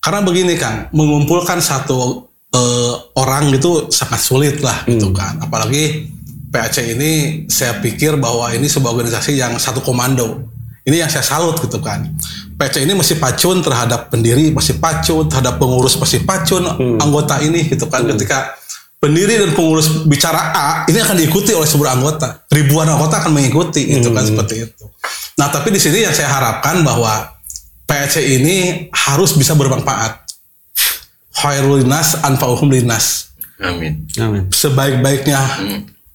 Karena 0.00 0.20
begini 0.24 0.56
Kang, 0.56 0.88
mengumpulkan 0.96 1.60
satu 1.60 2.28
eh, 2.56 2.94
orang 3.20 3.52
gitu 3.52 3.92
sangat 3.92 4.20
sulit 4.20 4.56
lah 4.64 4.84
gitu 4.88 5.12
kan. 5.12 5.38
Apalagi 5.44 6.08
PAC 6.50 6.96
ini 6.96 7.44
saya 7.46 7.78
pikir 7.78 8.18
bahwa 8.18 8.50
ini 8.50 8.66
sebuah 8.66 8.96
organisasi 8.96 9.36
yang 9.36 9.54
satu 9.60 9.84
komando. 9.84 10.48
Ini 10.80 11.04
yang 11.06 11.10
saya 11.12 11.22
salut 11.22 11.60
gitu 11.60 11.78
kan. 11.84 12.08
PAC 12.56 12.80
ini 12.82 12.96
masih 12.96 13.20
pacun 13.20 13.60
terhadap 13.60 14.08
pendiri, 14.08 14.50
masih 14.50 14.80
pacun 14.80 15.28
terhadap 15.28 15.60
pengurus, 15.60 16.00
masih 16.00 16.24
pacun 16.24 16.64
anggota 16.96 17.38
ini 17.44 17.68
gitu 17.68 17.84
kan. 17.86 18.02
Ketika 18.08 18.56
pendiri 19.00 19.40
dan 19.40 19.56
pengurus 19.56 20.04
bicara 20.04 20.52
A 20.52 20.68
ini 20.84 21.00
akan 21.00 21.16
diikuti 21.16 21.56
oleh 21.56 21.64
seluruh 21.64 21.88
anggota 21.88 22.44
ribuan 22.52 22.84
anggota 22.84 23.24
akan 23.24 23.32
mengikuti 23.32 23.96
itu 23.96 24.12
kan 24.12 24.22
seperti 24.28 24.68
itu 24.68 24.84
nah 25.40 25.48
tapi 25.48 25.72
di 25.72 25.80
sini 25.80 26.04
yang 26.04 26.12
saya 26.12 26.28
harapkan 26.28 26.84
bahwa 26.84 27.39
PAC 27.90 28.22
ini 28.22 28.86
harus 28.94 29.34
bisa 29.34 29.58
bermanfaat 29.58 30.22
khairul 31.34 31.82
linas 31.82 32.22
anfa'uhum 32.22 32.70
linas 32.70 33.34
Amin. 33.58 34.06
amin. 34.14 34.46
sebaik-baiknya 34.54 35.40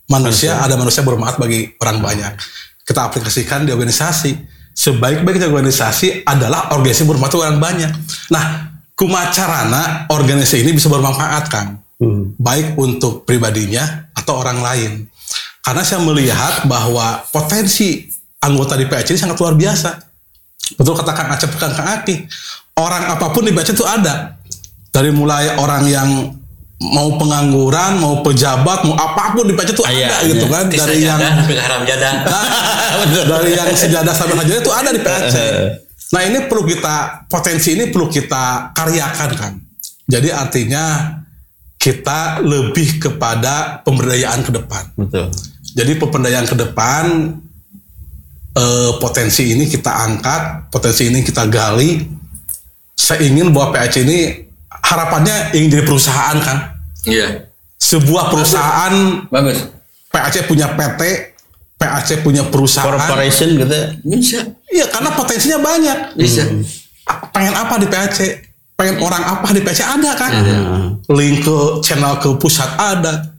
manusia 0.08 0.64
ada 0.64 0.80
manusia 0.80 1.04
bermanfaat 1.04 1.36
bagi 1.36 1.76
orang 1.84 2.00
banyak 2.00 2.34
kita 2.88 3.12
aplikasikan 3.12 3.68
di 3.68 3.76
organisasi 3.76 4.56
sebaik-baiknya 4.76 5.48
organisasi 5.48 6.28
adalah 6.28 6.76
organisasi 6.76 7.08
bermanfaat 7.08 7.36
orang 7.40 7.60
banyak. 7.64 7.92
Nah, 8.30 8.76
kumacarana 8.94 10.12
organisasi 10.12 10.68
ini 10.68 10.76
bisa 10.76 10.92
bermanfaat 10.92 11.44
Kang. 11.48 11.80
Baik 12.36 12.76
untuk 12.76 13.24
pribadinya 13.24 14.12
atau 14.12 14.44
orang 14.44 14.60
lain. 14.60 14.92
Karena 15.64 15.82
saya 15.82 16.04
melihat 16.04 16.68
bahwa 16.68 17.24
potensi 17.32 18.06
anggota 18.44 18.76
di 18.76 18.86
PAC 18.86 19.16
ini 19.16 19.18
sangat 19.18 19.40
luar 19.40 19.56
biasa. 19.56 19.98
Betul 20.74 20.98
kata 20.98 21.12
Kang 21.14 21.30
Acep, 21.30 21.52
Kang 21.62 21.74
Kang 21.78 21.86
Aki. 22.02 22.26
Orang 22.82 23.06
apa 23.06 23.30
pun 23.30 23.46
di 23.46 23.54
PAC 23.54 23.78
itu 23.78 23.86
ada. 23.86 24.36
Dari 24.90 25.14
mulai 25.14 25.54
orang 25.62 25.84
yang 25.86 26.10
mau 26.82 27.16
pengangguran, 27.16 28.02
mau 28.02 28.20
pejabat, 28.20 28.84
mau 28.84 28.98
apa 28.98 29.38
pun 29.38 29.46
di 29.48 29.54
PAC 29.54 29.78
itu 29.78 29.84
Iya, 29.86 30.10
ada 30.10 30.18
gitu 30.26 30.46
iya. 30.50 30.54
kan. 30.58 30.66
Bisa 30.68 30.84
Dari 30.90 30.98
yang 31.06 31.20
haram 31.62 31.82
jadah. 31.86 32.12
dari 33.32 33.52
yang 33.54 33.70
sejadah 33.72 34.14
sampai 34.18 34.36
hajar 34.42 34.58
itu 34.60 34.72
ada 34.74 34.90
di 34.90 35.02
PAC. 35.02 35.34
Nah 36.06 36.22
ini 36.22 36.46
perlu 36.46 36.70
kita 36.70 37.26
potensi 37.26 37.74
ini 37.74 37.90
perlu 37.90 38.06
kita 38.08 38.72
karyakan 38.78 39.30
kan. 39.36 39.54
Jadi 40.06 40.30
artinya 40.30 41.18
kita 41.82 42.46
lebih 42.46 43.02
kepada 43.02 43.82
pemberdayaan 43.82 44.46
ke 44.46 44.54
depan. 44.54 44.84
Betul. 44.96 45.34
Jadi 45.76 45.92
pemberdayaan 45.98 46.46
ke 46.46 46.56
depan 46.56 47.04
eh, 48.56 48.92
potensi 48.98 49.52
ini 49.52 49.66
kita 49.66 49.92
angkat, 49.92 50.42
potensi 50.68 51.08
ini 51.08 51.22
kita 51.22 51.46
gali. 51.46 52.08
Saya 52.96 53.22
ingin 53.22 53.52
bahwa 53.52 53.76
PAC 53.76 54.02
ini 54.02 54.48
harapannya 54.72 55.52
ingin 55.54 55.70
jadi 55.70 55.84
perusahaan 55.84 56.38
kan. 56.40 56.58
Iya. 57.04 57.52
Sebuah 57.76 58.32
perusahaan 58.32 59.28
Bagus. 59.28 59.68
PAC 60.08 60.48
punya 60.48 60.72
PT, 60.72 61.02
PAC 61.76 62.24
punya 62.24 62.48
perusahaan. 62.48 62.88
Corporation 62.88 63.52
gitu. 63.54 63.68
ya. 63.70 63.86
Bisa. 64.02 64.40
Iya, 64.72 64.86
karena 64.88 65.12
potensinya 65.12 65.60
banyak. 65.60 65.98
Bisa. 66.16 66.48
A- 67.06 67.30
Pengen 67.30 67.54
apa 67.54 67.76
di 67.78 67.86
PAC? 67.86 68.18
Pengen 68.76 69.00
orang 69.00 69.24
apa 69.24 69.52
di 69.52 69.60
PAC 69.60 69.80
ada 69.84 70.12
kan? 70.16 70.32
Link 71.12 71.44
ke 71.44 71.58
channel 71.84 72.16
ke 72.18 72.32
pusat 72.40 72.72
ada. 72.74 73.35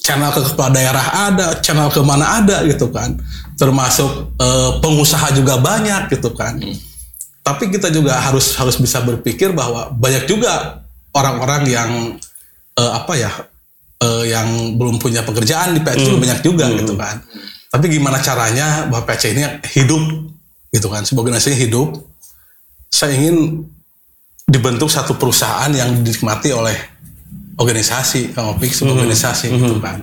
Channel 0.00 0.32
ke 0.32 0.40
kepala 0.52 0.72
daerah 0.72 1.06
ada, 1.28 1.60
channel 1.60 1.92
ke 1.92 2.00
mana 2.00 2.40
ada 2.40 2.64
gitu 2.64 2.88
kan. 2.88 3.20
Termasuk 3.54 4.34
eh, 4.40 4.70
pengusaha 4.80 5.30
juga 5.36 5.60
banyak 5.60 6.08
gitu 6.08 6.32
kan. 6.32 6.56
Tapi 7.40 7.72
kita 7.72 7.92
juga 7.92 8.16
harus 8.16 8.56
harus 8.56 8.76
bisa 8.80 9.00
berpikir 9.04 9.52
bahwa 9.52 9.92
banyak 9.92 10.24
juga 10.24 10.84
orang-orang 11.12 11.62
yang 11.68 11.90
eh, 12.80 12.92
apa 12.96 13.12
ya 13.16 13.32
eh, 14.00 14.24
yang 14.32 14.80
belum 14.80 14.96
punya 14.96 15.20
pekerjaan 15.20 15.76
di 15.76 15.80
PAC 15.84 16.00
juga 16.00 16.18
banyak 16.24 16.40
juga 16.40 16.64
gitu 16.72 16.96
kan. 16.96 17.20
Tapi 17.70 17.86
gimana 17.86 18.18
caranya 18.18 18.88
bahwa 18.90 19.06
PAC 19.06 19.30
ini 19.30 19.46
hidup 19.76 20.02
gitu 20.74 20.88
kan, 20.90 21.04
sebagai 21.06 21.30
organisasi 21.30 21.54
hidup. 21.60 22.02
Saya 22.90 23.14
ingin 23.14 23.62
dibentuk 24.50 24.90
satu 24.90 25.14
perusahaan 25.14 25.70
yang 25.70 26.02
dinikmati 26.02 26.50
oleh 26.50 26.74
organisasi, 27.60 28.32
Kang 28.32 28.56
Opik, 28.56 28.72
sebuah 28.72 28.96
organisasi 28.96 29.52
gitu 29.52 29.76
kan. 29.78 30.00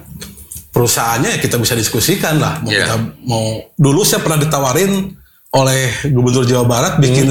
Perusahaannya 0.70 1.36
ya 1.36 1.40
kita 1.42 1.58
bisa 1.58 1.74
diskusikan 1.74 2.38
lah. 2.38 2.62
Mau 2.62 2.70
Iya. 2.70 2.86
kita 2.86 2.96
mau 3.26 3.46
dulu 3.74 4.06
saya 4.06 4.22
pernah 4.22 4.38
ditawarin 4.38 5.10
oleh 5.50 5.90
Gubernur 6.14 6.46
Jawa 6.46 6.70
Barat 6.70 6.94
bikin 7.02 7.26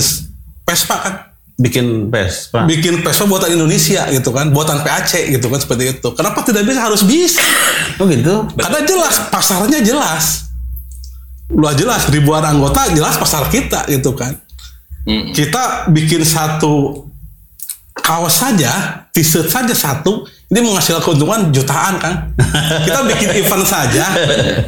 Vespa 0.66 0.96
kan 0.98 1.14
Bikin 1.56 2.12
pes, 2.12 2.52
Pak. 2.52 2.68
bikin 2.68 3.00
Vespa 3.00 3.24
buatan 3.24 3.48
Indonesia 3.48 4.04
gitu 4.12 4.28
kan, 4.28 4.52
buatan 4.52 4.84
PAC 4.84 5.32
gitu 5.32 5.48
kan 5.48 5.56
seperti 5.56 5.96
itu. 5.96 6.08
Kenapa 6.12 6.44
tidak 6.44 6.68
bisa? 6.68 6.84
Harus 6.84 7.00
bisa. 7.00 7.40
Oh 7.96 8.04
gitu. 8.04 8.44
Karena 8.60 8.84
jelas 8.84 9.32
pasarnya 9.32 9.80
jelas. 9.80 10.52
Luar 11.48 11.72
jelas 11.72 12.12
ribuan 12.12 12.44
anggota 12.44 12.92
jelas 12.92 13.16
pasar 13.16 13.48
kita 13.48 13.88
gitu 13.88 14.12
kan. 14.12 14.36
Mm. 15.08 15.32
Kita 15.32 15.88
bikin 15.88 16.26
satu 16.28 17.06
kaos 18.06 18.38
saja, 18.38 19.02
t-shirt 19.10 19.50
saja 19.50 19.74
satu, 19.74 20.22
ini 20.46 20.62
menghasilkan 20.62 21.02
keuntungan 21.02 21.50
jutaan 21.50 21.98
kan. 21.98 22.14
Kita 22.86 23.02
bikin 23.02 23.34
event 23.42 23.66
saja, 23.66 24.14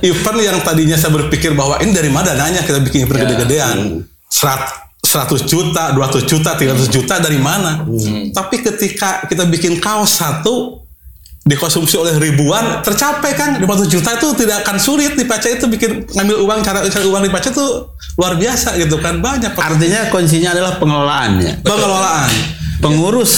event 0.03 0.39
yang 0.43 0.59
tadinya 0.67 0.99
saya 0.99 1.15
berpikir 1.15 1.55
bahwa 1.55 1.79
ini 1.79 1.95
dari 1.95 2.11
mana 2.11 2.35
dananya 2.35 2.67
kita 2.67 2.83
bikin 2.83 3.07
event 3.07 3.23
gede-gedean. 3.23 4.03
Serat 4.27 4.91
100 5.07 5.47
juta, 5.47 5.95
200 5.95 6.27
juta, 6.27 6.59
300 6.59 6.91
juta 6.91 7.15
dari 7.23 7.39
mana? 7.39 7.87
Tapi 8.35 8.61
ketika 8.61 9.25
kita 9.31 9.47
bikin 9.47 9.79
kaos 9.79 10.19
satu 10.19 10.83
dikonsumsi 11.49 11.97
oleh 11.97 12.21
ribuan 12.21 12.85
tercapai 12.85 13.33
kan 13.33 13.57
500 13.57 13.89
juta 13.89 14.21
itu 14.21 14.29
tidak 14.37 14.69
akan 14.69 14.77
sulit 14.77 15.17
di 15.17 15.25
PAC 15.25 15.57
itu 15.57 15.65
bikin 15.65 16.05
ngambil 16.05 16.45
uang 16.45 16.61
cara 16.61 16.85
cari 16.85 17.09
uang 17.09 17.25
di 17.25 17.33
PAC 17.33 17.57
itu 17.57 17.67
luar 18.21 18.37
biasa 18.37 18.77
gitu 18.77 19.01
kan 19.01 19.25
banyak 19.25 19.57
Artinya 19.57 20.13
kuncinya 20.13 20.53
adalah 20.53 20.77
pengelolaannya. 20.77 21.65
pengelolaan 21.65 22.31
Pengurus 22.79 23.33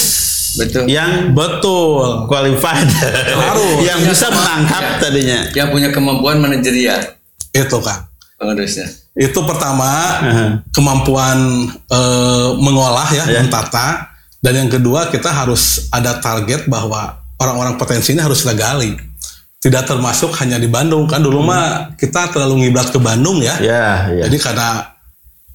Betul. 0.51 0.91
yang 0.91 1.30
betul 1.32 2.26
qualified, 2.26 2.91
Harus. 3.30 3.80
yang 3.88 4.03
bisa 4.03 4.28
menangkap 4.28 4.99
tadinya. 4.99 5.47
Yang 5.55 5.68
punya 5.70 5.88
kemampuan 5.91 6.36
manajerial 6.38 7.16
itu 7.51 7.78
kan 7.82 8.07
pengurusnya. 8.34 8.86
itu 9.12 9.41
pertama 9.43 9.91
Aha. 10.22 10.47
kemampuan 10.70 11.38
eh, 11.86 12.49
mengolah 12.57 13.11
ya, 13.11 13.24
Ya. 13.26 13.43
mentata 13.43 14.07
dan 14.38 14.55
yang 14.57 14.70
kedua 14.70 15.11
kita 15.11 15.28
harus 15.28 15.91
ada 15.91 16.16
target 16.16 16.64
bahwa 16.64 17.14
orang-orang 17.36 17.74
potensi 17.74 18.14
ini 18.14 18.22
harus 18.22 18.41
kita 18.41 18.55
gali 18.57 18.95
tidak 19.61 19.84
termasuk 19.84 20.32
hanya 20.41 20.57
di 20.57 20.66
Bandung 20.66 21.05
kan 21.05 21.20
dulu 21.20 21.43
mah 21.43 21.93
kita 21.95 22.30
terlalu 22.30 22.64
ngiblat 22.64 22.88
ke 22.88 22.99
Bandung 22.99 23.38
ya 23.38 23.59
Ya, 23.61 24.09
ya. 24.09 24.24
Jadi 24.24 24.36
karena 24.41 24.88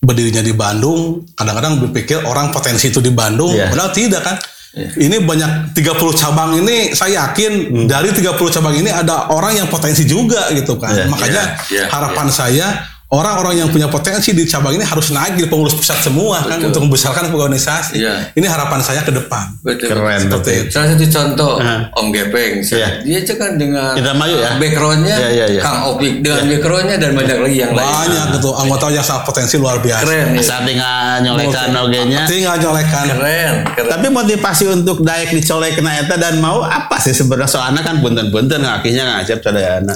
berdirinya 0.06 0.46
di 0.46 0.54
Bandung, 0.54 1.26
kadang-kadang 1.34 1.82
berpikir 1.82 2.22
orang 2.24 2.54
potensi 2.54 2.94
itu 2.94 3.02
di 3.02 3.10
Bandung, 3.10 3.52
Iya. 3.52 3.74
padahal 3.74 3.92
tidak 3.92 4.22
kan. 4.24 4.38
Ini 4.76 5.24
banyak 5.24 5.72
30 5.72 6.12
cabang 6.12 6.52
ini 6.60 6.92
saya 6.92 7.32
yakin 7.32 7.88
dari 7.88 8.12
30 8.12 8.52
cabang 8.52 8.76
ini 8.76 8.92
ada 8.92 9.32
orang 9.32 9.56
yang 9.56 9.68
potensi 9.72 10.04
juga 10.04 10.52
gitu 10.52 10.76
kan. 10.76 10.92
Iya, 10.92 11.08
Makanya 11.08 11.44
iya, 11.72 11.84
iya, 11.84 11.86
harapan 11.88 12.28
saya 12.28 12.68
orang-orang 13.06 13.62
yang 13.62 13.70
punya 13.70 13.86
potensi 13.86 14.34
di 14.34 14.50
cabang 14.50 14.74
ini 14.74 14.82
harus 14.82 15.14
naik 15.14 15.38
di 15.38 15.46
pengurus 15.46 15.78
pusat 15.78 16.02
semua 16.02 16.42
kan 16.42 16.58
Betul. 16.58 16.74
untuk 16.74 16.82
membesarkan 16.90 17.30
organisasi. 17.30 18.02
Iya. 18.02 18.34
Ini 18.34 18.46
harapan 18.50 18.82
saya 18.82 19.06
ke 19.06 19.14
depan. 19.14 19.62
Betul. 19.62 19.94
Keren. 19.94 20.20
Seperti 20.26 20.52
betul. 20.52 20.66
itu. 20.66 20.72
Salah 20.74 20.88
satu 20.98 21.06
contoh 21.14 21.54
Aha. 21.62 21.76
Om 21.94 22.08
Gepeng, 22.10 22.54
Iya. 22.66 22.88
dia 23.06 23.18
aja 23.22 23.34
kan 23.38 23.52
dengan 23.62 23.94
Indramayu 23.94 24.36
ya? 24.42 24.58
backgroundnya 24.58 25.16
Iya, 25.16 25.30
iya, 25.32 25.46
iya. 25.54 25.62
Kang 25.62 25.86
Opik 25.94 26.26
dengan 26.26 26.44
backgroundnya 26.50 26.98
dan 26.98 27.12
banyak 27.14 27.38
lagi 27.46 27.58
yang 27.62 27.74
lain. 27.78 27.86
Banyak 27.86 28.26
gitu 28.42 28.50
anggota 28.58 28.86
yang 28.90 29.06
sangat 29.06 29.24
potensi 29.24 29.56
luar 29.62 29.78
biasa. 29.80 30.04
Keren, 30.04 30.28
ya. 30.34 30.42
Saat 30.42 30.64
tinggal 30.66 30.98
nyolekan 31.22 31.70
ogenya. 31.78 32.22
Tinggal 32.26 32.56
nyolekan. 32.58 33.06
keren, 33.16 33.54
keren. 33.70 33.92
Tapi 33.94 34.08
motivasi 34.10 34.66
untuk 34.74 35.06
daek 35.06 35.30
dicolek 35.30 35.78
kena 35.78 36.02
eta 36.02 36.18
dan 36.18 36.42
mau 36.42 36.66
apa 36.66 36.98
sih 36.98 37.14
sebenarnya 37.14 37.48
soalnya 37.48 37.82
kan 37.86 38.02
punten-punten 38.02 38.60
ngakinya 38.60 39.22
ngajak 39.22 39.40
sadayana. 39.46 39.94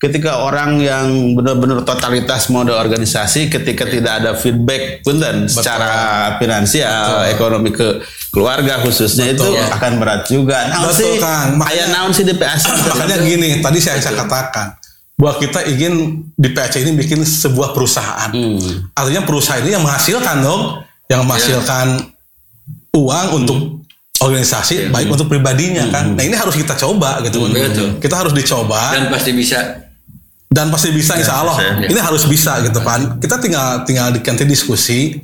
Ketika 0.00 0.40
orang 0.48 0.80
yang 0.80 1.36
benar-benar 1.36 1.84
totalitas 1.84 2.48
mode 2.48 2.72
organisasi 2.72 3.52
ketika 3.52 3.84
tidak 3.84 4.24
ada 4.24 4.32
feedback 4.32 5.04
punten 5.04 5.44
secara 5.44 5.92
finansial, 6.40 7.28
ekonomi 7.28 7.68
ke 7.68 8.00
keluarga 8.32 8.80
khususnya 8.80 9.36
itu 9.36 9.44
akan 9.44 10.00
berat 10.00 10.24
juga. 10.24 10.72
Naon 10.72 10.88
Betul, 10.88 10.96
sih? 11.04 11.12
Kang. 11.20 11.60
Aya 11.60 11.84
naon 11.92 12.16
sih 12.16 12.24
di 12.24 12.32
PAC? 12.32 12.64
Makanya 12.96 13.20
gini, 13.20 13.60
tadi 13.60 13.76
saya, 13.76 14.00
saya 14.00 14.24
katakan 14.24 14.80
bahwa 15.20 15.36
kita 15.36 15.68
ingin 15.68 16.24
di 16.32 16.48
PAC 16.48 16.80
ini 16.80 16.96
bikin 16.96 17.20
sebuah 17.20 17.76
perusahaan. 17.76 18.32
Artinya 18.96 19.22
perusahaan 19.28 19.60
ini 19.60 19.76
yang 19.76 19.84
menghasilkan 19.84 20.36
dong, 20.40 20.80
yang 21.12 21.28
menghasilkan 21.28 22.08
uang 22.96 23.26
untuk 23.36 23.84
organisasi, 24.20 24.88
baik 24.88 25.12
untuk 25.12 25.28
pribadinya 25.28 25.92
kan. 25.92 26.16
Nah 26.16 26.24
ini 26.24 26.36
harus 26.40 26.56
kita 26.56 26.72
coba 26.72 27.20
gitu. 27.20 27.52
Betul. 27.52 28.00
Kita 28.00 28.16
harus 28.16 28.32
dicoba 28.32 28.96
dan 28.96 29.12
pasti 29.12 29.36
bisa. 29.36 29.89
Dan 30.50 30.66
pasti 30.68 30.90
bisa 30.90 31.14
insya 31.14 31.40
Allah. 31.40 31.56
bisa, 31.56 31.94
Ini 31.94 32.00
harus 32.02 32.26
bisa 32.26 32.58
gitu 32.60 32.82
kan. 32.82 33.22
Kita 33.22 33.38
tinggal 33.38 33.86
tinggal 33.86 34.10
di 34.10 34.18
nanti 34.18 34.42
diskusi. 34.44 35.14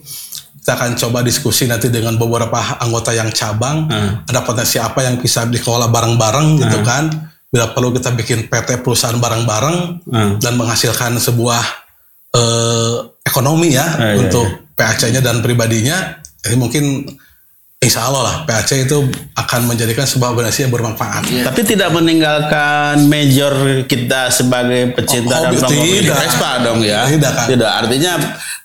Kita 0.62 0.74
akan 0.74 0.94
coba 0.96 1.22
diskusi 1.22 1.66
nanti 1.66 1.90
dengan 1.90 2.14
beberapa 2.14 2.54
anggota 2.78 3.10
yang 3.10 3.30
cabang. 3.30 3.90
Ada 4.22 4.42
potensi 4.42 4.78
apa 4.78 5.02
yang 5.02 5.18
bisa 5.18 5.42
dikelola 5.44 5.90
bareng-bareng 5.90 6.48
gitu 6.58 6.78
kan. 6.82 7.10
Bila 7.46 7.70
perlu 7.70 7.90
kita 7.90 8.10
bikin 8.12 8.46
PT 8.46 8.82
perusahaan 8.82 9.18
bareng-bareng 9.18 9.78
Hmm. 10.06 10.32
dan 10.38 10.54
menghasilkan 10.54 11.18
sebuah 11.18 11.62
eh, 12.32 12.94
ekonomi 13.24 13.72
ya 13.72 13.86
Ah, 13.86 14.12
iya, 14.12 14.20
untuk 14.20 14.46
PAC-nya 14.74 15.18
dan 15.18 15.40
pribadinya. 15.40 16.18
Jadi 16.38 16.54
mungkin 16.54 16.84
insya 17.86 18.10
Allah 18.10 18.22
lah 18.26 18.36
PAC 18.42 18.90
itu 18.90 18.98
akan 19.38 19.60
menjadikan 19.70 20.02
sebuah 20.02 20.34
organisasi 20.34 20.66
yang 20.66 20.74
bermanfaat. 20.74 21.22
Tapi 21.46 21.60
tidak 21.62 21.94
meninggalkan 21.94 23.06
major 23.06 23.86
kita 23.86 24.28
sebagai 24.28 24.90
pecinta 24.92 25.38
Oh, 25.38 25.54
dan 25.54 25.70
tidak. 25.70 26.18
Vespa 26.18 26.50
dong 26.66 26.82
ya. 26.82 27.06
Tidak, 27.06 27.30
kan? 27.30 27.46
Artinya 27.54 28.12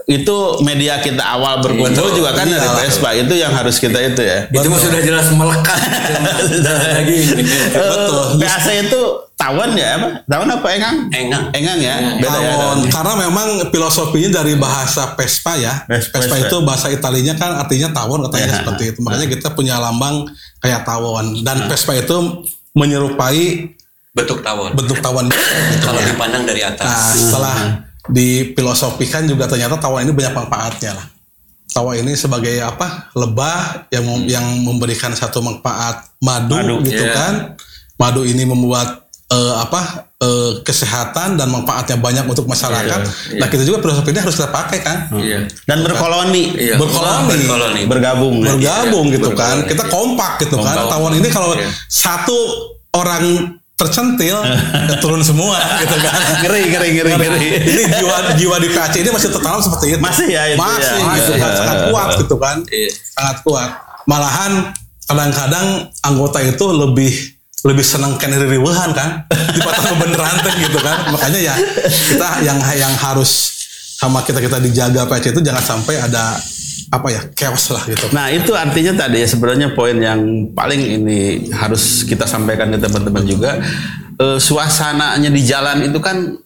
itu 0.05 0.37
media 0.61 0.97
kita 0.97 1.21
awal 1.21 1.59
berkumpul 1.59 1.89
Betul. 2.07 2.17
juga 2.17 2.31
kan 2.33 2.45
dari. 2.45 2.67
Vespa. 2.79 3.13
Itu 3.13 3.33
yang 3.33 3.51
harus 3.51 3.75
kita 3.75 3.97
itu 3.97 4.19
ya. 4.19 4.47
Itu 4.47 4.65
mah 4.65 4.77
sudah 4.77 5.01
jelas 5.01 5.27
melekat. 5.29 5.77
lagi. 6.95 7.17
Betul. 7.69 8.39
PAC 8.39 8.67
itu 8.81 9.01
tawon 9.33 9.73
ya 9.73 9.97
apa? 9.97 10.07
Tawon 10.23 10.49
apa 10.49 10.67
engang? 10.71 10.97
Engang. 11.09 11.43
Engang 11.51 11.79
ya. 11.79 11.95
Beda 12.17 12.37
ya. 12.37 12.51
Tawon. 12.53 12.77
Karena 12.87 13.13
memang 13.19 13.47
filosofinya 13.69 14.29
dari 14.37 14.53
bahasa 14.55 15.13
Vespa 15.13 15.53
ya. 15.55 15.73
Vespa. 15.85 16.17
Vespa 16.17 16.35
itu 16.39 16.55
bahasa 16.61 16.87
Italinya 16.89 17.33
kan 17.33 17.57
artinya 17.57 17.89
tawon 17.91 18.25
katanya 18.29 18.47
Ya. 18.47 18.55
seperti 18.61 18.83
itu. 18.91 18.99
Makanya 19.01 19.27
kita 19.27 19.47
punya 19.51 19.77
lambang 19.77 20.25
kayak 20.59 20.81
tawon 20.81 21.41
dan 21.41 21.65
Vespa 21.65 21.93
itu 21.93 22.45
menyerupai 22.71 23.71
Bentuk 24.11 24.43
tawon. 24.43 24.75
bentuk 24.75 24.99
tawon. 24.99 25.31
gitu 25.31 25.39
Kalau 25.81 25.99
ya. 25.99 26.07
dipandang 26.11 26.43
dari 26.43 26.61
atas. 26.61 26.83
Nah, 26.83 27.11
setelah 27.15 27.55
difilosofikan 28.09 29.27
juga 29.27 29.45
ternyata 29.45 29.77
tawon 29.77 30.01
ini 30.01 30.13
banyak 30.15 30.33
manfaatnya 30.33 30.97
lah. 30.97 31.05
Tawon 31.71 32.03
ini 32.03 32.17
sebagai 32.17 32.59
apa? 32.59 33.11
Lebah 33.15 33.87
yang 33.93 34.03
mem- 34.03 34.27
yang 34.27 34.45
memberikan 34.59 35.13
satu 35.13 35.39
manfaat 35.39 36.09
madu, 36.19 36.57
Madu, 36.57 36.83
gitu 36.83 37.03
iya. 37.03 37.13
kan. 37.15 37.33
Madu 37.95 38.25
ini 38.25 38.43
membuat 38.43 39.07
eh, 39.31 39.55
apa? 39.55 40.09
eh, 40.21 40.51
kesehatan 40.61 41.33
dan 41.33 41.47
manfaatnya 41.49 41.97
banyak 41.97 42.25
untuk 42.29 42.45
masyarakat. 42.45 42.99
Iya, 43.33 43.39
Nah, 43.41 43.47
kita 43.49 43.63
juga 43.65 43.81
filosofi 43.81 44.13
ini 44.13 44.21
harus 44.21 44.37
kita 44.37 44.51
pakai 44.53 44.79
kan. 44.85 44.97
Iya. 45.17 45.49
Dan 45.65 45.81
berkoloni. 45.81 46.43
Iya. 46.59 46.75
Berkoloni. 46.77 47.29
Berkoloni. 47.41 47.81
Bergabung. 47.89 48.35
bergabung 48.43 49.05
Iya, 49.09 49.15
gitu 49.17 49.29
kan. 49.33 49.55
berkoloni. 49.63 49.71
Kita 49.71 49.83
kompak 49.89 50.31
gitu 50.45 50.57
kan. 50.61 50.75
Kompak. 50.77 50.91
Tawon 50.93 51.13
ini 51.17 51.29
kalau 51.31 51.55
Iya. 51.57 51.71
satu 51.87 52.37
orang 52.93 53.57
tercentil 53.81 54.37
ya 54.85 54.95
turun 55.01 55.25
semua 55.25 55.57
gitu 55.81 55.95
kan. 55.97 56.13
Ngeri, 56.45 56.61
ngeri, 56.69 56.89
ngeri, 56.93 57.11
ngeri. 57.17 57.47
ini 57.65 57.83
jiwa 57.89 58.17
jiwa 58.37 58.55
di 58.61 58.69
PAC 58.69 58.93
ini 59.01 59.09
masih 59.09 59.33
tertanam 59.33 59.57
seperti 59.57 59.97
itu. 59.97 60.01
Masih 60.01 60.27
ya 60.29 60.43
itu 60.53 60.61
Masih 60.61 60.97
ya. 61.01 61.13
gitu 61.17 61.33
kan 61.35 61.49
Iya. 61.49 61.57
sangat 61.57 61.77
kuat 61.89 62.09
gitu 62.21 62.35
kan. 62.37 62.57
Iya. 62.69 62.89
Sangat 62.93 63.37
kuat. 63.41 63.69
Malahan 64.05 64.51
kadang-kadang 65.03 65.67
anggota 66.01 66.39
itu 66.39 66.65
lebih 66.69 67.11
lebih 67.61 67.85
senang 67.85 68.17
kena 68.17 68.41
riweuhan 68.41 68.89
kan 68.89 69.29
dipatah 69.53 69.93
beneran 69.97 70.35
teh 70.45 70.53
gitu 70.65 70.77
kan. 70.77 71.09
Makanya 71.09 71.39
ya 71.41 71.55
kita 71.83 72.45
yang 72.45 72.57
yang 72.77 72.93
harus 72.95 73.61
sama 73.97 74.21
kita 74.21 74.41
kita 74.41 74.57
dijaga 74.57 75.05
PAC 75.05 75.29
itu 75.29 75.41
jangan 75.41 75.61
sampai 75.61 75.97
ada 75.97 76.37
apa 76.91 77.07
ya 77.07 77.21
chaos 77.31 77.71
lah 77.71 77.87
gitu. 77.87 78.11
Nah 78.11 78.27
itu 78.27 78.51
artinya 78.51 79.07
tadi 79.07 79.23
ya 79.23 79.27
sebenarnya 79.31 79.71
poin 79.71 79.95
yang 79.95 80.51
paling 80.51 80.99
ini 80.99 81.47
harus 81.55 82.03
kita 82.03 82.27
sampaikan 82.27 82.67
ke 82.67 82.83
teman-teman 82.83 83.23
juga 83.23 83.63
Eh, 84.21 84.37
suasananya 84.37 85.29
di 85.33 85.41
jalan 85.41 85.89
itu 85.89 85.97
kan 85.97 86.37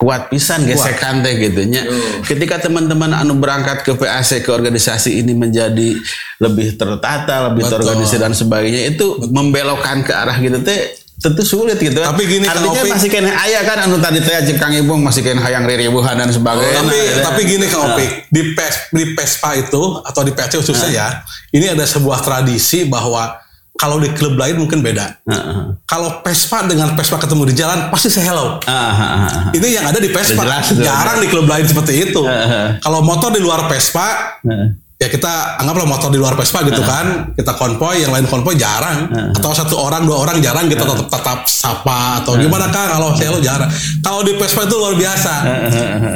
kuat 0.00 0.32
pisan 0.32 0.64
gesekan 0.64 1.20
teh 1.20 1.36
gitu 1.36 1.68
nya. 1.68 1.84
Ketika 2.24 2.56
teman-teman 2.56 3.12
anu 3.12 3.36
berangkat 3.36 3.84
ke 3.84 3.92
PAC 4.00 4.40
ke 4.40 4.48
organisasi 4.48 5.20
ini 5.20 5.36
menjadi 5.36 6.00
lebih 6.40 6.80
tertata, 6.80 7.52
lebih 7.52 7.68
Betul. 7.68 7.84
terorganisir 7.84 8.16
dan 8.16 8.32
sebagainya 8.32 8.96
itu 8.96 9.28
membelokkan 9.28 10.00
ke 10.00 10.12
arah 10.16 10.40
gitu 10.40 10.64
teh 10.64 10.99
tentu 11.20 11.42
sulit 11.44 11.76
gitu. 11.76 12.00
Tapi 12.00 12.22
gini, 12.24 12.48
artinya 12.48 12.80
Opik. 12.80 12.92
masih 12.96 13.08
kena 13.12 13.30
ayah 13.44 13.62
kan 13.62 13.84
anu 13.84 14.00
tadi 14.00 14.24
teh 14.24 14.56
Kang 14.56 14.72
Ibung 14.72 15.04
masih 15.04 15.20
kena 15.20 15.44
hayang 15.44 15.68
riribuhan 15.68 16.16
dan 16.16 16.32
sebagainya. 16.32 16.80
tapi 16.80 16.96
Nah, 16.96 17.22
tapi 17.28 17.40
gini 17.44 17.64
Kang 17.68 17.92
Opik, 17.92 18.32
di 18.32 18.42
PES, 18.56 18.74
di 18.90 19.04
PESPA 19.12 19.50
itu 19.60 19.82
atau 20.00 20.22
di 20.24 20.32
PAC 20.32 20.56
khususnya 20.56 20.88
ya, 20.88 21.08
ini 21.52 21.68
ada 21.68 21.84
sebuah 21.84 22.24
tradisi 22.24 22.88
bahwa 22.88 23.36
kalau 23.80 23.96
di 23.96 24.12
klub 24.12 24.36
lain 24.36 24.60
mungkin 24.60 24.84
beda. 24.84 25.24
Heeh. 25.24 25.72
Kalau 25.88 26.20
PESPA 26.20 26.68
dengan 26.68 26.92
PESPA 26.92 27.16
ketemu 27.16 27.42
di 27.48 27.54
jalan 27.56 27.88
pasti 27.88 28.12
saya 28.12 28.28
hello. 28.28 28.60
Ah. 28.68 29.48
Ini 29.56 29.80
yang 29.80 29.88
ada 29.88 29.96
di 29.96 30.12
PESPA. 30.12 30.44
Jelas. 30.44 30.68
Jarang 30.76 31.24
di 31.24 31.28
klub 31.32 31.48
lain 31.48 31.64
seperti 31.64 32.12
itu. 32.12 32.20
Heeh. 32.20 32.76
Kalau 32.84 33.00
motor 33.00 33.32
di 33.32 33.40
luar 33.40 33.72
PESPA, 33.72 34.40
Heeh. 34.44 34.68
Ya 35.00 35.08
kita 35.08 35.56
anggaplah 35.56 35.88
motor 35.88 36.12
di 36.12 36.20
luar 36.20 36.36
Vespa 36.36 36.60
gitu 36.60 36.84
kan. 36.84 37.32
Kita 37.32 37.56
konvoy 37.56 38.04
yang 38.04 38.12
lain 38.12 38.28
konvoy 38.28 38.52
jarang. 38.60 39.08
Atau 39.32 39.56
satu 39.56 39.80
orang 39.80 40.04
dua 40.04 40.20
orang 40.20 40.44
jarang 40.44 40.68
kita 40.68 40.84
tetap 40.84 41.08
tetap 41.08 41.38
sapa 41.48 42.20
atau 42.20 42.36
gimana 42.36 42.68
kan 42.68 42.92
kalau 43.00 43.16
saya 43.16 43.32
lo 43.32 43.40
jarang. 43.40 43.72
Kalau 44.04 44.20
di 44.20 44.36
Vespa 44.36 44.68
itu 44.68 44.76
luar 44.76 44.92
biasa. 45.00 45.34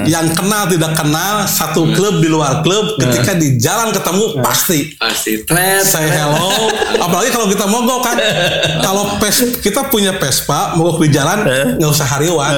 Yang 0.05 0.37
kenal 0.37 0.68
tidak 0.68 0.93
kenal 0.93 1.49
satu 1.49 1.89
klub 1.97 2.20
di 2.20 2.28
luar 2.28 2.61
klub 2.61 3.01
ketika 3.01 3.32
di 3.32 3.57
jalan 3.57 3.89
ketemu 3.89 4.45
pasti. 4.45 4.93
Pasti 5.01 5.41
thread 5.49 5.80
say 5.80 6.05
hello. 6.05 6.53
Apalagi 7.01 7.32
kalau 7.32 7.49
kita 7.49 7.64
mogok 7.64 8.05
kan. 8.05 8.20
Kalau 8.85 9.16
pes 9.16 9.64
kita 9.64 9.89
punya 9.89 10.12
Vespa 10.20 10.76
mogok 10.76 11.01
di 11.01 11.09
jalan 11.09 11.41
nggak 11.80 11.89
usah 11.89 12.05
hariwan. 12.05 12.53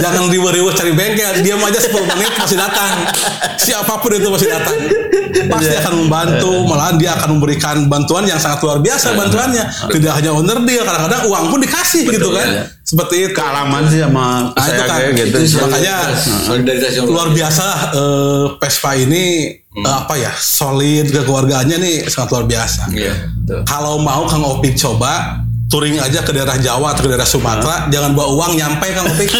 Jangan 0.00 0.32
riwe-riwe 0.32 0.72
cari 0.72 0.96
bengkel. 0.96 1.44
Diam 1.44 1.60
aja 1.60 1.76
10 1.76 1.92
menit 2.08 2.32
pasti 2.40 2.56
datang. 2.56 3.04
Siapa 3.68 4.00
pun 4.00 4.16
itu 4.16 4.24
pasti 4.32 4.48
datang 4.48 5.09
pasti 5.46 5.74
akan 5.76 5.94
membantu 6.00 6.50
malahan 6.64 6.94
dia 6.94 7.14
akan 7.14 7.36
memberikan 7.36 7.76
bantuan 7.86 8.24
yang 8.24 8.36
sangat 8.36 8.60
luar 8.60 8.78
biasa 8.78 9.12
bantuannya 9.12 9.64
tidak 9.88 10.12
hanya 10.14 10.30
owner 10.30 10.58
deal 10.62 10.82
kadang-kadang 10.82 11.22
uang 11.24 11.44
pun 11.48 11.58
dikasih 11.58 12.02
gitu 12.08 12.30
kan 12.30 12.48
seperti 12.80 13.14
itu 13.20 13.30
kealaman 13.32 13.86
sih 13.86 14.00
sama 14.00 14.50
Nah, 14.50 14.64
itu 14.64 14.66
saya 14.66 14.80
kan. 14.80 14.88
kayak 14.92 15.10
gitu 15.16 15.36
Itu 15.36 15.46
sih. 15.46 15.58
makanya 15.58 15.94
solidaritas 16.20 16.92
yang 16.92 17.06
luar 17.06 17.28
biasa 17.30 17.62
lah, 17.62 17.80
eh, 17.92 18.44
Vespa 18.56 18.90
ini 18.94 19.24
eh, 19.56 19.86
apa 19.86 20.14
ya 20.14 20.32
solid 20.34 21.06
kekeluargaannya 21.08 21.76
nih 21.78 21.96
sangat 22.04 22.28
luar 22.32 22.44
biasa. 22.44 22.82
Iya, 22.90 23.14
betul. 23.38 23.60
Kalau 23.64 23.98
mau 23.98 24.26
Kang 24.26 24.42
Opik 24.42 24.74
coba 24.74 25.38
touring 25.66 25.96
aja 25.96 26.18
ke 26.20 26.34
daerah 26.34 26.58
Jawa 26.58 26.90
atau 26.90 27.06
ke 27.06 27.08
daerah 27.08 27.22
Sumatera, 27.24 27.86
jangan 27.86 28.10
bawa 28.10 28.28
uang 28.34 28.52
nyampe 28.54 28.86
Kang 28.90 29.06
Opik. 29.06 29.30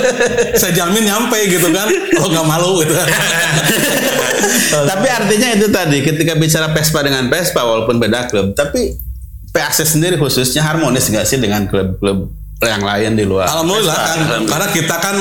Saya 0.60 0.72
jamin 0.74 1.02
nyampe 1.02 1.40
gitu 1.48 1.72
kan, 1.72 1.88
kalau 1.88 2.28
nggak 2.28 2.46
malu 2.46 2.70
gitu. 2.80 2.92
tapi 4.70 5.08
artinya 5.10 5.48
itu 5.54 5.66
tadi 5.68 5.98
ketika 6.00 6.32
bicara 6.38 6.70
Vespa 6.70 7.00
dengan 7.02 7.26
Vespa 7.26 7.60
walaupun 7.66 7.98
beda 7.98 8.30
klub 8.30 8.54
tapi 8.54 8.96
PAC 9.50 9.82
sendiri 9.82 10.14
khususnya 10.16 10.62
harmonis 10.62 11.10
nggak 11.10 11.26
sih 11.26 11.42
dengan 11.42 11.66
klub-klub 11.66 12.30
yang 12.62 12.82
lain 12.84 13.18
di 13.18 13.24
luar 13.26 13.50
Alhamdulillah 13.50 13.94
Vespa? 13.94 14.14
kan, 14.14 14.40
karena 14.46 14.68
kita 14.70 14.96
kan 15.02 15.16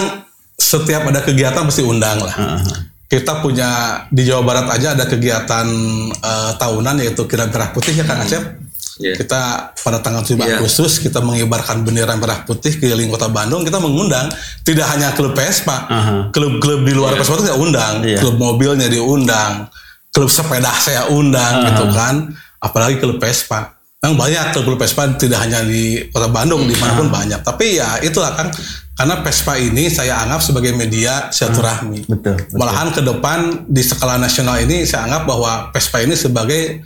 setiap 0.59 1.07
ada 1.07 1.23
kegiatan 1.23 1.63
pasti 1.65 1.81
undang 1.81 2.19
lah. 2.19 2.61
Kita 3.09 3.41
punya 3.41 4.03
di 4.13 4.21
Jawa 4.21 4.45
Barat 4.45 4.67
aja 4.69 4.93
ada 4.93 5.09
kegiatan 5.09 5.65
eh, 6.13 6.51
tahunan 6.61 7.01
yaitu 7.01 7.25
kirap 7.25 7.49
merah 7.49 7.73
putih 7.73 7.95
ya 7.95 8.05
Kang 8.05 8.21
Acep. 8.21 8.68
Iya. 8.99 9.15
Kita 9.15 9.71
pada 9.73 10.03
tanggal 10.03 10.21
7 10.21 10.35
Iya. 10.35 10.59
Agustus 10.59 10.99
kita 10.99 11.23
mengibarkan 11.23 11.87
bendera 11.87 12.19
merah 12.19 12.43
putih 12.43 12.75
keliling 12.75 13.07
kota 13.07 13.31
Bandung. 13.31 13.63
Kita 13.63 13.79
mengundang 13.79 14.27
tidak 14.67 14.91
hanya 14.91 15.15
klub 15.15 15.31
Vespa, 15.31 15.87
Aha. 15.87 16.15
klub-klub 16.35 16.83
di 16.83 16.91
luar 16.91 17.15
Vespa 17.15 17.39
itu 17.39 17.47
kita 17.47 17.55
undang, 17.57 18.03
Iya. 18.03 18.19
klub 18.19 18.35
mobilnya 18.35 18.91
diundang, 18.91 19.71
klub 20.11 20.27
sepeda 20.27 20.75
saya 20.75 21.07
undang 21.07 21.63
gitu 21.71 21.87
kan, 21.95 22.27
apalagi 22.59 22.99
klub 22.99 23.23
Vespa. 23.23 23.79
Memang 24.03 24.27
banyak 24.27 24.51
klub 24.51 24.75
Vespa 24.75 25.07
tidak 25.15 25.47
hanya 25.47 25.63
di 25.63 26.03
kota 26.11 26.27
Bandung, 26.27 26.67
di 26.67 26.75
mana 26.75 26.99
pun 26.99 27.07
banyak. 27.07 27.39
Tapi 27.39 27.79
ya 27.79 28.03
itulah 28.03 28.35
kan, 28.35 28.51
karena 28.95 29.23
Vespa 29.23 29.55
ini 29.55 29.87
saya 29.87 30.27
anggap 30.27 30.43
sebagai 30.43 30.75
media 30.75 31.31
silaturahmi. 31.31 32.03
betul, 32.03 32.35
betul. 32.35 32.59
Malahan 32.59 32.91
ke 32.91 32.99
depan 32.99 33.39
di 33.63 33.79
skala 33.79 34.19
nasional 34.19 34.59
ini 34.59 34.83
saya 34.83 35.07
anggap 35.07 35.23
bahwa 35.23 35.51
Vespa 35.71 36.03
ini 36.03 36.19
sebagai 36.19 36.83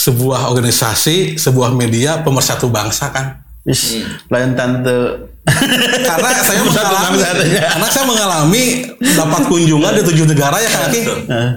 sebuah 0.00 0.48
organisasi, 0.48 1.36
sebuah 1.36 1.76
media 1.76 2.24
pemersatu 2.24 2.72
bangsa 2.72 3.12
kan. 3.12 3.44
Ish, 3.60 4.00
lain 4.32 4.56
tante 4.56 5.28
Karena 6.08 6.30
saya 6.40 6.62
mengalami, 6.62 7.18
karena 7.52 7.88
saya 7.88 8.04
mengalami 8.06 8.64
dapat 8.96 9.42
kunjungan 9.44 9.92
di 9.92 10.02
tujuh 10.04 10.24
negara 10.24 10.56
ya 10.56 10.68
Kak 10.68 10.82
Aki. 10.88 11.02
Eh, 11.28 11.50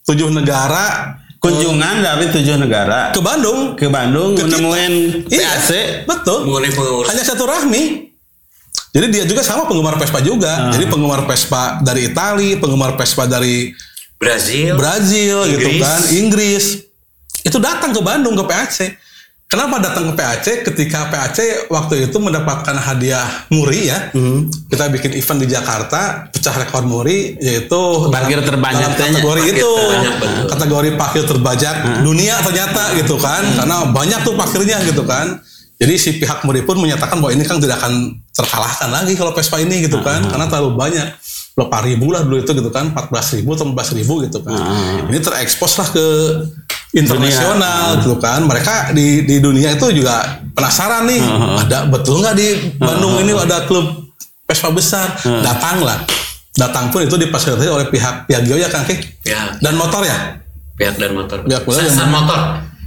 Tujuh 0.00 0.28
negara 0.32 1.16
kunjungan 1.38 2.00
dari 2.00 2.28
tujuh 2.28 2.56
negara 2.56 3.12
ke 3.12 3.20
Bandung. 3.20 3.76
ke 3.76 3.88
Bandung 3.88 4.36
Ke 4.36 4.44
menemuin 4.44 5.24
Iya, 5.28 5.56
PAC 5.56 5.70
betul. 6.04 6.48
Hanya 7.06 7.24
satu 7.24 7.44
rahmi. 7.44 8.12
Jadi 8.90 9.06
dia 9.08 9.24
juga 9.24 9.40
sama 9.40 9.64
penggemar 9.64 9.94
Vespa 9.96 10.18
juga. 10.18 10.68
Ah. 10.68 10.72
Jadi 10.74 10.90
penggemar 10.90 11.22
Vespa 11.24 11.78
dari 11.80 12.10
Itali, 12.10 12.58
penggemar 12.58 12.98
Vespa 12.98 13.24
dari 13.24 13.70
Brazil 14.18 14.74
Brazil 14.76 15.46
gitu 15.46 15.64
Inggris. 15.64 15.80
kan, 15.80 16.00
Inggris. 16.12 16.64
Itu 17.40 17.56
datang 17.58 17.90
ke 17.90 18.00
Bandung 18.00 18.34
ke 18.34 18.44
PAC. 18.44 18.78
Kenapa 19.46 19.82
datang 19.82 20.12
ke 20.12 20.14
PAC? 20.14 20.46
Ketika 20.62 21.10
PAC 21.10 21.66
waktu 21.66 22.06
itu 22.06 22.16
mendapatkan 22.16 22.70
hadiah 22.70 23.26
muri 23.50 23.90
ya. 23.90 24.14
Hmm. 24.14 24.46
Kita 24.46 24.86
bikin 24.86 25.10
event 25.12 25.42
di 25.42 25.48
Jakarta, 25.50 26.30
pecah 26.30 26.54
rekor 26.54 26.86
muri 26.86 27.34
yaitu 27.36 27.80
Parkir 28.08 28.38
terbanyak 28.40 28.94
dalam 28.94 29.10
kategori 29.10 29.42
itu. 29.50 29.66
terbanyak. 29.66 30.14
Kategori 30.46 30.88
parkir 30.94 31.24
terbajak 31.26 31.76
Hmm. 31.82 32.00
dunia 32.06 32.38
ternyata 32.40 32.94
gitu 32.94 33.18
kan. 33.18 33.42
Karena 33.42 33.90
banyak 33.90 34.20
tuh 34.22 34.38
parkirnya 34.38 34.78
gitu 34.86 35.02
kan. 35.02 35.42
Jadi 35.80 35.94
si 35.96 36.10
pihak 36.14 36.44
muri 36.44 36.62
pun 36.62 36.76
menyatakan 36.76 37.18
bahwa 37.18 37.32
ini 37.32 37.42
kan 37.42 37.56
tidak 37.56 37.80
akan 37.80 38.12
terkalahkan 38.30 38.88
lagi 38.92 39.16
kalau 39.16 39.32
Vespa 39.32 39.58
ini 39.58 39.82
gitu 39.82 39.98
kan. 39.98 40.22
Hmm. 40.22 40.30
Karena 40.30 40.46
terlalu 40.46 40.78
banyak. 40.78 41.08
Berapa 41.50 41.82
ribu 41.82 42.14
lah 42.14 42.22
dulu 42.22 42.38
itu 42.38 42.52
gitu 42.54 42.70
kan. 42.70 42.94
14 42.94 43.34
ribu 43.34 43.58
atau 43.58 43.66
15 43.66 43.98
ribu 43.98 44.22
gitu 44.22 44.38
kan. 44.46 44.54
Hmm. 44.54 45.10
Ini 45.10 45.18
terekspos 45.18 45.74
lah 45.74 45.90
ke 45.90 46.06
internasional 46.92 47.98
gitu 47.98 48.16
kan. 48.16 48.42
Mereka 48.42 48.90
di 48.90 49.22
di 49.22 49.36
dunia 49.38 49.70
itu 49.70 49.86
juga 49.92 50.20
penasaran 50.50 51.06
nih. 51.06 51.22
Ada 51.60 51.86
betul 51.86 52.20
nggak 52.20 52.34
di 52.34 52.48
Bandung 52.76 53.18
ini 53.18 53.32
ada 53.32 53.64
klub 53.64 54.10
Vespa 54.42 54.70
besar? 54.70 55.14
Datanglah. 55.22 56.02
Datang 56.50 56.90
pun 56.90 57.00
itu 57.00 57.14
difasilitasi 57.14 57.70
oleh 57.70 57.86
pihak 57.86 58.26
Piaggio 58.26 58.58
ya 58.58 58.66
Kang 58.66 58.82
Ki? 58.82 58.98
pihak 59.22 59.62
Dan 59.62 59.78
motor 59.78 60.02
ya? 60.02 60.34
pihak 60.74 60.98
dan 60.98 61.14
motor 61.14 61.46
Pihak 61.46 61.62
motor 61.62 61.78
Sasan 61.78 61.94
yang- 62.00 62.10
motor 62.10 62.40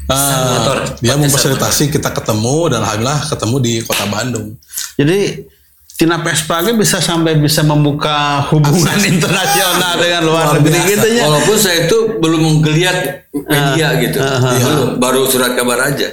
Ah, 0.04 0.60
motor. 0.60 0.78
dia 1.00 1.16
memfasilitasi 1.16 1.88
kita 1.88 2.12
ketemu 2.12 2.68
dan 2.68 2.84
alhamdulillah 2.84 3.24
ketemu 3.24 3.56
di 3.58 3.74
kota 3.82 4.04
Bandung. 4.06 4.60
Jadi 5.00 5.48
Tina 5.94 6.18
Vespa 6.20 6.60
ge 6.60 6.74
bisa 6.74 6.98
sampai 6.98 7.38
bisa 7.38 7.62
membuka 7.62 8.42
hubungan 8.50 8.98
internasional 9.06 9.94
dengan 9.96 10.22
luar 10.26 10.58
negeri 10.58 10.80
gitu 10.90 11.08
ya. 11.08 11.24
Walaupun 11.24 11.56
saya 11.56 11.86
itu 11.86 11.98
belum 12.18 12.42
menggeliat 12.42 12.98
media 13.32 13.88
gitu, 14.00 14.18
belum 14.18 14.98
baru 14.98 15.22
surat 15.24 15.54
kabar 15.54 15.94
aja. 15.94 16.10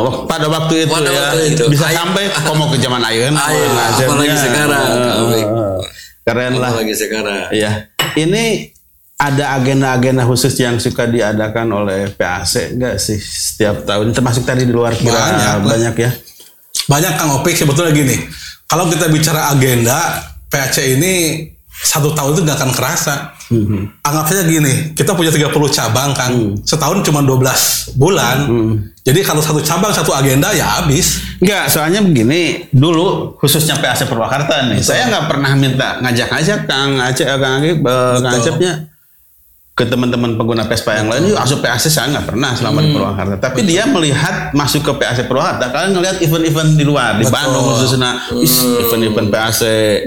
Wak- 0.00 0.28
pada 0.28 0.46
waktu 0.46 0.84
itu 0.84 0.92
Pada 0.92 1.08
ya 1.08 1.20
waktu 1.26 1.40
itu. 1.48 1.64
bisa 1.66 1.88
sampai 1.88 2.28
komo 2.38 2.68
ke 2.68 2.76
zaman 2.76 3.00
ayeuna. 3.00 3.40
Ayo, 3.40 3.64
Nasibnya. 3.66 4.04
apalagi 4.04 4.36
sekarang. 4.36 4.86
Eh, 4.86 5.78
Keren 6.20 6.52
lah. 6.56 6.70
Apalagi 6.70 6.94
sekarang. 6.94 7.44
Iya. 7.50 7.70
Ini 8.12 8.44
ada 9.16 9.44
agenda-agenda 9.54 10.24
khusus 10.24 10.52
yang 10.56 10.76
suka 10.76 11.04
diadakan 11.04 11.68
oleh 11.74 12.08
PAC 12.10 12.72
enggak 12.72 12.96
sih 12.96 13.16
setiap 13.16 13.84
tahun 13.84 14.12
termasuk 14.12 14.44
tadi 14.44 14.64
di 14.64 14.72
luar 14.72 14.92
kira 14.92 15.12
Banyak 15.12 15.56
banyak 15.62 15.94
ya. 15.98 16.10
Banyak 16.86 17.12
Kang 17.14 17.32
Opik 17.36 17.52
sebetulnya 17.54 17.92
gini. 17.92 18.16
Kalau 18.70 18.86
kita 18.86 19.10
bicara 19.10 19.50
agenda 19.50 20.22
PAC 20.46 20.78
ini 20.94 21.42
satu 21.70 22.14
tahun 22.14 22.38
itu 22.38 22.40
nggak 22.46 22.58
akan 22.60 22.72
kerasa. 22.76 23.34
Anggap 24.06 24.30
saja 24.30 24.46
gini, 24.46 24.94
kita 24.94 25.10
punya 25.18 25.34
30 25.34 25.50
cabang 25.74 26.14
kan. 26.14 26.30
Setahun 26.62 27.02
cuma 27.02 27.18
12 27.26 27.98
bulan. 27.98 28.46
Jadi 29.02 29.26
kalau 29.26 29.42
satu 29.42 29.58
cabang 29.58 29.90
satu 29.90 30.14
agenda 30.14 30.54
ya 30.54 30.78
habis. 30.78 31.18
Enggak, 31.40 31.72
soalnya 31.72 32.04
begini, 32.04 32.68
dulu 32.70 33.34
khususnya 33.40 33.80
PAC 33.80 34.06
Purwakarta 34.06 34.70
nih, 34.70 34.78
saya 34.84 35.08
nggak 35.08 35.24
pernah 35.24 35.56
minta 35.56 35.98
ngajak-ngajak 36.04 36.68
Kang 36.68 37.00
Aceh, 37.00 37.24
eh, 37.24 37.38
Kang 37.40 37.54
Agib, 37.64 37.78
eh, 37.80 38.16
Kang 38.20 38.34
Acepnya 38.38 38.72
ke 39.80 39.88
teman-teman 39.88 40.36
pengguna 40.36 40.68
Vespa 40.68 40.92
yang 40.92 41.08
lain, 41.08 41.32
yuk 41.32 41.40
masuk 41.40 41.64
PAC 41.64 41.88
saya 41.88 42.12
nggak 42.12 42.28
pernah 42.28 42.52
selama 42.52 42.84
di 42.84 42.92
Purwakarta. 42.92 43.34
Tapi 43.40 43.64
dia 43.64 43.88
melihat 43.88 44.52
masuk 44.52 44.84
ke 44.84 44.92
PAC 45.00 45.24
Purwakarta, 45.24 45.72
kalian 45.72 45.96
ngelihat 45.96 46.16
event-event 46.20 46.76
di 46.76 46.84
luar, 46.84 47.16
di 47.16 47.24
Betul. 47.24 47.32
Bandung 47.32 47.64
khususnya, 47.72 48.12
"Is, 48.44 48.60
event-event 48.60 49.32
PAC 49.32 49.60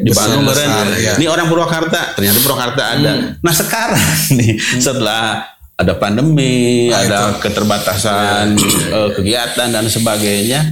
di 0.06 0.14
Besar, 0.14 0.30
Bandung 0.30 0.46
besar, 0.46 0.86
keren. 0.86 1.02
ya. 1.02 1.14
Ini 1.18 1.26
orang 1.26 1.50
Purwakarta, 1.50 2.14
ternyata 2.14 2.38
Purwakarta 2.46 2.82
ada. 2.86 3.12
Nah 3.42 3.54
sekarang 3.58 4.06
nih, 4.38 4.62
setelah 4.78 5.42
ada 5.74 5.94
pandemi, 5.98 6.94
Nah, 6.94 7.02
ada 7.02 7.20
keterbatasan 7.42 8.54
eh, 8.94 9.10
kegiatan 9.18 9.74
dan 9.74 9.90
sebagainya, 9.90 10.70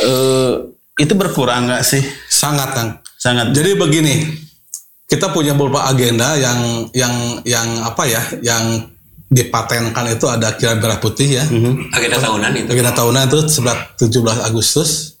eh, 0.00 0.52
itu 0.96 1.12
berkurang 1.12 1.68
nggak 1.68 1.84
sih? 1.84 2.00
Sangat 2.24 2.72
Kang. 2.72 2.90
Sangat. 3.20 3.52
Jadi 3.52 3.76
begini, 3.76 4.48
kita 5.10 5.34
punya 5.34 5.58
beberapa 5.58 5.82
agenda 5.90 6.38
yang 6.38 6.86
yang 6.94 7.42
yang 7.42 7.68
apa 7.82 8.06
ya, 8.06 8.22
yang 8.46 8.86
dipatenkan 9.30 10.06
itu 10.10 10.26
ada 10.30 10.54
kira 10.54 10.78
merah 10.78 11.02
putih 11.02 11.42
ya. 11.42 11.44
agenda 11.94 12.18
tahunan 12.18 12.50
itu 12.54 12.68
Agenda 12.70 12.92
tahunan 12.94 13.22
itu 13.30 13.38
sebelah 13.46 13.78
17 13.98 14.46
Agustus 14.46 15.18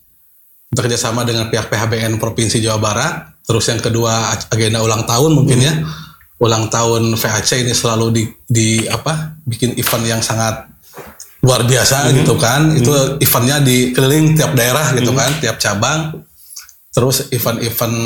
bekerja 0.70 0.98
sama 0.98 1.26
dengan 1.26 1.50
pihak 1.50 1.66
PHBN 1.66 2.22
Provinsi 2.22 2.62
Jawa 2.62 2.78
Barat. 2.78 3.14
Terus 3.42 3.66
yang 3.66 3.82
kedua 3.82 4.30
agenda 4.50 4.78
ulang 4.78 5.02
tahun 5.02 5.34
mungkin 5.34 5.58
ya. 5.58 5.74
Ulang 6.40 6.70
tahun 6.70 7.18
VAC 7.18 7.66
ini 7.66 7.74
selalu 7.74 8.06
di, 8.14 8.24
di 8.46 8.68
apa? 8.86 9.36
bikin 9.44 9.74
event 9.74 10.04
yang 10.06 10.22
sangat 10.22 10.70
luar 11.42 11.66
biasa 11.66 12.14
gitu 12.14 12.38
kan. 12.38 12.78
Itu 12.78 13.18
eventnya 13.18 13.58
di 13.58 13.90
keliling 13.90 14.38
tiap 14.38 14.54
daerah 14.54 14.94
gitu 14.94 15.10
kan, 15.10 15.30
tiap 15.42 15.58
cabang. 15.58 16.22
Terus 16.90 17.30
event-event 17.30 17.98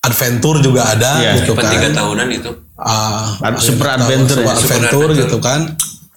adventure 0.00 0.58
juga 0.60 0.82
ada 0.88 1.20
Iya, 1.20 1.30
gitu 1.44 1.52
kan. 1.52 1.68
tiga 1.68 1.88
tahunan 1.92 2.28
itu 2.32 2.50
Ad- 2.80 3.60
super 3.60 3.88
adventure 3.92 4.40
super 4.40 4.48
ya, 4.48 4.54
super 4.56 4.76
adventure 4.80 5.10
gitu 5.12 5.36
kan. 5.38 5.60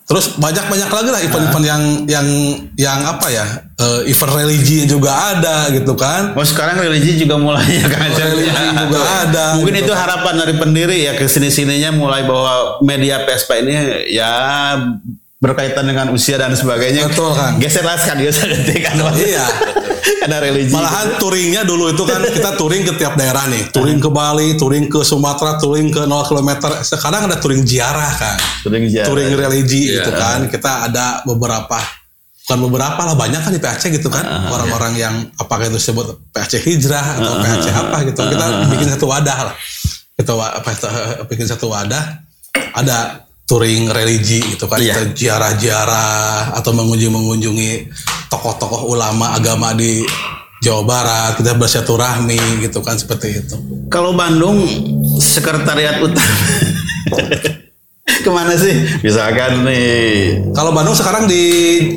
Terus 0.04 0.36
banyak-banyak 0.36 0.90
lagi 0.92 1.10
lah 1.10 1.22
event-event 1.24 1.66
yang 1.66 1.82
yang 2.06 2.28
yang 2.76 3.00
apa 3.04 3.28
ya? 3.28 3.46
eh, 3.74 4.08
event 4.08 4.32
religi 4.34 4.84
juga 4.84 5.12
ada 5.34 5.68
gitu 5.72 5.96
kan. 5.96 6.36
Oh 6.36 6.44
sekarang 6.44 6.80
religi 6.80 7.18
juga 7.18 7.36
mulai 7.36 7.64
ya 7.80 7.88
Aceh. 7.88 8.24
Religi 8.24 8.52
juga 8.78 9.00
ada, 9.26 9.46
Mungkin 9.60 9.76
gitu 9.76 9.88
itu 9.88 9.94
harapan 9.96 10.34
dari 10.38 10.54
pendiri 10.56 10.98
ya 11.04 11.16
ke 11.16 11.28
sini 11.28 11.48
sininya 11.50 11.92
mulai 11.92 12.24
bahwa 12.24 12.80
media 12.80 13.24
Vespa 13.24 13.60
ini 13.60 13.74
ya 14.08 14.32
berkaitan 15.40 15.84
dengan 15.84 16.08
usia 16.12 16.40
dan 16.40 16.56
sebagainya. 16.56 17.12
Betul, 17.12 17.36
Kang. 17.36 17.60
Geserlah 17.60 18.00
sekali 18.00 18.32
detik 18.32 18.80
kan. 18.80 18.96
Iya. 19.12 19.44
Karena 20.04 20.38
religi. 20.44 20.72
Malahan 20.72 21.16
touringnya 21.16 21.64
dulu 21.64 21.92
itu 21.92 22.04
kan 22.04 22.20
kita 22.24 22.60
touring 22.60 22.84
ke 22.84 22.94
tiap 23.00 23.16
daerah 23.16 23.48
nih. 23.48 23.72
Touring 23.72 24.00
ke 24.04 24.10
Bali, 24.12 24.56
touring 24.60 24.92
ke 24.92 25.00
Sumatera, 25.02 25.56
touring 25.60 25.90
ke 25.90 26.04
0 26.04 26.28
km. 26.28 26.50
Sekarang 26.84 27.28
ada 27.32 27.40
touring 27.40 27.64
ziarah 27.64 28.12
kan. 28.20 28.38
Touring 28.64 28.92
ziarah. 28.92 29.08
Touring 29.08 29.32
religi 29.34 29.92
Iya. 29.92 30.04
gitu 30.04 30.12
kan. 30.12 30.40
Kita 30.52 30.92
ada 30.92 31.24
beberapa 31.24 31.80
bukan 32.44 32.60
beberapa 32.68 33.02
lah 33.08 33.16
banyak 33.16 33.40
kan 33.40 33.52
di 33.56 33.62
PAC 33.64 33.88
gitu 33.88 34.12
kan 34.12 34.28
orang-orang 34.52 35.00
yang 35.00 35.16
apakah 35.40 35.72
itu 35.72 35.80
disebut 35.80 36.28
PAC 36.36 36.60
hijrah 36.60 37.16
atau 37.16 37.40
PAC 37.40 37.72
apa 37.72 37.98
gitu 38.04 38.20
kita 38.20 38.46
bikin 38.68 38.88
satu 38.92 39.08
wadah 39.08 39.38
lah 39.48 39.56
kita 40.20 40.32
apa 40.36 40.70
itu, 40.76 40.88
bikin 41.32 41.48
satu 41.48 41.72
wadah 41.72 42.20
ada 42.76 43.24
touring 43.48 43.88
religi 43.88 44.44
gitu 44.44 44.68
kan 44.68 44.76
Iya. 44.76 44.92
kita 44.92 45.02
ziarah-ziarah 45.16 46.52
atau 46.60 46.76
mengunjungi-mengunjungi 46.76 47.72
tokoh-tokoh 48.34 48.90
ulama 48.90 49.38
agama 49.38 49.78
di 49.78 50.02
Jawa 50.64 50.82
Barat 50.82 51.32
kita 51.38 51.54
bersilaturahmi 51.54 52.66
gitu 52.66 52.82
kan 52.82 52.98
seperti 52.98 53.46
itu 53.46 53.56
Kalau 53.94 54.18
Bandung 54.18 54.66
sekretariat 55.22 56.02
utama 56.02 56.34
ke 58.24 58.32
mana 58.32 58.56
sih? 58.56 58.72
Misalkan 59.04 59.68
nih 59.68 60.40
kalau 60.56 60.72
Bandung 60.72 60.96
sekarang 60.96 61.28
di 61.28 61.44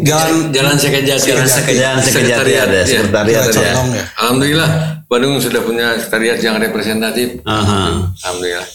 jalan 0.03 0.51
Jalan 0.51 0.75
Sekejati. 0.75 1.23
Jalan 1.23 1.47
Jalan 1.47 1.99
Sekejati 2.03 2.53
ada 2.59 2.79
ya. 2.83 2.85
sekretariat 2.85 3.45
Jalan 3.55 3.87
ya. 3.95 4.03
Ya 4.03 4.05
Alhamdulillah 4.19 4.71
Bandung 5.07 5.39
sudah 5.39 5.63
punya 5.63 5.95
sekretariat 6.03 6.39
yang 6.43 6.59
representatif. 6.59 7.39
Aha. 7.47 8.11
Alhamdulillah. 8.27 8.67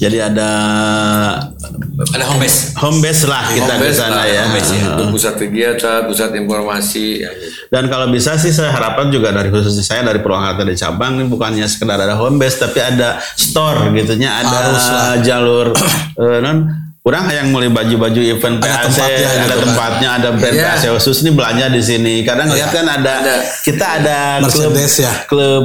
Jadi 0.00 0.16
ada 0.16 0.50
ada 1.92 2.24
home 2.24 2.40
base 2.40 2.72
home 2.74 2.98
base 2.98 3.22
lah 3.24 3.44
kita 3.46 3.68
Home 3.70 3.84
ke 3.84 3.92
sana 3.92 4.24
ya. 4.24 4.42
home 4.42 4.54
base 4.54 4.70
ya. 4.72 4.84
Pusat 5.06 5.34
kegiatan, 5.38 5.98
pusat 6.04 6.30
informasi. 6.32 7.20
Ya, 7.20 7.28
gitu. 7.30 7.68
Dan 7.68 7.84
kalau 7.86 8.08
bisa 8.08 8.34
sih 8.34 8.48
saya 8.48 8.72
harapkan 8.72 9.08
juga 9.08 9.28
dari 9.28 9.48
khususnya 9.48 9.84
saya 9.84 10.00
dari 10.02 10.18
Purwakarta 10.18 10.64
di 10.64 10.72
cabang 10.72 11.14
ini 11.14 11.28
bukannya 11.28 11.64
sekedar 11.64 11.96
ada 11.96 12.16
home 12.16 12.36
base 12.36 12.56
tapi 12.58 12.80
ada 12.80 13.20
store 13.36 13.92
gitunya 13.92 14.32
ada 14.32 14.56
Harus 14.64 14.84
lah. 14.86 15.14
jalur 15.20 15.66
eh, 16.16 16.38
non 16.40 16.58
kurang 17.00 17.28
yang 17.28 17.48
mulai 17.48 17.68
baju-baju 17.68 18.20
event 18.20 18.56
Ada 18.58 18.68
PAC, 18.70 18.84
tempatnya 18.86 19.16
ada 19.24 19.32
gitu 19.34 19.48
kan. 19.50 19.60
tempatnya, 19.64 20.08
ada 20.12 20.28
brand 20.32 20.52
Iya. 20.54 20.64
PAC 20.70 20.84
khusus 20.90 21.16
ini 21.20 21.30
belanja 21.32 21.66
di 21.68 21.80
sini. 21.80 22.14
Kadang 22.20 22.46
ngeliat 22.46 22.70
kan 22.70 22.86
ada, 22.86 23.12
Ada. 23.18 23.34
kita 23.60 23.86
ada 23.96 24.18
klub 24.42 24.68
Merchandise 24.68 24.96
ya. 25.00 25.12
klub 25.24 25.64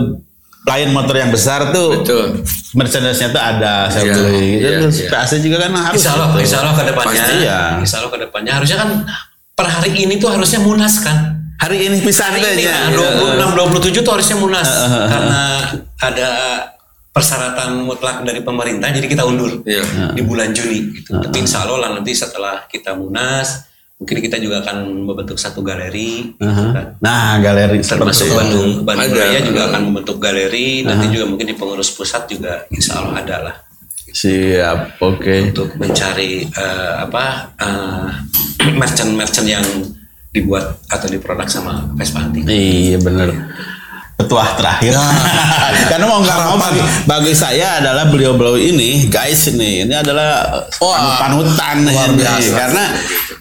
lain 0.66 0.90
motor 0.92 1.16
yang 1.16 1.30
besar 1.30 1.70
tuh 1.70 2.02
Betul. 2.02 2.42
merchandise-nya 2.72 3.30
tuh 3.30 3.40
ada 3.40 3.86
saya 3.88 4.04
Iya, 4.04 4.14
beli 4.16 4.46
gitu 4.52 4.66
iya, 4.66 4.78
terus 4.82 4.98
iya. 4.98 5.10
PAC 5.10 5.32
juga 5.40 5.58
kan 5.60 5.72
harus 5.72 5.96
Insya 5.96 6.12
Allah, 6.12 6.28
gitu. 6.28 6.40
insya 6.42 6.58
Allah 6.60 6.74
ke 6.74 6.84
depannya, 6.84 7.22
Pasti 7.22 7.36
ya. 7.40 7.62
insya 7.78 7.96
Allah 7.98 8.12
ke 8.12 8.20
depannya 8.20 8.52
harusnya 8.52 8.78
kan 8.78 8.90
per 9.52 9.68
hari 9.68 9.92
ini 9.96 10.14
tuh 10.16 10.30
harusnya 10.30 10.60
munas 10.60 10.96
kan. 11.00 11.18
hari 11.56 11.78
ini 11.82 11.98
bisa 12.00 12.28
Hari 12.28 12.44
ini 12.52 12.64
ya. 12.64 12.92
kan 12.92 12.92
26 12.92 13.96
27 13.96 14.04
tuh 14.04 14.12
harusnya 14.12 14.38
munas 14.38 14.68
karena 15.08 15.42
ada 15.98 16.30
persyaratan 17.10 17.80
mutlak 17.82 18.18
dari 18.22 18.42
pemerintah 18.42 18.92
jadi 18.92 19.08
kita 19.08 19.24
undur 19.24 19.64
Iya. 19.64 20.12
di 20.12 20.22
bulan 20.22 20.52
Juni 20.52 20.92
gitu. 20.94 21.16
Tapi 21.16 21.38
insya 21.38 21.64
Allah 21.64 21.78
lah 21.80 21.90
nanti 21.94 22.12
setelah 22.12 22.68
kita 22.68 22.92
munas 22.92 23.64
mungkin 23.96 24.18
kita 24.20 24.38
juga 24.44 24.60
akan 24.60 25.08
membentuk 25.08 25.40
satu 25.40 25.64
galeri 25.64 26.36
gitu 26.36 26.64
kan. 26.76 27.00
Nah, 27.00 27.40
galeri 27.40 27.80
termasuk 27.80 28.28
itu. 28.28 28.36
Bandung 28.36 28.70
Bandung 28.84 29.16
Ada. 29.16 29.24
Raya 29.24 29.40
juga 29.40 29.62
akan 29.72 29.82
membentuk 29.88 30.18
galeri 30.20 30.84
nanti 30.84 31.16
juga 31.16 31.26
mungkin 31.32 31.48
di 31.48 31.56
pengurus 31.56 31.96
pusat 31.96 32.28
juga 32.28 32.68
insya 32.68 33.00
Allah 33.00 33.16
ada 33.24 33.38
lah 33.40 33.56
Siap, 34.16 35.04
oke. 35.04 35.52
untuk 35.52 35.76
mencari 35.76 36.48
eh, 36.48 36.94
apa 37.04 37.52
eh, 37.60 38.08
merchant-merchant 38.80 39.48
yang 39.48 39.66
dibuat 40.32 40.84
atau 40.92 41.08
diproduk 41.08 41.48
sama 41.48 41.88
Vespa 41.96 42.24
Antik. 42.24 42.44
Iya 42.48 43.00
bener. 43.00 43.32
Petuah 44.16 44.56
terakhir. 44.56 44.96
Karena 45.92 46.08
mau 46.08 46.24
nggak 46.24 46.40
mau 46.40 46.56
bagi, 46.56 46.80
bagi 47.04 47.34
saya 47.36 47.84
adalah 47.84 48.08
beliau-beliau 48.08 48.56
ini, 48.56 49.06
guys 49.06 49.52
ini, 49.52 49.84
ini 49.84 49.92
adalah 49.92 50.48
Wah, 50.80 51.20
panutan 51.20 51.84
luar 51.84 52.10
ini. 52.10 52.24
biasa. 52.24 52.56
Karena 52.56 52.84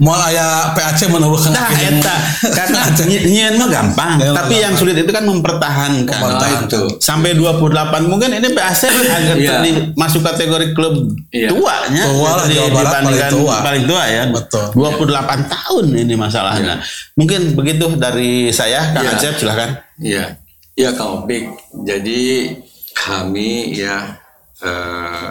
mau 0.02 0.18
aya 0.18 0.74
PAC 0.74 1.06
menurunkan 1.06 1.54
Nah, 1.54 1.70
eta 1.70 2.14
karena 2.50 2.80
ny- 3.06 3.22
nyian 3.24 3.54
mah 3.54 3.70
gampang, 3.70 4.18
Gampang, 4.18 4.34
tapi 4.34 4.54
yang 4.58 4.74
sulit 4.74 4.98
itu 4.98 5.06
kan 5.08 5.22
mempertahankan. 5.22 6.10
Mempertahankan. 6.10 6.66
Itu. 6.66 6.82
Sampai 6.98 7.38
28 7.38 7.70
mungkin 8.04 8.34
ini 8.34 8.48
PAC 8.50 8.90
agak 8.90 9.36
Iya. 9.38 9.50
tadi 9.54 9.70
masuk 9.94 10.26
kategori 10.26 10.74
klub 10.74 10.94
Iya. 11.30 11.54
tuanya. 11.54 12.02
Tua 12.04 12.30
lah, 12.34 12.44
Barat 12.44 12.50
dibandingkan 12.50 13.02
paling 13.06 13.30
tua. 13.30 13.56
paling 13.62 13.84
tua 13.86 14.02
ya. 14.04 14.22
Betul. 14.26 14.64
28 14.74 15.40
tahun 15.46 15.84
ini 15.94 16.14
masalahnya. 16.18 16.82
Mungkin 17.14 17.54
begitu 17.54 17.94
dari 17.94 18.50
saya 18.50 18.90
Kang 18.90 19.06
Iya. 19.06 19.14
Acep 19.14 19.34
silahkan. 19.38 19.70
Iya, 19.94 20.42
iya 20.74 20.90
Kang 20.92 21.22
Opik. 21.22 21.44
Jadi 21.80 22.50
kami 22.92 23.74
ya 23.74 24.18
eh, 24.60 25.28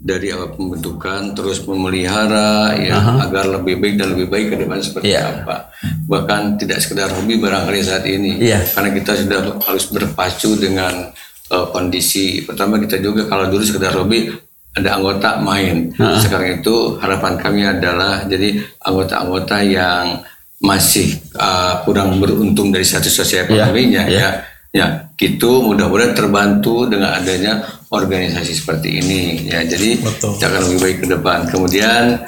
dari 0.00 0.32
awal 0.32 0.56
pembentukan 0.56 1.36
terus 1.36 1.60
memelihara 1.62 2.72
ya 2.74 3.20
agar 3.20 3.44
lebih 3.52 3.76
baik 3.76 3.94
dan 3.94 4.16
lebih 4.16 4.26
baik 4.26 4.46
ke 4.48 4.56
depan 4.58 4.78
seperti 4.80 5.12
Iya. 5.12 5.44
apa. 5.44 5.68
Bahkan 6.08 6.56
tidak 6.56 6.80
sekedar 6.80 7.12
hobi 7.12 7.36
barangkali 7.36 7.80
saat 7.80 8.04
ini. 8.04 8.40
Iya. 8.40 8.64
Karena 8.66 8.90
kita 8.90 9.12
sudah 9.14 9.38
harus 9.60 9.84
berpacu 9.86 10.56
dengan 10.56 11.12
eh, 11.46 11.66
kondisi. 11.68 12.42
Pertama 12.42 12.78
kita 12.78 12.96
juga 12.96 13.26
kalau 13.26 13.46
dulu 13.46 13.60
sekedar 13.60 13.92
hobi 13.92 14.32
ada 14.70 14.96
anggota 14.96 15.34
main. 15.36 15.90
Sekarang 16.22 16.62
itu 16.62 16.94
harapan 16.96 17.34
kami 17.36 17.66
adalah 17.66 18.22
jadi 18.24 18.54
anggota-anggota 18.80 19.56
yang 19.60 20.22
masih 20.60 21.10
eh, 21.34 21.74
kurang 21.82 22.16
beruntung 22.16 22.70
dari 22.70 22.84
satu 22.84 23.08
sosial 23.08 23.44
ekonominya 23.44 24.06
Iya. 24.06 24.16
ya. 24.16 24.30
Ya, 24.70 25.10
gitu 25.18 25.66
mudah-mudahan 25.66 26.14
terbantu 26.14 26.86
dengan 26.86 27.10
adanya 27.18 27.66
organisasi 27.90 28.54
seperti 28.54 29.02
ini 29.02 29.50
ya. 29.50 29.66
Jadi 29.66 29.98
Betul. 29.98 30.38
akan 30.38 30.60
lebih 30.70 30.78
baik 30.78 30.96
ke 31.02 31.06
depan. 31.10 31.38
Kemudian 31.50 32.22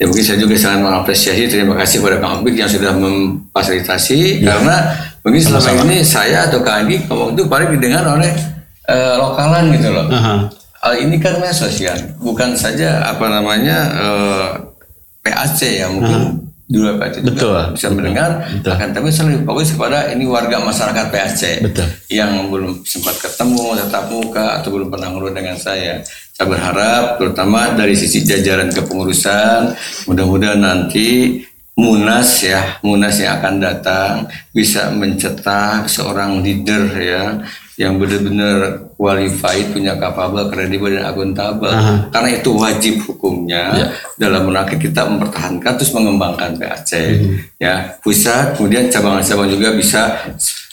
ya 0.00 0.04
mungkin 0.08 0.24
saya 0.24 0.40
juga 0.40 0.56
sangat 0.56 0.80
mengapresiasi 0.88 1.52
terima 1.52 1.76
kasih 1.76 2.00
kepada 2.00 2.16
Kang 2.18 2.40
Opik 2.40 2.56
yang 2.56 2.70
sudah 2.72 2.96
memfasilitasi 2.96 4.40
karena 4.40 4.76
mungkin 5.20 5.40
selama 5.44 5.84
ini 5.92 6.00
saya 6.00 6.48
atau 6.48 6.64
Kang 6.64 6.88
Anggi 6.88 7.04
ngomong 7.06 7.36
itu 7.36 7.44
paling 7.44 7.68
didengar 7.76 8.08
oleh 8.08 8.32
eh, 8.88 9.14
lokalan 9.20 9.70
gitu 9.76 9.88
loh. 9.92 10.08
Hal 10.82 10.98
ini 10.98 11.20
kan 11.22 11.38
sosial, 11.54 11.94
bukan 12.18 12.58
saja 12.58 13.06
apa 13.06 13.28
namanya 13.28 13.78
eh, 14.00 14.48
PAC 15.22 15.60
ya 15.62 15.86
mungkin 15.92 16.18
dulu 16.18 16.51
PAC 16.72 17.20
juga 17.20 17.30
Betul, 17.36 17.60
bisa 17.76 17.86
betul, 17.92 17.96
mendengar, 18.00 18.30
betul. 18.48 18.72
akan 18.72 18.88
tapi 18.96 19.08
saya 19.12 19.24
lebih 19.28 19.44
fokus 19.44 19.68
kepada 19.76 19.98
ini 20.16 20.24
warga 20.24 20.56
masyarakat 20.64 21.06
PAC 21.12 21.42
Betul. 21.68 21.88
yang 22.08 22.48
belum 22.48 22.80
sempat 22.88 23.20
ketemu 23.20 23.76
tatap 23.84 24.04
muka 24.08 24.46
atau 24.60 24.68
belum 24.72 24.88
pernah 24.88 25.12
ngobrol 25.12 25.36
dengan 25.36 25.56
saya. 25.60 26.00
Saya 26.32 26.46
berharap 26.48 27.20
terutama 27.20 27.76
dari 27.76 27.92
sisi 27.92 28.24
jajaran 28.24 28.72
kepengurusan 28.72 29.76
mudah-mudahan 30.08 30.60
nanti 30.64 31.40
Munas 31.72 32.44
ya, 32.44 32.80
Munas 32.84 33.16
yang 33.16 33.40
akan 33.40 33.54
datang 33.56 34.14
bisa 34.52 34.92
mencetak 34.92 35.88
seorang 35.88 36.44
leader 36.44 36.84
ya 37.00 37.24
yang 37.80 37.96
benar-benar 37.96 38.84
qualified, 39.00 39.72
punya 39.72 39.96
kapabel, 39.96 40.52
kredibel 40.52 40.92
dan 40.92 41.08
akuntabel. 41.08 41.72
Karena 42.12 42.30
itu 42.36 42.50
wajib 42.52 42.94
hukumnya 43.08 43.90
dalam 44.20 44.46
rangka 44.52 44.76
kita 44.76 45.08
mempertahankan 45.08 45.72
terus 45.80 45.92
mengembangkan 45.96 46.54
PAC 46.60 46.92
ya 47.58 47.96
pusat 48.04 48.54
kemudian 48.54 48.86
cabang-cabang 48.92 49.48
juga 49.50 49.72
bisa 49.74 50.14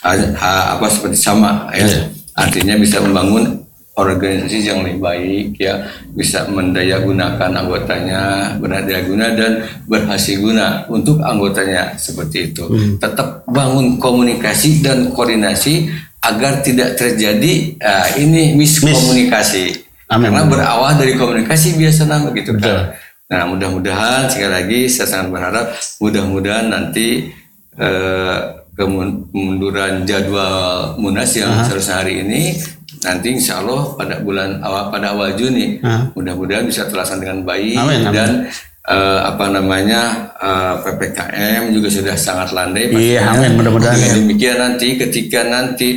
ah, 0.04 0.16
ah, 0.38 0.66
apa 0.78 0.86
seperti 0.92 1.18
sama 1.18 1.72
ya. 1.72 1.88
Artinya 2.36 2.80
bisa 2.80 3.04
membangun 3.04 3.60
organisasi 4.00 4.64
yang 4.64 4.80
lebih 4.80 5.04
baik 5.04 5.48
ya. 5.60 5.84
Bisa 6.16 6.48
mendaya 6.48 7.04
gunakan 7.04 7.52
anggotanya 7.52 8.56
berdaya 8.56 9.04
guna 9.04 9.28
dan 9.36 9.52
berhasil 9.92 10.40
guna 10.40 10.88
untuk 10.88 11.20
anggotanya 11.20 12.00
seperti 12.00 12.56
itu. 12.56 12.64
Tetap 12.96 13.44
bangun 13.52 14.00
komunikasi 14.00 14.80
dan 14.80 15.12
koordinasi 15.12 15.92
agar 16.20 16.60
tidak 16.60 17.00
terjadi 17.00 17.80
ah, 17.80 18.08
ini 18.20 18.54
miskomunikasi 18.56 19.88
Amin. 20.10 20.30
karena 20.34 20.44
berawal 20.50 20.94
dari 21.00 21.14
komunikasi 21.16 21.80
biasa 21.80 22.10
nama 22.10 22.28
gitu 22.34 22.56
Betul. 22.58 22.68
kan 22.68 22.86
nah 23.30 23.46
mudah-mudahan 23.46 24.26
sekali 24.26 24.50
lagi 24.50 24.80
saya 24.90 25.06
sangat 25.06 25.28
berharap 25.30 25.66
mudah-mudahan 26.02 26.66
nanti 26.74 27.30
eh, 27.78 28.38
kemun- 28.74 29.30
kemunduran 29.30 30.02
jadwal 30.04 30.98
munas 30.98 31.30
yang 31.38 31.62
seharusnya 31.62 32.02
hari 32.02 32.26
ini 32.26 32.58
nanti 33.06 33.38
insya 33.38 33.62
Allah 33.62 33.96
pada 33.96 34.20
bulan 34.20 34.60
awal 34.66 34.90
pada 34.90 35.14
awal 35.14 35.38
Juni 35.38 35.78
mudah-mudahan 36.18 36.66
bisa 36.66 36.90
terlaksana 36.90 37.22
dengan 37.22 37.46
baik 37.46 37.78
Amin, 37.78 38.02
amin. 38.10 38.50
Eh, 38.90 39.20
apa 39.22 39.46
namanya 39.48 40.02
eh, 40.36 40.74
ppkm 40.82 41.64
juga 41.72 41.88
sudah 41.88 42.16
sangat 42.18 42.50
landai 42.52 42.90
Iya, 42.90 43.22
pastinya. 43.22 43.38
amin. 43.38 43.52
Mudah-mudahan 43.56 43.96
Dengan 43.96 44.10
ya. 44.10 44.18
demikian 44.18 44.58
nanti 44.58 44.88
ketika 44.98 45.40
nanti 45.46 45.90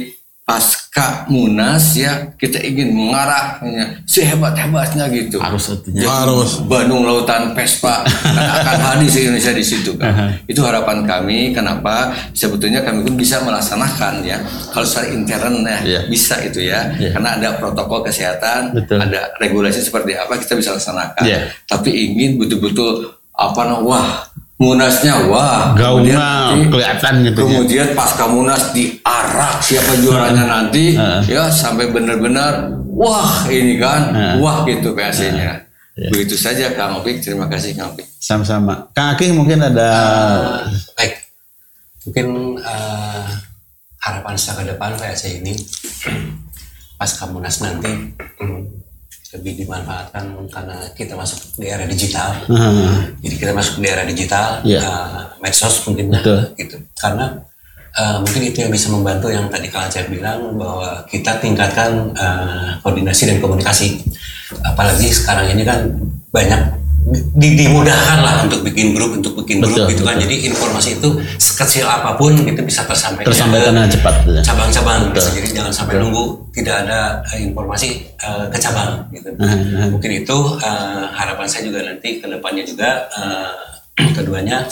pasca 0.92 1.24
munas 1.32 1.96
ya 1.96 2.36
kita 2.36 2.60
ingin 2.60 2.92
mengarahnya 2.92 4.04
sehebat-hebatnya 4.04 5.08
gitu 5.08 5.40
Harus 5.40 5.72
satunya. 5.72 6.04
Jadi, 6.04 6.12
Harus. 6.12 6.60
Bandung 6.68 7.08
Lautan 7.08 7.56
Vespa 7.56 8.04
kan 8.36 8.36
akan 8.36 8.76
hadir 8.76 9.08
di 9.08 9.20
Indonesia 9.24 9.56
di 9.56 9.64
situ 9.64 9.96
kan. 9.96 10.36
Itu 10.44 10.60
harapan 10.60 11.08
kami. 11.08 11.56
Kenapa? 11.56 12.12
Sebetulnya 12.36 12.84
kami 12.84 13.08
pun 13.08 13.16
bisa 13.16 13.40
melaksanakan 13.40 14.20
ya. 14.20 14.36
Kalau 14.68 14.84
secara 14.84 15.08
intern 15.16 15.64
ya 15.64 15.78
Iya. 15.80 16.00
bisa 16.12 16.36
itu 16.44 16.60
ya. 16.60 16.92
Karena 16.92 17.40
ada 17.40 17.56
protokol 17.56 18.04
kesehatan, 18.04 18.76
Betul. 18.76 19.00
ada 19.00 19.32
regulasi 19.40 19.80
seperti 19.80 20.12
apa 20.12 20.36
kita 20.36 20.60
bisa 20.60 20.76
laksanakan. 20.76 21.24
Iya. 21.24 21.48
Tapi 21.72 21.88
ingin 21.88 22.36
betul-betul 22.36 23.16
apa 23.32 23.64
namanya 23.64 23.88
wah 23.88 24.08
munasnya 24.62 25.26
wah 25.26 25.74
nanti- 25.74 26.70
kelihatan 26.70 27.14
gitu 27.26 27.40
ya. 27.42 27.46
kemudian 27.50 27.86
pasca 27.98 28.30
munas 28.30 28.70
diarak 28.70 29.58
siapa 29.58 29.98
juaranya 29.98 30.46
nanti 30.46 30.94
ya 31.26 31.50
sampai 31.50 31.90
benar-benar 31.90 32.70
wah 32.94 33.50
ini 33.50 33.82
kan 33.82 34.14
wah 34.38 34.62
gitu 34.62 34.94
PAC-nya 34.94 35.66
begitu 35.92 36.38
saja 36.38 36.72
Kang 36.72 37.02
Opik 37.02 37.20
terima 37.20 37.50
kasih 37.50 37.74
Kang 37.74 37.92
Opik 37.92 38.06
Sama-sama. 38.16 38.88
Kang 38.94 39.12
Aki 39.12 39.34
mungkin 39.34 39.60
ada 39.60 39.90
Baik, 40.96 41.12
mungkin 42.08 42.56
eh, 42.56 43.28
harapan 43.98 44.34
saya 44.38 44.62
ke 44.62 44.72
depan 44.72 44.94
PAC 44.96 45.42
ini 45.42 45.52
pasca 46.98 47.26
munas 47.28 47.58
nanti 47.60 47.92
hmm, 48.40 48.81
lebih 49.32 49.64
dimanfaatkan 49.64 50.28
karena 50.52 50.76
kita 50.92 51.16
masuk 51.16 51.56
di 51.56 51.66
era 51.72 51.88
digital. 51.88 52.36
Hmm. 52.48 53.16
Jadi 53.24 53.34
kita 53.40 53.52
masuk 53.56 53.80
di 53.80 53.88
era 53.88 54.04
digital, 54.04 54.60
Iya. 54.60 54.80
eh, 54.84 55.22
medsos 55.40 55.80
mungkin 55.88 56.12
ya, 56.12 56.20
Betul. 56.20 56.40
gitu. 56.60 56.76
Karena 57.00 57.32
eh, 57.92 58.16
mungkin 58.20 58.42
itu 58.44 58.58
yang 58.60 58.72
bisa 58.72 58.88
membantu 58.92 59.28
yang 59.32 59.48
tadi 59.48 59.68
Kang 59.72 59.88
Acep 59.88 60.08
bilang 60.12 60.56
bahwa 60.60 61.04
kita 61.08 61.40
tingkatkan 61.40 62.12
eh, 62.12 62.68
koordinasi 62.84 63.32
dan 63.32 63.38
komunikasi. 63.40 64.04
Apalagi 64.60 65.08
sekarang 65.08 65.48
ini 65.48 65.64
kan 65.64 65.80
banyak 66.28 66.81
di- 67.34 67.54
dimudahkan 67.56 68.18
lah 68.18 68.34
untuk 68.42 68.62
bikin 68.62 68.94
grup, 68.94 69.12
untuk 69.12 69.34
bikin 69.38 69.58
grup 69.58 69.74
Betul, 69.74 69.90
gitu 69.90 70.02
kan. 70.02 70.14
betul. 70.14 70.24
Jadi 70.24 70.36
informasi 70.46 70.88
itu 70.96 71.08
sekecil 71.36 71.84
apa 71.84 72.14
pun 72.14 72.30
itu 72.32 72.60
bisa 72.60 72.86
tersampaikan 72.86 73.26
tersampaikan 73.26 73.74
dengan 73.74 73.88
cepat. 73.88 74.14
gitu 74.22 74.30
ya. 74.32 74.42
cabang-cabang 74.42 74.98
gitu. 75.10 75.20
Jadi 75.34 75.48
jangan 75.52 75.72
sampai 75.72 75.94
nunggu 75.98 76.24
tidak 76.52 76.86
ada 76.86 77.00
eh, 77.28 77.40
informasi 77.42 77.88
eh, 78.14 78.44
ke 78.48 78.56
cabang 78.56 79.06
gitu. 79.10 79.28
Mungkin 79.90 80.10
itu 80.16 80.36
eh, 80.58 81.04
harapan 81.10 81.46
saya 81.46 81.62
juga 81.64 81.82
nanti 81.82 82.18
ke 82.18 82.26
depannya 82.26 82.62
juga 82.62 82.90
eh, 83.10 83.50
keduanya 84.16 84.64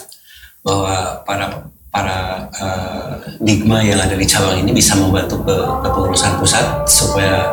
bahwa 0.61 1.25
para 1.25 1.47
para 1.91 2.19
eh, 2.53 3.11
digma 3.39 3.81
yang 3.81 3.99
ada 3.99 4.15
di 4.15 4.23
cabang 4.23 4.55
ini 4.57 4.71
bisa 4.71 4.95
membantu 4.95 5.43
ke 5.43 5.57
kepengurusan 5.83 6.39
pusat 6.39 6.87
supaya 6.87 7.51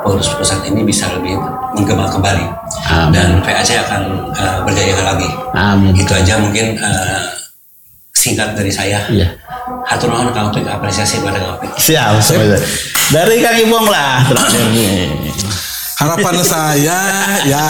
pengurus 0.00 0.28
pusat 0.34 0.64
ini 0.64 0.80
bisa 0.82 1.08
lebih 1.12 1.36
menggema 1.76 2.08
kembali 2.08 2.44
Amin. 2.88 3.12
dan 3.12 3.28
PAC 3.40 3.76
akan 3.78 4.02
eh, 4.32 4.56
berjaya 4.64 4.94
lagi. 5.00 5.28
Amin. 5.52 5.92
Itu 5.94 6.12
aja 6.12 6.40
mungkin 6.40 6.76
eh, 6.76 7.20
singkat 8.10 8.52
dari 8.52 8.72
saya. 8.72 9.04
Iya. 9.08 9.28
Hatur 9.86 10.12
nuhun 10.12 10.30
Kang 10.30 10.50
Opik, 10.50 10.66
apresiasi 10.66 11.22
pada 11.22 11.40
Kang 11.40 11.56
Opik. 11.56 11.72
Siap, 11.78 12.20
semuanya. 12.20 12.58
Dari 13.10 13.36
Kang 13.40 13.56
Ibong 13.58 13.86
lah 13.88 14.28
terakhir 14.28 14.64
nih. 14.70 15.08
Harapan 16.00 16.36
saya 16.48 16.98
ya 17.44 17.64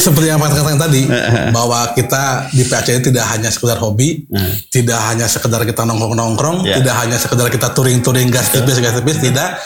seperti 0.00 0.32
yang 0.32 0.40
Pak 0.40 0.56
katakan 0.56 0.80
tadi 0.80 1.04
bahwa 1.52 1.92
kita 1.92 2.48
di 2.48 2.64
PAC 2.64 2.96
ini 2.96 3.00
tidak 3.04 3.24
hanya 3.28 3.52
sekedar 3.52 3.76
hobi, 3.76 4.24
tidak 4.72 4.96
hanya 5.04 5.28
sekedar 5.28 5.60
kita 5.64 5.84
nongkrong-nongkrong, 5.84 6.64
Ya. 6.64 6.80
tidak 6.80 6.94
hanya 6.96 7.20
sekedar 7.20 7.48
kita 7.52 7.76
touring-touring 7.76 8.32
gas 8.32 8.48
tipis 8.52 8.80
gas 8.80 8.96
tipis 8.96 9.20
tidak, 9.20 9.60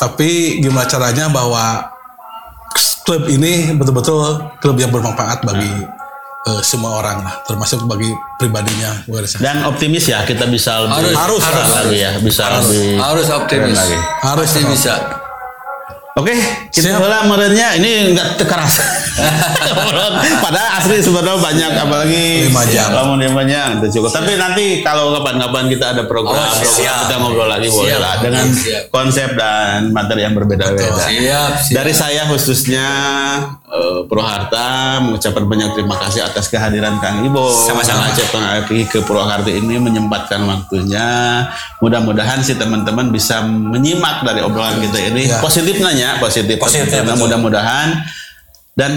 tapi 0.00 0.64
gimana 0.64 0.88
caranya 0.88 1.28
bahwa 1.28 1.92
klub 3.04 3.28
ini 3.28 3.76
betul-betul 3.76 4.48
klub 4.64 4.76
yang 4.80 4.88
bermanfaat 4.88 5.44
bagi 5.44 5.68
eh, 6.48 6.62
semua 6.64 6.96
orang 7.04 7.20
lah, 7.20 7.44
termasuk 7.44 7.84
bagi 7.84 8.08
pribadinya. 8.40 9.04
Dan 9.44 9.68
optimis 9.68 10.08
ya 10.08 10.24
kita 10.24 10.48
bisa 10.48 10.88
lebih 10.88 11.12
Harus, 11.12 11.44
harus, 11.44 11.68
lagi 11.68 11.98
ya, 12.00 12.10
bisa 12.16 12.48
lebih 12.48 12.96
harus 12.96 13.28
optimis 13.28 13.76
lagi. 13.76 13.98
Harus, 14.24 14.48
harus. 14.56 14.68
bisa 14.72 15.19
Oke, 16.12 16.34
kita 16.68 16.98
mulai 16.98 17.22
merenya 17.22 17.78
ini 17.78 18.10
enggak 18.10 18.34
keras. 18.42 18.82
Padahal 20.44 20.70
asli 20.76 20.98
sebenarnya 20.98 21.38
banyak 21.38 21.72
apalagi 21.76 22.24
Lima 22.48 22.64
jam. 22.66 22.88
Kamu 22.90 23.12
lima 23.16 23.42
jam 23.44 23.78
itu 23.78 24.00
cukup. 24.00 24.10
Tapi 24.10 24.32
nanti 24.34 24.66
kalau 24.80 25.14
kapan-kapan 25.14 25.68
kita 25.68 25.94
ada 25.94 26.02
program, 26.04 26.34
Oh, 26.34 26.50
program 26.50 26.66
siap. 26.66 26.98
kita 27.04 27.14
ngobrol 27.16 27.46
lagi 27.46 27.68
boleh 27.68 27.90
Siap, 27.90 28.00
lah 28.00 28.12
oke, 28.12 28.22
dengan 28.22 28.46
siap. 28.50 28.82
konsep 28.90 29.28
dan 29.34 29.90
materi 29.90 30.20
yang 30.22 30.34
berbeda-beda. 30.34 30.98
siap, 30.98 31.50
siap. 31.60 31.74
Dari 31.76 31.92
saya 31.92 32.22
khususnya 32.26 32.86
eh, 33.64 33.98
Purwakarta 34.02 34.64
mengucapkan 35.00 35.44
banyak 35.44 35.68
terima 35.74 35.94
kasih 36.00 36.24
atas 36.24 36.48
kehadiran 36.48 36.98
Kang 36.98 37.22
Ibo. 37.22 37.46
Sama-sama. 37.46 38.10
Aki 38.10 38.88
ke 38.88 38.98
Purwakarta 39.00 39.48
ini 39.48 39.76
menyempatkan 39.76 40.42
waktunya. 40.42 41.44
Mudah-mudahan 41.78 42.40
si 42.40 42.56
teman-teman 42.56 43.08
bisa 43.08 43.40
menyimak 43.40 44.20
dari 44.20 44.42
obrolan 44.42 44.80
kita 44.80 44.98
ini 45.06 45.22
Ya. 45.22 45.38
Positif 46.00 46.56
nanya, 46.56 46.56
positif. 46.56 46.56
Positif, 46.60 47.00
betul. 47.04 47.20
mudah-mudahan 47.20 47.88
dan 48.74 48.92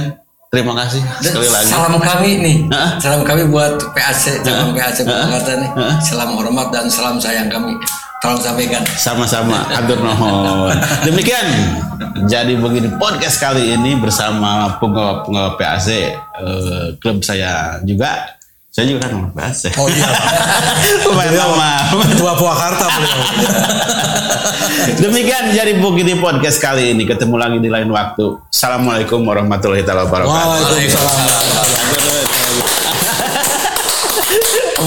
Terima 0.53 0.77
kasih 0.85 1.01
Dan 1.01 1.33
sekali 1.33 1.49
lagi. 1.49 1.65
salam 1.65 1.97
kami 1.97 2.29
nih, 2.45 2.57
Hah? 2.69 3.01
salam 3.01 3.25
kami 3.25 3.49
buat 3.49 3.73
PAC, 3.97 4.37
cabang 4.45 4.77
PAC 4.77 5.01
Purwakarta 5.01 5.57
nih. 5.57 5.69
Hah? 5.73 5.97
Salam 5.97 6.29
hormat 6.37 6.69
dan 6.69 6.85
salam 6.93 7.17
sayang 7.17 7.49
kami. 7.49 7.73
Tolong 8.21 8.37
sampaikan. 8.37 8.85
Sama-sama, 8.93 9.65
atur 9.73 9.97
nuhun. 9.97 10.77
Demikian, 11.09 11.49
jadi 12.29 12.53
begini 12.53 12.93
podcast 13.01 13.41
kali 13.41 13.73
ini 13.73 13.97
bersama 13.97 14.77
penggawa-penggawa 14.77 15.57
PAC 15.57 15.89
eh, 15.89 16.87
klub 17.01 17.25
saya 17.25 17.81
juga. 17.81 18.37
Saya 18.73 18.89
juga 18.89 19.05
kan 19.05 19.29
PAC. 19.37 19.69
Oh 19.77 19.85
iya. 19.85 20.09
Beliau 21.05 21.53
lama. 21.53 21.93
Ketua 22.09 22.33
Purwakarta 22.33 22.89
beliau. 22.89 23.21
Demikian 25.05 25.53
jadi 25.53 25.77
begini 25.77 26.17
podcast 26.17 26.57
kali 26.57 26.97
ini. 26.97 27.05
Ketemu 27.05 27.37
lagi 27.37 27.61
di 27.61 27.69
lain 27.69 27.93
waktu. 27.93 28.33
Assalamualaikum 28.49 29.21
warahmatullahi 29.29 29.85
wabarakatuh. 29.85 30.25
Waalaikumsalam. 30.25 31.17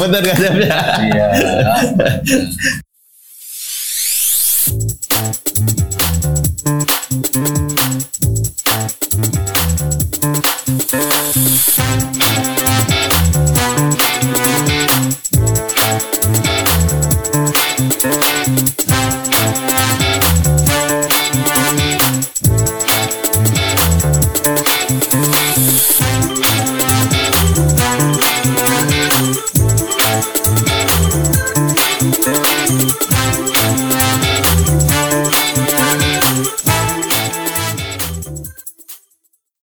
Bener 0.03 0.19
gak 0.19 0.35
Jabnya? 0.35 0.79
Iya. 1.07 1.31